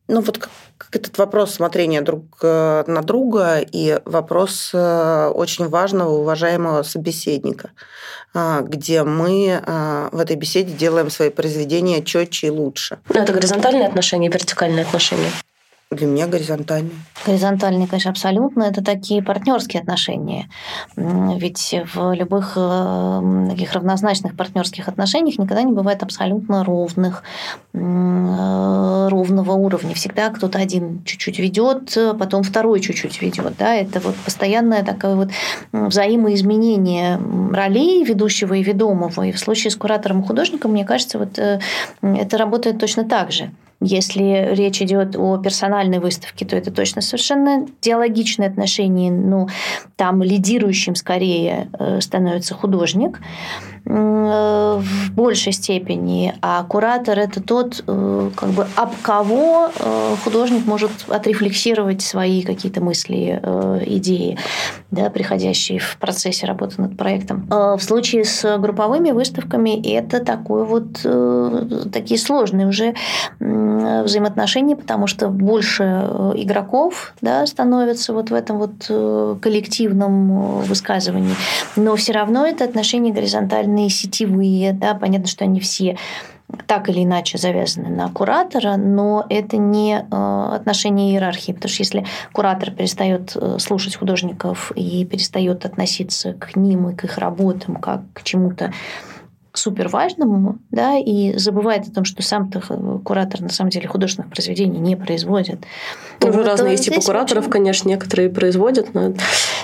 ну 0.09 0.21
вот 0.21 0.39
как, 0.39 0.51
как 0.79 0.97
этот 0.97 1.19
вопрос 1.19 1.55
смотрения 1.55 2.01
друг 2.01 2.25
э, 2.43 2.85
на 2.87 3.03
друга 3.03 3.59
и 3.59 4.01
вопрос 4.05 4.71
э, 4.73 5.33
очень 5.35 5.69
важного, 5.69 6.11
уважаемого 6.11 6.83
собеседника, 6.83 7.71
а, 8.35 8.61
где 8.61 9.03
мы 9.03 9.63
в 10.13 10.21
этой 10.21 10.37
беседе 10.37 10.73
делаем 10.73 11.11
свои 11.11 11.31
произведения 11.31 12.03
четче 12.03 12.49
и 12.49 12.51
лучше. 12.51 12.99
Ну, 13.09 13.21
это 13.21 13.33
горизонтальные 13.33 13.89
отношения, 13.89 14.29
вертикальные 14.29 14.85
отношения. 14.85 15.31
Для 15.93 16.09
меня 16.09 16.27
горизонтальные. 16.27 16.97
Горизонтальные, 17.25 17.87
конечно, 17.87 18.11
абсолютно. 18.11 18.65
Это 18.65 18.83
такие 18.83 19.23
партнерские 19.23 19.83
отношения. 19.83 20.51
Ведь 20.97 21.77
в 21.95 22.13
любых 22.13 22.55
э, 22.57 23.47
таких 23.51 23.73
равнозначных 23.73 24.37
партнерских 24.37 24.89
отношениях 24.89 25.39
никогда 25.39 25.63
не 25.63 25.73
бывает 25.73 26.03
абсолютно 26.03 26.65
ровных, 26.65 27.23
э, 27.73 29.09
ровного 29.09 29.53
уровня. 29.53 29.95
Всегда 29.95 30.31
кто-то 30.31 30.59
один 30.59 31.05
чуть-чуть 31.05 31.39
ведет, 31.39 31.97
потом 32.19 32.43
второй 32.43 32.81
чуть-чуть 32.81 33.23
ведет. 33.23 33.57
Да? 33.57 33.73
Это 33.73 34.01
вот 34.01 34.17
постоянное 34.17 34.83
такое 34.83 35.15
вот 35.15 35.31
взаимоизменение 35.71 37.21
ролей 37.53 38.03
ведущего 38.03 38.55
и 38.55 38.63
ведомого. 38.65 39.23
И 39.23 39.31
в 39.31 39.39
случае 39.39 39.71
с 39.71 39.77
куратором 39.77 40.23
и 40.23 40.27
художником, 40.27 40.73
мне 40.73 40.85
кажется, 40.85 41.17
вот 41.21 41.39
э, 41.39 41.61
это 42.03 42.39
работает 42.39 42.81
точно 42.81 43.05
так 43.05 43.31
же. 43.31 43.53
Если 43.81 44.55
речь 44.55 44.81
идет 44.81 45.17
о 45.17 45.37
персональной 45.39 45.99
выставке, 45.99 46.47
то 46.47 46.57
это 46.57 46.71
точно 46.71 47.03
совершенно 47.03 47.67
диалогичные 47.83 48.49
отношения. 48.49 49.11
Ну, 49.11 49.49
там 49.97 50.23
лидирующим 50.23 50.95
скорее 50.95 51.69
э, 51.79 52.01
становится 52.01 52.55
художник 52.55 53.21
в 53.87 55.11
большей 55.13 55.53
степени, 55.53 56.35
а 56.43 56.65
куратор 56.65 57.19
это 57.19 57.41
тот, 57.43 57.85
э, 57.87 58.31
как 58.35 58.51
бы 58.51 58.67
об 58.75 58.91
кого 59.03 59.71
художник 60.25 60.67
может 60.67 60.91
отрефлексировать 61.09 62.03
свои 62.03 62.43
какие-то 62.43 62.83
мысли, 62.83 63.41
идеи, 63.87 64.39
да, 64.91 65.09
приходящие 65.11 65.79
в 65.79 65.97
процессе 65.99 66.47
работы 66.47 66.81
над 66.81 66.97
проектом. 66.97 67.47
В 67.49 67.79
случае 67.81 68.25
с 68.25 68.59
групповыми 68.59 69.13
выставками 69.13 69.81
это 69.95 70.25
такой 70.25 70.65
вот 70.65 71.01
такие 71.93 72.19
сложные 72.19 72.67
уже 72.67 72.95
взаимоотношений, 73.39 74.75
потому 74.75 75.07
что 75.07 75.29
больше 75.29 75.85
э, 75.85 76.33
игроков 76.37 77.15
да, 77.21 77.47
становится 77.47 78.13
вот 78.13 78.31
в 78.31 78.35
этом 78.35 78.59
вот 78.59 78.87
э, 78.89 79.37
коллективном 79.41 80.61
э, 80.61 80.63
высказывании. 80.65 81.35
Но 81.77 81.97
все 81.97 82.13
равно 82.13 82.47
это 82.47 82.65
отношения 82.65 83.13
горизонтальные, 83.77 83.91
сетевые. 83.91 84.73
Да, 84.73 84.95
понятно, 84.95 85.27
что 85.27 85.45
они 85.45 85.61
все 85.61 85.97
так 86.67 86.89
или 86.89 87.03
иначе 87.03 87.39
завязаны 87.39 87.89
на 87.89 88.09
куратора, 88.09 88.77
но 88.77 89.27
это 89.29 89.57
не 89.57 89.99
отношение 89.99 91.13
иерархии, 91.13 91.53
потому 91.53 91.71
что 91.71 91.83
если 91.83 92.07
куратор 92.33 92.71
перестает 92.71 93.37
слушать 93.59 93.97
художников 93.97 94.71
и 94.77 95.05
перестает 95.05 95.67
относиться 95.67 96.35
к 96.35 96.55
ним 96.55 96.91
и 96.91 96.95
к 96.95 97.03
их 97.05 97.19
работам 97.19 97.77
как 97.77 98.03
к 98.13 98.23
чему-то 98.23 98.73
супер 99.59 99.89
важному, 99.89 100.59
да, 100.71 100.97
и 100.97 101.37
забывает 101.37 101.89
о 101.89 101.91
том, 101.91 102.05
что 102.05 102.23
сам-то 102.23 102.61
куратор 103.05 103.41
на 103.41 103.49
самом 103.49 103.71
деле 103.71 103.89
художественных 103.89 104.31
произведений 104.31 104.79
не 104.79 104.97
производит. 104.97 105.65
Ну, 106.23 106.33
вот, 106.33 106.47
разные 106.47 106.73
есть 106.73 106.85
типы 106.85 107.01
кураторов, 107.01 107.45
очень... 107.45 107.53
конечно, 107.53 107.89
некоторые 107.89 108.31
производят, 108.31 108.95
но 108.95 109.15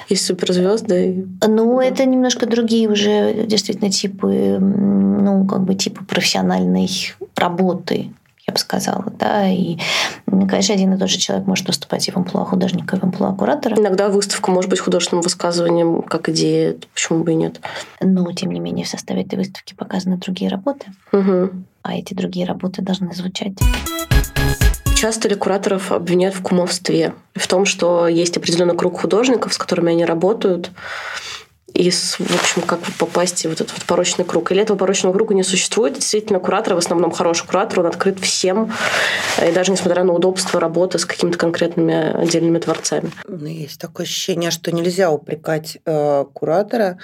есть 0.08 0.24
суперзвезды. 0.24 1.26
Ну, 1.46 1.80
это 1.80 2.04
немножко 2.04 2.46
другие 2.46 2.88
уже 2.88 3.44
действительно 3.46 3.90
типы, 3.90 4.58
ну, 4.58 5.46
как 5.46 5.64
бы 5.64 5.74
типы 5.74 6.04
профессиональной 6.04 6.88
работы 7.36 8.12
я 8.46 8.52
бы 8.52 8.58
сказала. 8.58 9.04
Да? 9.18 9.48
И, 9.48 9.78
конечно, 10.26 10.74
один 10.74 10.94
и 10.94 10.98
тот 10.98 11.08
же 11.08 11.18
человек 11.18 11.46
может 11.46 11.66
выступать 11.66 12.08
и 12.08 12.10
в 12.10 12.16
амплуа 12.16 12.44
художника, 12.44 12.96
и 12.96 12.98
в 12.98 13.04
амплуа 13.04 13.32
куратора. 13.34 13.76
Иногда 13.76 14.08
выставка 14.08 14.50
может 14.50 14.70
быть 14.70 14.80
художественным 14.80 15.22
высказыванием, 15.22 16.02
как 16.02 16.28
идея, 16.28 16.76
почему 16.94 17.22
бы 17.22 17.32
и 17.32 17.36
нет. 17.36 17.60
Но, 18.00 18.30
тем 18.32 18.50
не 18.50 18.60
менее, 18.60 18.84
в 18.84 18.88
составе 18.88 19.22
этой 19.22 19.36
выставки 19.36 19.74
показаны 19.74 20.16
другие 20.16 20.50
работы, 20.50 20.86
угу. 21.12 21.50
а 21.82 21.94
эти 21.94 22.14
другие 22.14 22.46
работы 22.46 22.82
должны 22.82 23.14
звучать. 23.14 23.52
Часто 24.96 25.28
ли 25.28 25.34
кураторов 25.34 25.90
обвиняют 25.90 26.36
в 26.36 26.42
кумовстве? 26.42 27.14
В 27.34 27.48
том, 27.48 27.64
что 27.64 28.06
есть 28.06 28.36
определенный 28.36 28.76
круг 28.76 29.00
художников, 29.00 29.52
с 29.52 29.58
которыми 29.58 29.90
они 29.90 30.04
работают, 30.04 30.70
и, 31.74 31.90
в 31.90 32.20
общем, 32.20 32.62
как 32.62 32.80
попасть 32.98 33.44
в 33.44 33.50
этот 33.50 33.72
вот 33.72 33.84
порочный 33.84 34.24
круг. 34.24 34.52
Или 34.52 34.62
этого 34.62 34.76
порочного 34.76 35.12
круга 35.12 35.34
не 35.34 35.42
существует. 35.42 35.94
Действительно, 35.94 36.38
куратор, 36.38 36.74
в 36.74 36.78
основном 36.78 37.10
хороший 37.10 37.46
куратор, 37.46 37.80
он 37.80 37.86
открыт 37.86 38.18
всем, 38.20 38.72
и 39.46 39.52
даже 39.52 39.72
несмотря 39.72 40.04
на 40.04 40.12
удобство 40.12 40.60
работы 40.60 40.98
с 40.98 41.06
какими-то 41.06 41.38
конкретными 41.38 42.22
отдельными 42.22 42.58
творцами. 42.58 43.10
Есть 43.28 43.80
такое 43.80 44.04
ощущение, 44.04 44.50
что 44.50 44.72
нельзя 44.72 45.10
упрекать 45.10 45.78
э, 45.84 46.24
куратора 46.32 46.98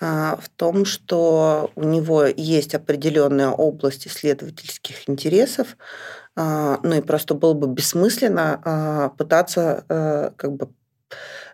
э, 0.00 0.36
в 0.40 0.48
том, 0.56 0.84
что 0.84 1.70
у 1.76 1.84
него 1.84 2.24
есть 2.24 2.74
определенная 2.74 3.50
область 3.50 4.06
исследовательских 4.06 5.08
интересов, 5.08 5.76
э, 6.36 6.76
ну 6.82 6.94
и 6.94 7.00
просто 7.00 7.34
было 7.34 7.52
бы 7.52 7.66
бессмысленно 7.66 8.60
э, 8.64 9.16
пытаться 9.16 9.84
э, 9.88 10.30
как 10.36 10.52
бы 10.52 10.68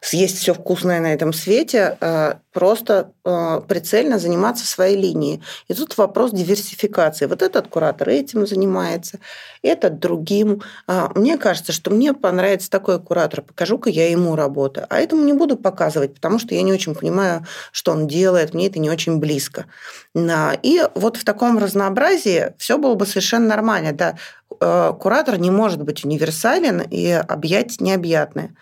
съесть 0.00 0.38
все 0.38 0.52
вкусное 0.52 1.00
на 1.00 1.14
этом 1.14 1.32
свете, 1.32 1.96
э, 2.00 2.34
просто 2.52 3.12
э, 3.24 3.60
прицельно 3.66 4.18
заниматься 4.18 4.66
своей 4.66 4.96
линией. 4.96 5.42
И 5.68 5.74
тут 5.74 5.96
вопрос 5.96 6.32
диверсификации. 6.32 7.26
Вот 7.26 7.42
этот 7.42 7.68
куратор 7.68 8.08
этим 8.08 8.46
занимается, 8.46 9.18
этот 9.62 9.98
другим. 9.98 10.62
А, 10.86 11.10
мне 11.14 11.38
кажется, 11.38 11.72
что 11.72 11.90
мне 11.90 12.12
понравится 12.12 12.70
такой 12.70 13.00
куратор, 13.00 13.42
покажу-ка 13.42 13.90
я 13.90 14.10
ему 14.10 14.36
работу. 14.36 14.82
А 14.88 14.98
этому 14.98 15.22
не 15.22 15.32
буду 15.32 15.56
показывать, 15.56 16.14
потому 16.14 16.38
что 16.38 16.54
я 16.54 16.62
не 16.62 16.72
очень 16.72 16.94
понимаю, 16.94 17.46
что 17.72 17.92
он 17.92 18.06
делает, 18.06 18.54
мне 18.54 18.66
это 18.66 18.78
не 18.78 18.90
очень 18.90 19.18
близко. 19.18 19.66
И 20.14 20.86
вот 20.94 21.16
в 21.16 21.24
таком 21.24 21.58
разнообразии 21.58 22.54
все 22.58 22.76
было 22.76 22.94
бы 22.94 23.06
совершенно 23.06 23.46
нормально. 23.46 23.92
Да, 23.92 24.16
э, 24.60 24.92
куратор 25.00 25.38
не 25.38 25.50
может 25.50 25.82
быть 25.82 26.04
универсален 26.04 26.82
и 26.82 27.10
объять 27.10 27.80
необъятное. 27.80 28.54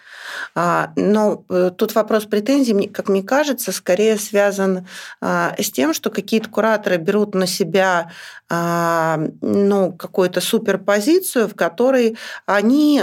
А, 0.55 0.93
но 0.97 1.45
э, 1.49 1.71
тут 1.77 1.95
вопрос 1.95 2.25
претензий, 2.25 2.89
как 2.89 3.09
мне 3.09 3.23
кажется, 3.23 3.73
скорее 3.81 4.19
связан 4.19 4.87
а, 5.23 5.55
с 5.59 5.71
тем, 5.71 5.95
что 5.95 6.11
какие-то 6.11 6.51
кураторы 6.51 6.99
берут 6.99 7.35
на 7.35 7.47
себя 7.47 8.13
ну, 8.51 9.93
какую-то 9.93 10.41
суперпозицию, 10.41 11.49
в 11.49 11.55
которой 11.55 12.17
они 12.47 13.01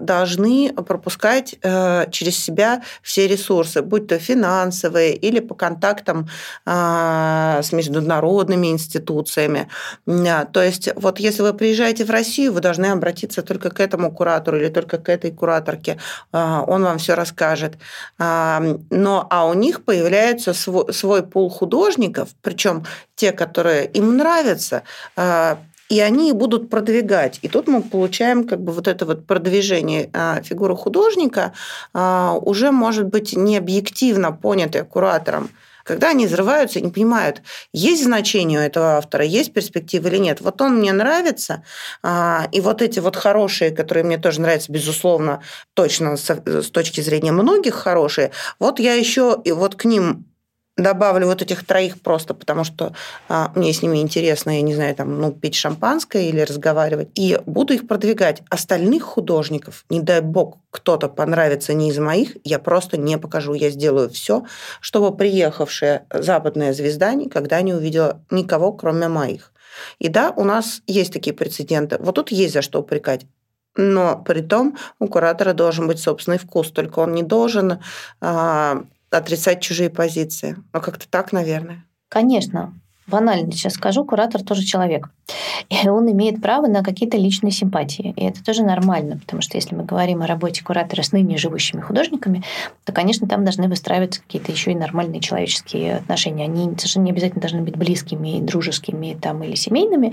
должны 0.00 0.72
пропускать 0.72 1.56
э, 1.62 2.10
через 2.10 2.38
себя 2.38 2.82
все 3.02 3.28
ресурсы, 3.28 3.82
будь 3.82 4.06
то 4.06 4.18
финансовые 4.18 5.14
или 5.14 5.40
по 5.40 5.54
контактам 5.54 6.28
с 6.64 7.72
международными 7.72 8.68
институциями. 8.68 9.68
То 10.06 10.62
есть 10.62 10.88
вот 10.96 11.18
если 11.18 11.42
вы 11.42 11.54
приезжаете 11.54 12.04
в 12.04 12.10
Россию, 12.10 12.52
вы 12.52 12.60
должны 12.60 12.86
обратиться 12.86 13.42
только 13.42 13.70
к 13.70 13.80
этому 13.80 14.10
куратору 14.12 14.58
или 14.58 14.68
только 14.68 14.98
к 14.98 15.08
этой 15.08 15.30
кураторке. 15.30 15.98
А, 16.32 16.64
он 16.66 16.84
вам 16.84 16.98
все 16.98 17.14
расскажет. 17.14 17.78
А, 18.18 18.62
но 18.90 19.26
а 19.30 19.46
у 19.46 19.54
них 19.54 19.84
появляется 19.84 20.54
свой, 20.54 20.92
свой 20.92 21.22
пул 21.22 21.50
художников, 21.50 22.28
причем 22.42 22.84
те, 23.14 23.32
которые 23.32 23.86
им 23.86 24.16
нравятся, 24.16 24.69
а, 25.16 25.58
и 25.88 25.98
они 26.00 26.32
будут 26.32 26.70
продвигать. 26.70 27.40
И 27.42 27.48
тут 27.48 27.66
мы 27.66 27.82
получаем 27.82 28.46
как 28.46 28.60
бы 28.60 28.72
вот 28.72 28.86
это 28.86 29.04
вот 29.06 29.26
продвижение 29.26 30.08
фигуры 30.44 30.76
художника 30.76 31.52
уже 31.92 32.70
может 32.70 33.06
быть 33.06 33.36
не 33.36 33.56
объективно 33.56 34.30
понятое 34.30 34.84
куратором, 34.84 35.50
когда 35.90 36.10
они 36.10 36.26
взрываются 36.26 36.80
не 36.80 36.90
понимают, 36.90 37.42
есть 37.72 38.04
значение 38.04 38.60
у 38.60 38.62
этого 38.62 38.98
автора, 38.98 39.24
есть 39.24 39.52
перспектива 39.52 40.06
или 40.06 40.18
нет. 40.18 40.40
Вот 40.40 40.60
он 40.62 40.76
мне 40.76 40.92
нравится, 40.92 41.64
а, 42.02 42.46
и 42.52 42.60
вот 42.60 42.82
эти 42.82 43.00
вот 43.00 43.16
хорошие, 43.16 43.72
которые 43.72 44.04
мне 44.04 44.18
тоже 44.18 44.40
нравятся, 44.40 44.70
безусловно, 44.70 45.42
точно 45.74 46.16
с 46.16 46.70
точки 46.70 47.00
зрения 47.00 47.32
многих 47.32 47.74
хорошие, 47.74 48.30
вот 48.60 48.78
я 48.78 48.94
еще 48.94 49.40
и 49.42 49.50
вот 49.52 49.74
к 49.74 49.84
ним 49.84 50.29
добавлю 50.82 51.26
вот 51.26 51.42
этих 51.42 51.64
троих 51.64 52.00
просто 52.00 52.34
потому, 52.34 52.64
что 52.64 52.92
а, 53.28 53.52
мне 53.54 53.72
с 53.72 53.82
ними 53.82 53.98
интересно, 53.98 54.50
я 54.50 54.62
не 54.62 54.74
знаю, 54.74 54.94
там, 54.94 55.20
ну, 55.20 55.32
пить 55.32 55.54
шампанское 55.54 56.28
или 56.28 56.40
разговаривать, 56.40 57.08
и 57.14 57.38
буду 57.46 57.74
их 57.74 57.86
продвигать. 57.86 58.42
Остальных 58.50 59.02
художников, 59.02 59.84
не 59.90 60.00
дай 60.00 60.20
бог, 60.20 60.58
кто-то 60.70 61.08
понравится 61.08 61.74
не 61.74 61.90
из 61.90 61.98
моих, 61.98 62.36
я 62.44 62.58
просто 62.58 62.96
не 62.96 63.18
покажу. 63.18 63.54
Я 63.54 63.70
сделаю 63.70 64.08
все, 64.10 64.44
чтобы 64.80 65.16
приехавшая 65.16 66.06
западная 66.12 66.72
звезда 66.72 67.14
никогда 67.14 67.60
не 67.62 67.74
увидела 67.74 68.20
никого, 68.30 68.72
кроме 68.72 69.08
моих. 69.08 69.52
И 69.98 70.08
да, 70.08 70.32
у 70.36 70.44
нас 70.44 70.82
есть 70.86 71.12
такие 71.12 71.34
прецеденты. 71.34 71.96
Вот 72.00 72.14
тут 72.16 72.30
есть 72.30 72.54
за 72.54 72.62
что 72.62 72.80
упрекать. 72.80 73.26
Но 73.76 74.20
при 74.26 74.40
том 74.40 74.76
у 74.98 75.06
куратора 75.06 75.52
должен 75.52 75.86
быть 75.86 76.00
собственный 76.00 76.38
вкус, 76.38 76.70
только 76.70 76.98
он 76.98 77.14
не 77.14 77.22
должен 77.22 77.80
а, 78.20 78.82
отрицать 79.18 79.62
чужие 79.62 79.90
позиции. 79.90 80.56
Ну, 80.72 80.80
как-то 80.80 81.08
так, 81.08 81.32
наверное. 81.32 81.84
Конечно 82.08 82.79
банально 83.10 83.52
сейчас 83.52 83.74
скажу, 83.74 84.04
куратор 84.04 84.42
тоже 84.42 84.62
человек. 84.62 85.08
И 85.68 85.88
он 85.88 86.10
имеет 86.10 86.40
право 86.40 86.66
на 86.66 86.82
какие-то 86.82 87.16
личные 87.16 87.52
симпатии. 87.52 88.12
И 88.16 88.24
это 88.24 88.42
тоже 88.42 88.62
нормально, 88.62 89.18
потому 89.18 89.42
что 89.42 89.56
если 89.56 89.74
мы 89.74 89.84
говорим 89.84 90.22
о 90.22 90.26
работе 90.26 90.64
куратора 90.64 91.02
с 91.02 91.12
ныне 91.12 91.36
живущими 91.36 91.80
художниками, 91.80 92.42
то, 92.84 92.92
конечно, 92.92 93.28
там 93.28 93.44
должны 93.44 93.68
выстраиваться 93.68 94.20
какие-то 94.22 94.50
еще 94.52 94.72
и 94.72 94.74
нормальные 94.74 95.20
человеческие 95.20 95.96
отношения. 95.96 96.44
Они 96.44 96.70
совершенно 96.76 97.04
не 97.04 97.10
обязательно 97.10 97.40
должны 97.40 97.62
быть 97.62 97.76
близкими, 97.76 98.40
дружескими 98.40 99.16
там, 99.20 99.42
или 99.42 99.54
семейными, 99.54 100.12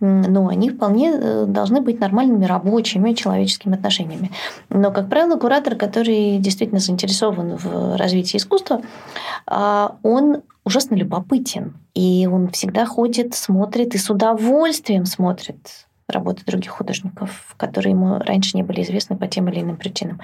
но 0.00 0.48
они 0.48 0.70
вполне 0.70 1.12
э, 1.14 1.44
должны 1.46 1.80
быть 1.80 2.00
нормальными 2.00 2.44
рабочими 2.44 3.12
человеческими 3.14 3.74
отношениями. 3.74 4.30
Но, 4.68 4.90
как 4.90 5.08
правило, 5.08 5.36
куратор, 5.38 5.76
который 5.76 6.38
действительно 6.38 6.80
заинтересован 6.80 7.56
в 7.56 7.96
развитии 7.96 8.36
искусства, 8.36 8.82
а, 9.46 9.96
он 10.02 10.42
ужасно 10.64 10.94
любопытен. 10.94 11.78
И 11.94 12.28
он 12.30 12.50
всегда 12.50 12.86
ходит, 12.86 13.34
смотрит 13.34 13.94
и 13.94 13.98
с 13.98 14.10
удовольствием 14.10 15.06
смотрит 15.06 15.86
работы 16.12 16.42
других 16.46 16.70
художников, 16.70 17.54
которые 17.56 17.92
ему 17.92 18.18
раньше 18.18 18.56
не 18.56 18.62
были 18.62 18.82
известны 18.82 19.16
по 19.16 19.26
тем 19.26 19.48
или 19.48 19.60
иным 19.60 19.76
причинам. 19.76 20.20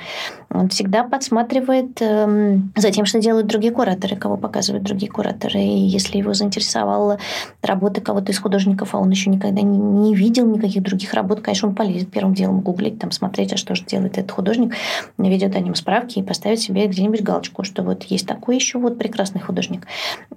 Он 0.51 0.69
всегда 0.69 1.05
подсматривает 1.05 2.01
э, 2.01 2.59
за 2.77 2.91
тем, 2.91 3.07
что 3.07 3.21
делают 3.21 3.47
другие 3.47 3.73
кураторы, 3.73 4.17
кого 4.17 4.37
показывают 4.37 4.85
другие 4.85 5.11
кураторы. 5.11 5.61
И 5.61 5.79
если 5.87 6.19
его 6.19 6.35
заинтересовала 6.35 7.19
работа 7.63 8.01
кого-то 8.01 8.33
из 8.33 8.39
художников, 8.39 8.95
а 8.95 8.99
он 8.99 9.11
еще 9.11 9.31
никогда 9.31 9.63
не, 9.63 9.79
не 9.79 10.15
видел 10.15 10.47
никаких 10.47 10.83
других 10.83 11.15
работ, 11.15 11.41
конечно, 11.41 11.69
он 11.69 11.75
полезет 11.75 12.11
первым 12.11 12.35
делом 12.35 12.61
гуглить, 12.61 12.99
там, 12.99 13.11
смотреть, 13.11 13.53
а 13.53 13.57
что 13.57 13.75
же 13.75 13.85
делает 13.85 14.19
этот 14.19 14.31
художник, 14.31 14.75
ведет 15.19 15.57
о 15.57 15.61
нем 15.61 15.75
справки 15.75 16.19
и 16.19 16.23
поставить 16.23 16.61
себе 16.61 16.87
где-нибудь 16.87 17.23
галочку, 17.23 17.63
что 17.65 17.83
вот 17.83 18.05
есть 18.05 18.27
такой 18.27 18.57
еще 18.57 18.79
вот 18.79 18.99
прекрасный 18.99 19.41
художник. 19.41 19.87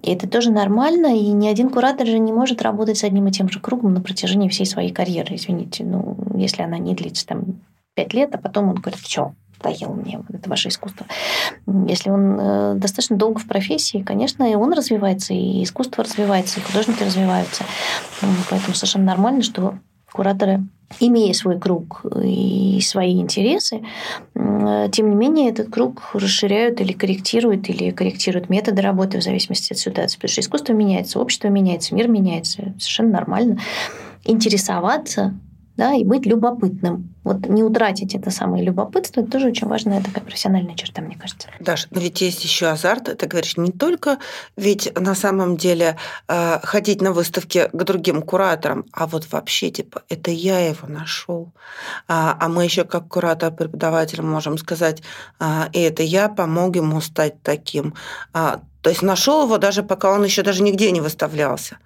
И 0.01 0.11
это 0.11 0.27
тоже 0.27 0.51
нормально, 0.51 1.17
и 1.17 1.27
ни 1.31 1.47
один 1.47 1.69
куратор 1.69 2.07
же 2.07 2.19
не 2.19 2.31
может 2.31 2.61
работать 2.61 2.97
с 2.97 3.03
одним 3.03 3.27
и 3.27 3.31
тем 3.31 3.49
же 3.49 3.59
кругом 3.59 3.93
на 3.93 4.01
протяжении 4.01 4.49
всей 4.49 4.65
своей 4.65 4.91
карьеры 4.91 5.35
извините, 5.41 5.83
ну, 5.83 6.17
если 6.35 6.61
она 6.61 6.77
не 6.77 6.95
длится 6.95 7.25
там 7.25 7.61
пять 7.93 8.13
лет, 8.13 8.33
а 8.33 8.37
потом 8.37 8.69
он 8.69 8.75
говорит, 8.75 8.99
все, 8.99 9.33
надоело 9.63 9.93
мне 9.93 10.17
вот 10.17 10.37
это 10.37 10.49
ваше 10.49 10.69
искусство. 10.69 11.05
Если 11.87 12.09
он 12.09 12.39
э, 12.39 12.73
достаточно 12.75 13.17
долго 13.17 13.39
в 13.39 13.47
профессии, 13.47 14.01
конечно, 14.01 14.49
и 14.49 14.55
он 14.55 14.73
развивается, 14.73 15.33
и 15.33 15.63
искусство 15.63 16.03
развивается, 16.03 16.59
и 16.59 16.63
художники 16.63 17.03
развиваются. 17.03 17.63
Поэтому 18.49 18.73
совершенно 18.75 19.05
нормально, 19.05 19.41
что 19.41 19.75
кураторы, 20.11 20.61
имея 20.99 21.33
свой 21.33 21.57
круг 21.57 22.05
и 22.21 22.79
свои 22.81 23.21
интересы, 23.21 23.81
тем 24.33 25.09
не 25.09 25.15
менее 25.15 25.49
этот 25.49 25.69
круг 25.71 26.09
расширяют 26.13 26.81
или 26.81 26.91
корректируют, 26.91 27.69
или 27.69 27.91
корректируют 27.91 28.49
методы 28.49 28.81
работы 28.81 29.19
в 29.19 29.23
зависимости 29.23 29.71
от 29.71 29.79
ситуации. 29.79 30.17
Потому 30.17 30.31
что 30.31 30.41
искусство 30.41 30.73
меняется, 30.73 31.19
общество 31.19 31.47
меняется, 31.47 31.95
мир 31.95 32.09
меняется. 32.09 32.73
Совершенно 32.77 33.11
нормально 33.11 33.59
интересоваться 34.23 35.33
да, 35.77 35.93
и 35.93 36.03
быть 36.03 36.25
любопытным. 36.25 37.15
Вот 37.23 37.47
не 37.47 37.63
утратить 37.63 38.13
это 38.13 38.29
самое 38.29 38.63
любопытство, 38.63 39.21
это 39.21 39.31
тоже 39.31 39.47
очень 39.47 39.67
важная 39.67 40.03
такая 40.03 40.23
профессиональная 40.23 40.75
черта, 40.75 41.01
мне 41.01 41.15
кажется. 41.15 41.47
Даша, 41.59 41.87
но 41.91 41.99
ведь 41.99 42.21
есть 42.21 42.43
еще 42.43 42.67
азарт, 42.67 43.17
ты 43.17 43.27
говоришь, 43.27 43.57
не 43.57 43.71
только 43.71 44.17
ведь 44.57 44.91
на 44.99 45.15
самом 45.15 45.57
деле 45.57 45.97
э, 46.27 46.59
ходить 46.61 47.01
на 47.01 47.13
выставки 47.13 47.69
к 47.71 47.83
другим 47.83 48.21
кураторам, 48.21 48.85
а 48.91 49.07
вот 49.07 49.31
вообще, 49.31 49.71
типа, 49.71 50.03
это 50.09 50.29
я 50.29 50.59
его 50.59 50.87
нашел. 50.87 51.51
А, 52.07 52.37
а 52.39 52.47
мы 52.47 52.63
еще 52.63 52.83
как 52.83 53.07
куратор, 53.07 53.51
преподаватель 53.51 54.21
можем 54.21 54.57
сказать, 54.57 55.01
а, 55.39 55.69
и 55.73 55.79
это 55.79 56.03
я 56.03 56.27
помог 56.27 56.75
ему 56.75 57.01
стать 57.01 57.41
таким. 57.41 57.93
А, 58.33 58.61
то 58.81 58.89
есть 58.89 59.01
нашел 59.01 59.43
его 59.43 59.57
даже 59.57 59.83
пока 59.83 60.11
он 60.11 60.23
еще 60.23 60.41
даже 60.41 60.63
нигде 60.63 60.91
не 60.91 61.01
выставлялся. 61.01 61.77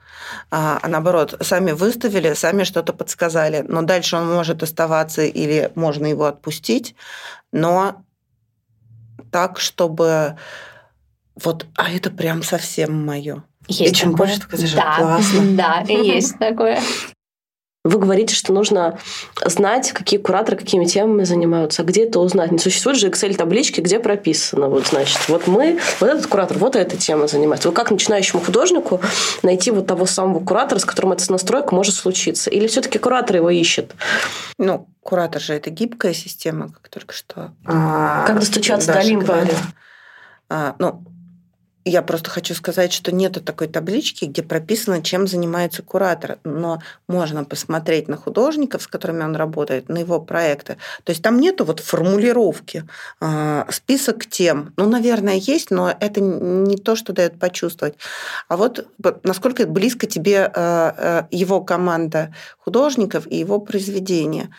А, 0.49 0.79
а 0.81 0.87
наоборот, 0.87 1.35
сами 1.41 1.71
выставили, 1.71 2.33
сами 2.33 2.63
что-то 2.63 2.93
подсказали. 2.93 3.63
Но 3.67 3.81
дальше 3.81 4.15
он 4.15 4.33
может 4.33 4.63
оставаться 4.63 5.23
или 5.23 5.71
можно 5.75 6.05
его 6.05 6.25
отпустить, 6.25 6.95
но 7.51 8.03
так, 9.31 9.59
чтобы 9.59 10.37
вот, 11.35 11.65
а 11.75 11.91
это 11.91 12.09
прям 12.09 12.43
совсем 12.43 13.05
мое. 13.05 13.43
Есть 13.67 13.91
и 13.91 13.95
чем 13.95 14.11
такое. 14.11 14.27
больше, 14.27 14.47
ты 14.47 14.75
да, 14.75 14.95
классно. 14.97 15.41
Да, 15.57 15.79
есть 15.87 16.39
такое. 16.39 16.79
Вы 17.85 17.99
говорите, 17.99 18.33
что 18.33 18.51
нужно 18.51 18.97
знать, 19.45 19.91
какие 19.91 20.19
кураторы 20.19 20.57
какими 20.57 20.85
темами 20.85 21.23
занимаются. 21.23 21.83
А 21.83 21.85
где 21.85 22.05
это 22.05 22.19
узнать? 22.19 22.51
Не 22.51 22.57
существует 22.57 22.97
же 22.97 23.09
Excel-таблички, 23.09 23.79
где 23.79 23.99
прописано. 23.99 24.69
Вот, 24.69 24.87
значит, 24.87 25.19
вот 25.27 25.45
мы, 25.45 25.79
вот 25.99 26.09
этот 26.09 26.25
куратор, 26.25 26.57
вот 26.57 26.75
эта 26.75 26.97
тема 26.97 27.27
занимается. 27.27 27.67
Вот 27.67 27.77
как 27.77 27.91
начинающему 27.91 28.41
художнику 28.41 29.01
найти 29.43 29.69
вот 29.69 29.85
того 29.85 30.07
самого 30.07 30.43
куратора, 30.43 30.79
с 30.79 30.85
которым 30.85 31.11
эта 31.11 31.31
настройка 31.31 31.75
может 31.75 31.93
случиться? 31.93 32.49
Или 32.49 32.65
все-таки 32.65 32.97
куратор 32.97 33.35
его 33.35 33.51
ищет? 33.51 33.93
Ну, 34.57 34.87
куратор 35.03 35.39
же 35.39 35.53
это 35.53 35.69
гибкая 35.69 36.15
система, 36.15 36.69
как 36.69 36.89
только 36.89 37.13
что. 37.13 37.53
А, 37.65 38.25
как 38.25 38.39
достучаться 38.39 38.93
до 38.93 38.99
Олимпа? 38.99 39.47
А, 40.49 40.75
ну, 40.79 41.03
я 41.85 42.01
просто 42.01 42.31
хочу 42.31 42.55
сказать, 42.55 42.91
что 42.91 43.13
нету 43.13 43.41
такой 43.41 43.67
таблички, 43.67 44.25
где 44.25 44.41
прописано, 44.41 45.03
чем 45.03 45.27
занимается 45.27 45.83
куратор. 45.83 46.39
Но 46.43 46.81
можно 47.07 47.43
посмотреть 47.43 48.07
на 48.07 48.17
художников, 48.17 48.81
с 48.81 48.87
которыми 48.87 49.23
он 49.23 49.35
работает, 49.35 49.87
на 49.87 49.99
его 49.99 50.19
проекты. 50.19 50.77
То 51.03 51.11
есть 51.11 51.21
там 51.21 51.39
нету 51.39 51.63
вот 51.63 51.81
формулировки, 51.81 52.85
э, 53.21 53.65
список 53.69 54.25
тем. 54.25 54.73
Ну, 54.77 54.89
наверное, 54.89 55.35
есть, 55.35 55.69
но 55.69 55.95
это 55.99 56.21
не 56.21 56.77
то, 56.77 56.95
что 56.95 57.13
дает 57.13 57.39
почувствовать. 57.39 57.95
А 58.47 58.57
вот 58.57 58.87
насколько 59.23 59.67
близко 59.67 60.07
тебе 60.07 60.51
э, 60.53 61.23
его 61.29 61.61
команда 61.61 62.33
художников 62.57 63.27
и 63.27 63.37
его 63.37 63.59
произведения. 63.59 64.49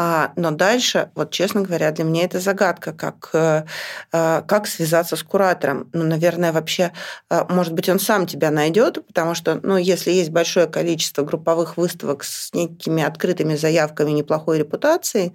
А, 0.00 0.32
но 0.36 0.52
дальше, 0.52 1.10
вот 1.16 1.32
честно 1.32 1.62
говоря, 1.62 1.90
для 1.90 2.04
меня 2.04 2.22
это 2.22 2.38
загадка, 2.38 2.92
как, 2.92 3.30
э, 3.32 3.64
э, 4.12 4.42
как 4.46 4.68
связаться 4.68 5.16
с 5.16 5.24
куратором. 5.24 5.90
Ну, 5.92 6.04
наверное, 6.04 6.52
вообще, 6.52 6.92
э, 7.30 7.44
может 7.48 7.72
быть, 7.72 7.88
он 7.88 7.98
сам 7.98 8.28
тебя 8.28 8.52
найдет, 8.52 9.04
потому 9.08 9.34
что, 9.34 9.58
ну, 9.60 9.76
если 9.76 10.12
есть 10.12 10.30
большое 10.30 10.68
количество 10.68 11.24
групповых 11.24 11.76
выставок 11.76 12.22
с 12.22 12.54
некими 12.54 13.02
открытыми 13.02 13.56
заявками 13.56 14.12
неплохой 14.12 14.58
репутации, 14.58 15.32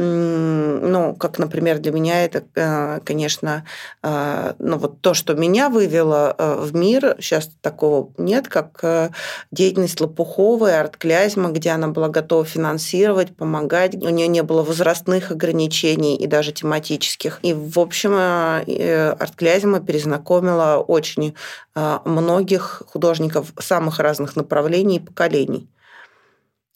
ну, 0.00 1.16
как, 1.18 1.40
например, 1.40 1.78
для 1.80 1.90
меня 1.90 2.24
это, 2.24 2.44
э, 2.54 3.00
конечно, 3.04 3.64
э, 4.04 4.54
ну, 4.60 4.78
вот 4.78 5.00
то, 5.00 5.12
что 5.12 5.34
меня 5.34 5.68
вывело 5.70 6.36
э, 6.38 6.56
в 6.60 6.72
мир, 6.72 7.16
сейчас 7.18 7.50
такого 7.60 8.12
нет, 8.16 8.46
как 8.46 9.12
деятельность 9.50 10.00
Лопуховой, 10.00 10.78
арт-клязьма, 10.78 11.50
где 11.50 11.70
она 11.70 11.88
была 11.88 12.08
готова 12.08 12.44
финансировать, 12.44 13.36
помогать. 13.36 13.96
У 13.96 14.08
нее 14.08 14.28
не 14.28 14.42
было 14.42 14.62
возрастных 14.62 15.32
ограничений 15.32 16.16
и 16.16 16.26
даже 16.28 16.52
тематических. 16.52 17.40
И, 17.42 17.52
в 17.52 17.78
общем, 17.78 18.14
арт-клязьма 18.14 19.80
перезнакомила 19.80 20.76
очень 20.76 21.34
многих 21.74 22.82
художников 22.86 23.52
самых 23.58 23.98
разных 23.98 24.36
направлений 24.36 24.96
и 24.96 25.00
поколений. 25.00 25.68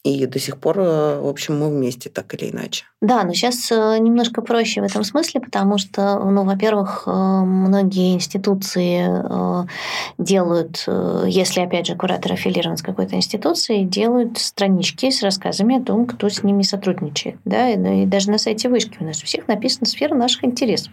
И 0.03 0.25
до 0.25 0.37
сих 0.37 0.57
пор, 0.57 0.79
в 0.79 1.29
общем, 1.29 1.57
мы 1.59 1.69
вместе 1.69 2.09
так 2.09 2.33
или 2.33 2.51
иначе. 2.51 2.83
Да, 2.99 3.23
но 3.23 3.33
сейчас 3.33 3.69
э, 3.71 3.97
немножко 3.99 4.41
проще 4.41 4.81
в 4.81 4.85
этом 4.85 5.03
смысле, 5.03 5.39
потому 5.39 5.77
что, 5.77 6.19
ну, 6.19 6.43
во-первых, 6.43 7.03
э, 7.05 7.11
многие 7.11 8.13
институции 8.13 9.05
э, 9.07 9.67
делают, 10.17 10.85
если, 11.25 11.61
опять 11.61 11.87
же, 11.87 11.95
куратор 11.95 12.33
аффилирован 12.33 12.75
с 12.75 12.81
какой-то 12.81 13.15
институцией, 13.15 13.85
делают 13.85 14.37
странички 14.37 15.09
с 15.09 15.21
рассказами 15.21 15.81
о 15.81 15.83
том, 15.83 16.05
кто 16.05 16.27
с 16.27 16.43
ними 16.43 16.63
сотрудничает. 16.63 17.37
Да? 17.45 17.69
И 17.69 18.05
даже 18.05 18.29
на 18.29 18.37
сайте 18.37 18.67
вышки 18.67 18.97
у 18.99 19.05
нас 19.05 19.21
у 19.21 19.25
всех 19.25 19.47
написано 19.47 19.85
«Сфера 19.85 20.15
наших 20.15 20.43
интересов». 20.43 20.91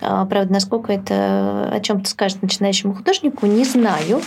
А, 0.00 0.24
правда, 0.24 0.54
насколько 0.54 0.92
это 0.92 1.70
о 1.70 1.80
чем-то 1.80 2.08
скажет 2.08 2.42
начинающему 2.42 2.94
художнику, 2.94 3.46
не 3.46 3.64
знаю. 3.64 4.22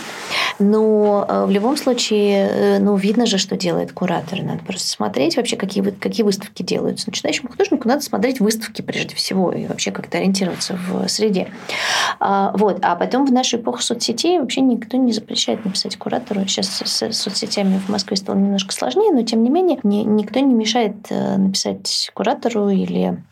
Но 0.60 1.44
в 1.46 1.50
любом 1.50 1.76
случае, 1.76 2.78
ну, 2.80 2.94
видно 2.96 3.26
же, 3.26 3.38
что 3.38 3.56
делает 3.56 3.92
куратор. 3.92 4.11
Надо 4.42 4.62
просто 4.64 4.88
смотреть 4.88 5.36
вообще, 5.36 5.56
какие, 5.56 5.82
какие 5.90 6.24
выставки 6.24 6.62
делаются 6.62 7.08
начинающему 7.08 7.48
художнику 7.48 7.88
надо 7.88 8.02
смотреть 8.02 8.40
выставки 8.40 8.82
прежде 8.82 9.14
всего 9.14 9.52
и 9.52 9.66
вообще 9.66 9.90
как-то 9.90 10.18
ориентироваться 10.18 10.76
в 10.76 11.08
среде. 11.08 11.48
А, 12.20 12.52
вот. 12.56 12.78
А 12.82 12.96
потом 12.96 13.26
в 13.26 13.32
нашу 13.32 13.58
эпоху 13.58 13.82
соцсетей 13.82 14.38
вообще 14.38 14.60
никто 14.60 14.96
не 14.96 15.12
запрещает 15.12 15.64
написать 15.64 15.96
куратору. 15.96 16.46
Сейчас 16.46 16.82
с 16.84 17.12
соцсетями 17.12 17.78
в 17.78 17.88
Москве 17.88 18.16
стало 18.16 18.36
немножко 18.36 18.72
сложнее, 18.72 19.12
но 19.12 19.22
тем 19.22 19.42
не 19.42 19.50
менее 19.50 19.78
никто 19.82 20.40
не 20.40 20.54
мешает 20.54 20.94
э, 21.10 21.36
написать 21.36 22.10
куратору 22.14 22.68
или 22.68 23.22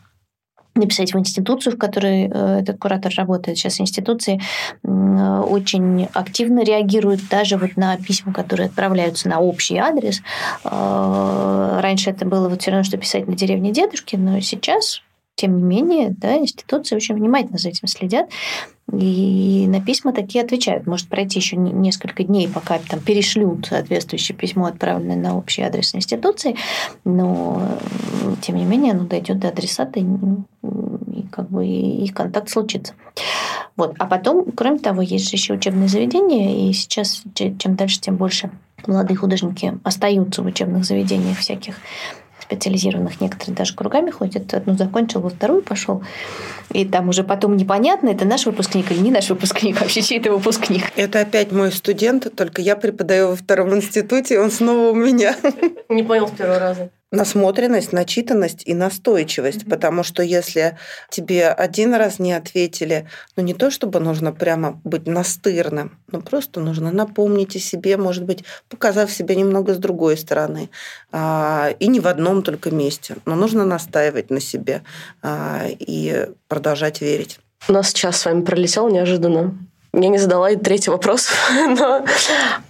написать 0.75 1.13
в 1.13 1.19
институцию, 1.19 1.75
в 1.75 1.79
которой 1.79 2.29
э, 2.31 2.59
этот 2.61 2.77
куратор 2.79 3.11
работает. 3.15 3.57
Сейчас 3.57 3.79
институции 3.79 4.41
очень 4.83 6.07
активно 6.13 6.63
реагируют 6.63 7.21
даже 7.29 7.57
вот 7.57 7.75
на 7.75 7.97
письма, 7.97 8.33
которые 8.33 8.67
отправляются 8.67 9.29
на 9.29 9.39
общий 9.39 9.77
адрес. 9.77 10.21
Э, 10.63 11.79
раньше 11.81 12.09
это 12.09 12.25
было 12.25 12.49
вот 12.49 12.61
все 12.61 12.71
равно, 12.71 12.83
что 12.83 12.97
писать 12.97 13.27
на 13.27 13.35
деревне 13.35 13.71
дедушки, 13.71 14.15
но 14.15 14.39
сейчас 14.39 15.01
тем 15.41 15.57
не 15.57 15.63
менее, 15.63 16.11
да, 16.11 16.37
институции 16.37 16.95
очень 16.95 17.15
внимательно 17.15 17.57
за 17.57 17.69
этим 17.69 17.87
следят. 17.87 18.29
И 18.93 19.65
на 19.67 19.81
письма 19.81 20.13
такие 20.13 20.43
отвечают. 20.43 20.85
Может 20.85 21.07
пройти 21.07 21.39
еще 21.39 21.55
несколько 21.55 22.23
дней, 22.23 22.47
пока 22.47 22.77
там 22.77 22.99
перешлют 22.99 23.65
соответствующее 23.65 24.37
письмо, 24.37 24.65
отправленное 24.65 25.15
на 25.15 25.35
общий 25.35 25.63
адрес 25.63 25.95
институции, 25.95 26.55
но 27.05 27.61
тем 28.41 28.57
не 28.57 28.65
менее 28.65 28.91
оно 28.91 29.05
дойдет 29.05 29.39
до 29.39 29.47
адресата 29.47 29.99
и, 29.99 30.05
как 31.31 31.49
бы 31.49 31.65
и 31.65 32.07
контакт 32.09 32.49
случится. 32.49 32.93
Вот. 33.77 33.95
А 33.97 34.05
потом, 34.05 34.45
кроме 34.51 34.77
того, 34.77 35.01
есть 35.01 35.29
же 35.29 35.37
еще 35.37 35.53
учебные 35.53 35.87
заведения, 35.87 36.69
и 36.69 36.73
сейчас 36.73 37.23
чем 37.33 37.75
дальше, 37.75 37.99
тем 37.99 38.17
больше 38.17 38.51
молодые 38.85 39.17
художники 39.17 39.79
остаются 39.83 40.43
в 40.43 40.45
учебных 40.45 40.83
заведениях 40.85 41.37
всяких 41.37 41.77
специализированных, 42.41 43.21
некоторые 43.21 43.55
даже 43.55 43.75
кругами 43.75 44.11
ходят. 44.11 44.53
Одну 44.53 44.75
закончил, 44.75 45.21
во 45.21 45.29
вторую 45.29 45.61
пошел. 45.61 46.03
И 46.71 46.85
там 46.85 47.09
уже 47.09 47.23
потом 47.23 47.57
непонятно, 47.57 48.09
это 48.09 48.25
наш 48.25 48.45
выпускник 48.45 48.91
или 48.91 48.99
не 48.99 49.11
наш 49.11 49.29
выпускник, 49.29 49.79
вообще 49.81 50.01
чей 50.01 50.19
это 50.19 50.31
выпускник. 50.31 50.83
Это 50.95 51.21
опять 51.21 51.51
мой 51.51 51.71
студент, 51.71 52.27
только 52.35 52.61
я 52.61 52.75
преподаю 52.75 53.29
во 53.29 53.35
втором 53.35 53.75
институте, 53.75 54.39
он 54.39 54.51
снова 54.51 54.91
у 54.91 54.95
меня. 54.95 55.35
Не 55.89 56.03
понял 56.03 56.27
с 56.27 56.31
первого 56.31 56.59
раза 56.59 56.91
насмотренность, 57.11 57.91
начитанность 57.91 58.63
и 58.65 58.73
настойчивость, 58.73 59.63
mm-hmm. 59.63 59.69
потому 59.69 60.03
что 60.03 60.23
если 60.23 60.77
тебе 61.09 61.49
один 61.49 61.93
раз 61.93 62.19
не 62.19 62.33
ответили, 62.33 63.07
ну 63.35 63.43
не 63.43 63.53
то 63.53 63.69
чтобы 63.69 63.99
нужно 63.99 64.31
прямо 64.31 64.79
быть 64.83 65.07
настырным, 65.07 65.99
но 66.11 66.21
просто 66.21 66.61
нужно 66.61 66.91
напомнить 66.91 67.55
о 67.55 67.59
себе, 67.59 67.97
может 67.97 68.23
быть, 68.23 68.45
показав 68.69 69.11
себя 69.11 69.35
немного 69.35 69.73
с 69.73 69.77
другой 69.77 70.17
стороны, 70.17 70.69
а, 71.11 71.71
и 71.79 71.87
не 71.87 71.99
в 71.99 72.07
одном 72.07 72.43
только 72.43 72.71
месте, 72.71 73.17
но 73.25 73.35
нужно 73.35 73.65
настаивать 73.65 74.29
на 74.29 74.39
себе 74.39 74.83
а, 75.21 75.65
и 75.67 76.27
продолжать 76.47 77.01
верить. 77.01 77.39
У 77.67 77.73
нас 77.73 77.93
час 77.93 78.17
с 78.17 78.25
вами 78.25 78.41
пролетел 78.41 78.89
неожиданно. 78.89 79.55
Я 79.93 80.07
не 80.07 80.17
задала 80.17 80.49
и 80.49 80.55
третий 80.55 80.89
вопрос, 80.89 81.27
но 81.51 82.05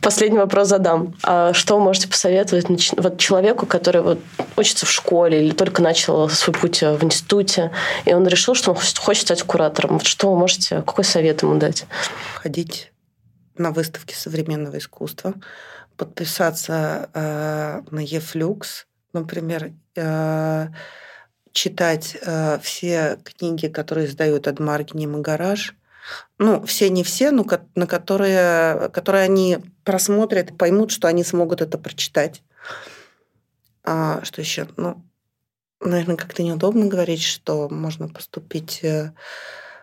последний 0.02 0.40
вопрос 0.40 0.70
задам. 0.70 1.14
А 1.24 1.54
что 1.54 1.78
вы 1.78 1.84
можете 1.84 2.08
посоветовать 2.08 2.66
вот 2.98 3.20
человеку, 3.20 3.68
который 3.68 4.02
вот 4.02 4.20
учится 4.58 4.88
в 4.88 4.92
школе 4.92 5.46
или 5.46 5.52
только 5.52 5.84
начал 5.84 6.30
свой 6.30 6.56
путь 6.56 6.82
в 6.82 7.04
институте, 7.04 7.72
и 8.06 8.14
он 8.14 8.28
решил, 8.28 8.56
что 8.56 8.72
он 8.72 8.78
хочет 8.98 9.26
стать 9.26 9.44
куратором? 9.44 9.94
Вот 9.94 10.08
что 10.08 10.32
вы 10.32 10.40
можете, 10.40 10.78
какой 10.78 11.04
совет 11.04 11.44
ему 11.44 11.58
дать? 11.58 11.86
Ходить 12.34 12.92
на 13.56 13.70
выставки 13.72 14.16
современного 14.16 14.80
искусства, 14.80 15.36
подписаться 15.98 17.10
э, 17.14 17.82
на 17.92 18.00
Ефлюкс, 18.00 18.88
например, 19.14 19.74
э, 19.96 20.68
читать 21.52 22.18
э, 22.26 22.58
все 22.64 23.20
книги, 23.24 23.68
которые 23.68 24.08
издают 24.08 24.48
Адмаргинем 24.48 25.18
и 25.18 25.22
Гараж– 25.22 25.76
ну, 26.38 26.66
все 26.66 26.90
не 26.90 27.04
все, 27.04 27.32
но 27.32 27.46
на 27.76 27.88
которые, 27.88 28.90
которые 28.90 29.24
они 29.24 29.60
просмотрят, 29.84 30.58
поймут, 30.58 30.92
что 30.92 31.08
они 31.08 31.24
смогут 31.24 31.62
это 31.62 31.78
прочитать. 31.78 32.42
А, 33.84 34.24
что 34.24 34.42
еще? 34.42 34.68
Ну, 34.78 35.04
наверное, 35.80 36.18
как-то 36.18 36.44
неудобно 36.44 36.86
говорить, 36.86 37.24
что 37.24 37.70
можно 37.70 38.08
поступить 38.08 38.84
э, 38.84 39.14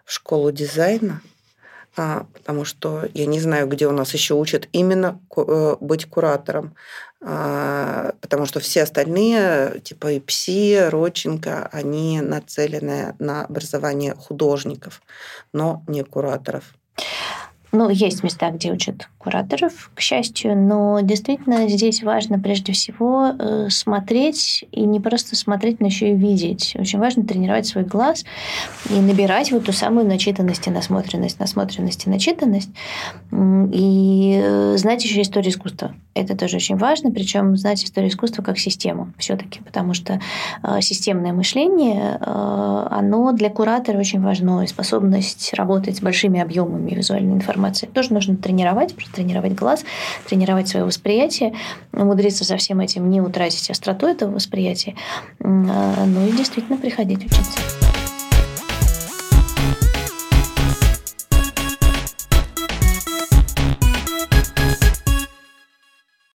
в 0.04 0.12
школу 0.12 0.52
дизайна, 0.52 1.20
а, 1.96 2.26
потому 2.32 2.64
что 2.64 3.08
я 3.14 3.26
не 3.26 3.40
знаю, 3.40 3.66
где 3.66 3.86
у 3.88 3.92
нас 3.92 4.14
еще 4.14 4.34
учат 4.34 4.68
именно 4.72 5.20
э, 5.36 5.76
быть 5.80 6.06
куратором. 6.06 6.76
А, 7.20 8.12
потому 8.20 8.46
что 8.46 8.60
все 8.60 8.84
остальные, 8.84 9.80
типа 9.80 10.12
и 10.12 10.20
ПСИ, 10.20 10.88
Родченко, 10.88 11.68
они 11.72 12.20
нацелены 12.20 13.14
на 13.18 13.44
образование 13.44 14.14
художников, 14.14 15.02
но 15.52 15.82
не 15.88 16.04
кураторов. 16.04 16.74
Ну, 17.72 17.90
есть 17.90 18.22
места, 18.22 18.50
где 18.50 18.72
учат 18.72 19.08
кураторов, 19.28 19.90
к 19.94 20.00
счастью, 20.00 20.56
но 20.56 21.00
действительно 21.00 21.68
здесь 21.68 22.02
важно 22.02 22.38
прежде 22.38 22.72
всего 22.72 23.32
э, 23.38 23.68
смотреть 23.68 24.64
и 24.72 24.80
не 24.80 25.00
просто 25.00 25.36
смотреть, 25.36 25.80
но 25.80 25.86
еще 25.86 26.12
и 26.12 26.16
видеть. 26.16 26.74
Очень 26.78 26.98
важно 26.98 27.24
тренировать 27.24 27.66
свой 27.66 27.84
глаз 27.84 28.24
и 28.88 28.94
набирать 28.94 29.52
вот 29.52 29.66
ту 29.66 29.72
самую 29.72 30.06
начитанность 30.06 30.66
и 30.66 30.70
насмотренность, 30.70 31.38
насмотренность 31.38 32.06
и 32.06 32.10
начитанность. 32.10 32.70
И 33.72 34.40
э, 34.42 34.76
знать 34.78 35.04
еще 35.04 35.20
историю 35.20 35.50
искусства. 35.50 35.94
Это 36.14 36.36
тоже 36.36 36.56
очень 36.56 36.76
важно, 36.76 37.10
причем 37.10 37.56
знать 37.56 37.84
историю 37.84 38.10
искусства 38.10 38.42
как 38.42 38.58
систему 38.58 39.12
все-таки, 39.18 39.60
потому 39.60 39.92
что 39.92 40.20
э, 40.62 40.80
системное 40.80 41.32
мышление, 41.32 42.16
оно 42.20 43.32
для 43.32 43.50
куратора 43.50 43.98
очень 43.98 44.20
важно, 44.20 44.62
и 44.62 44.66
способность 44.66 45.52
работать 45.54 45.96
с 45.96 46.00
большими 46.00 46.40
объемами 46.40 46.90
визуальной 46.90 47.34
информации 47.34 47.86
тоже 47.86 48.14
нужно 48.14 48.36
тренировать, 48.36 48.94
тренировать 49.18 49.54
глаз, 49.54 49.84
тренировать 50.28 50.68
свое 50.68 50.86
восприятие, 50.86 51.54
умудриться 51.92 52.44
со 52.44 52.56
всем 52.56 52.78
этим 52.80 53.10
не 53.10 53.20
утратить 53.20 53.68
остроту 53.68 54.06
этого 54.06 54.30
восприятия, 54.30 54.94
ну 55.40 56.26
и 56.28 56.32
действительно 56.32 56.78
приходить 56.78 57.24
учиться. 57.24 57.87